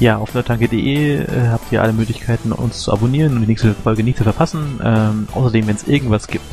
Ja, 0.00 0.18
auf 0.18 0.32
nerdtanke.de 0.34 1.22
äh, 1.22 1.26
habt 1.50 1.72
ihr 1.72 1.82
alle 1.82 1.92
Möglichkeiten, 1.92 2.52
uns 2.52 2.80
zu 2.80 2.92
abonnieren 2.92 3.34
und 3.34 3.40
die 3.40 3.48
nächste 3.48 3.74
Folge 3.74 4.04
nicht 4.04 4.18
zu 4.18 4.24
verpassen. 4.24 4.80
Ähm, 4.82 5.28
außerdem, 5.34 5.66
wenn 5.66 5.74
es 5.74 5.88
irgendwas 5.88 6.28
gibt, 6.28 6.44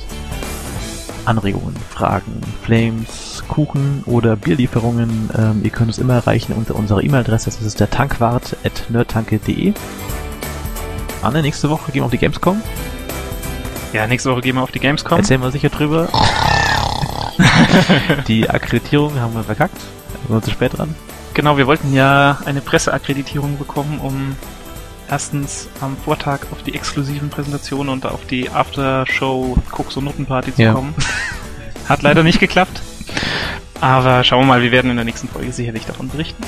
Anregungen, 1.26 1.76
Fragen, 1.90 2.42
Flames, 2.64 3.44
Kuchen 3.48 4.04
oder 4.06 4.36
Bierlieferungen, 4.36 5.30
ähm, 5.38 5.62
ihr 5.64 5.70
könnt 5.70 5.90
uns 5.90 6.00
immer 6.00 6.16
erreichen 6.16 6.54
unter 6.54 6.76
unserer 6.76 7.04
E-Mail-Adresse. 7.04 7.52
Das 7.52 7.62
ist 7.62 7.80
der 7.80 7.90
tankwart 7.90 8.58
at 8.64 8.90
nerdtanke.de. 8.90 9.74
Anne, 11.22 11.42
nächste 11.44 11.70
Woche 11.70 11.92
gehen 11.92 12.02
wir 12.02 12.06
auf 12.06 12.12
die 12.12 12.18
Gamescom. 12.18 12.62
Ja, 13.94 14.08
nächste 14.08 14.32
Woche 14.32 14.42
gehen 14.42 14.56
wir 14.56 14.64
auf 14.64 14.72
die 14.72 14.80
Gamescom. 14.80 15.20
Erzählen 15.20 15.42
wir 15.42 15.52
sicher 15.52 15.70
drüber. 15.70 16.10
die 18.28 18.50
Akkreditierung 18.50 19.20
haben 19.20 19.34
wir 19.34 19.44
verkackt. 19.44 19.78
Da 20.14 20.20
sind 20.28 20.30
wir 20.36 20.42
zu 20.42 20.52
spät 20.52 20.78
dran. 20.78 20.96
Genau, 21.34 21.58
wir 21.58 21.68
wollten 21.68 21.94
ja 21.94 22.40
eine 22.46 22.62
Presseakkreditierung 22.62 23.58
bekommen, 23.58 24.00
um 24.02 24.36
erstens 25.10 25.68
am 25.82 25.98
Vortag 25.98 26.40
auf 26.52 26.64
die 26.64 26.74
exklusiven 26.74 27.30
Präsentationen 27.30 27.92
und 27.92 28.06
auf 28.06 28.26
die 28.26 28.50
Aftershow 28.50 29.58
Koks 29.70 29.98
und 29.98 30.06
Nuttenparty 30.06 30.56
zu 30.56 30.62
Ja. 30.62 30.74
kommen. 30.74 30.96
Hat 31.90 32.02
leider 32.02 32.24
nicht 32.24 32.40
geklappt. 32.40 32.82
Aber 33.82 34.24
schauen 34.24 34.42
wir 34.42 34.46
mal, 34.48 34.62
wir 34.64 34.72
werden 34.72 34.90
in 34.90 34.96
der 34.96 35.06
nächsten 35.06 35.28
Folge 35.28 35.52
sicherlich 35.52 35.86
davon 35.86 36.08
berichten. 36.10 36.42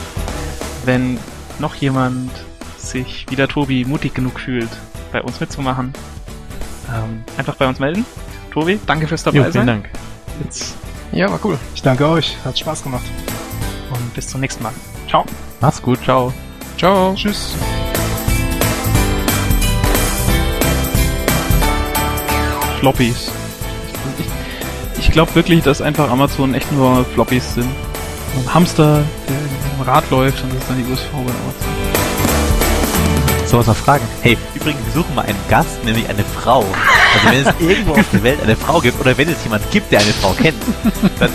Wenn 0.85 1.19
noch 1.59 1.75
jemand 1.75 2.31
sich 2.77 3.25
wie 3.29 3.35
der 3.35 3.47
Tobi 3.49 3.83
mutig 3.85 4.13
genug 4.15 4.39
fühlt, 4.39 4.69
bei 5.11 5.21
uns 5.21 5.39
mitzumachen, 5.39 5.93
ähm, 6.95 7.23
einfach 7.37 7.55
bei 7.55 7.67
uns 7.67 7.79
melden. 7.79 8.05
Tobi, 8.51 8.79
danke 8.87 9.07
fürs 9.07 9.23
dabei 9.23 9.37
Jo, 9.39 9.43
sein. 9.43 9.51
vielen 9.51 9.67
Dank. 9.67 9.89
Jetzt 10.43 10.75
Ja, 11.11 11.29
war 11.31 11.39
cool. 11.43 11.57
Ich 11.75 11.81
danke 11.81 12.07
euch, 12.07 12.37
hat 12.45 12.57
Spaß 12.57 12.83
gemacht. 12.83 13.05
und 13.91 14.13
bis 14.13 14.27
zum 14.27 14.41
nächsten 14.41 14.63
Mal. 14.63 14.73
Ciao. 15.09 15.25
Mach's 15.61 15.81
gut, 15.81 16.03
ciao. 16.03 16.33
Ciao. 16.77 17.13
Tschüss. 17.15 17.55
Floppies. 22.79 23.31
Ich, 24.19 24.99
ich 24.99 25.11
glaube 25.11 25.33
wirklich, 25.35 25.63
dass 25.63 25.81
einfach 25.81 26.09
Amazon 26.11 26.53
echt 26.53 26.71
nur 26.71 27.03
Floppies 27.05 27.55
sind. 27.55 27.67
Ein 28.37 28.53
Hamster, 28.53 29.03
der 29.27 29.35
im 29.79 29.81
Rad 29.81 30.09
läuft 30.11 30.43
und 30.43 30.53
das 30.53 30.61
ist 30.61 30.69
dann 30.69 30.77
die 30.77 30.91
USV 30.91 31.11
bei 31.11 31.17
Amazon. 31.19 31.86
So 33.47 33.57
was 33.59 33.67
noch 33.67 33.75
fragen. 33.75 34.03
Hey, 34.21 34.37
übrigens, 34.55 34.81
wir 34.85 34.93
suchen 35.01 35.15
mal 35.15 35.25
einen 35.25 35.37
Gast, 35.49 35.83
nämlich 35.85 36.07
eine 36.09 36.23
Frau. 36.23 36.65
Also 37.13 37.27
wenn 37.31 37.47
es 37.47 37.53
irgendwo 37.71 37.93
auf 37.93 38.05
der 38.11 38.23
Welt 38.23 38.39
eine 38.43 38.55
Frau 38.57 38.79
gibt 38.81 38.99
oder 38.99 39.17
wenn 39.17 39.29
es 39.29 39.41
jemand 39.43 39.69
gibt, 39.71 39.91
der 39.91 40.01
eine 40.01 40.11
Frau 40.13 40.33
kennt, 40.33 40.57
dann 41.19 41.31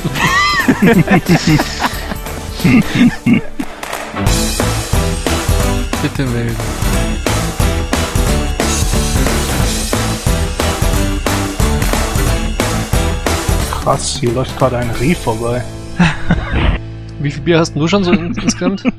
Bitte 6.02 6.26
melden. 6.26 6.56
Krass, 13.70 14.18
hier 14.20 14.32
läuft 14.32 14.56
gerade 14.58 14.78
ein 14.78 14.90
Reh 14.90 15.14
vorbei. 15.14 15.64
Wie 17.20 17.30
viel 17.30 17.42
Bier 17.42 17.58
hast 17.58 17.74
du 17.74 17.86
schon 17.88 18.04
so 18.04 18.12
in- 18.12 18.34
insgesamt? 18.34 18.84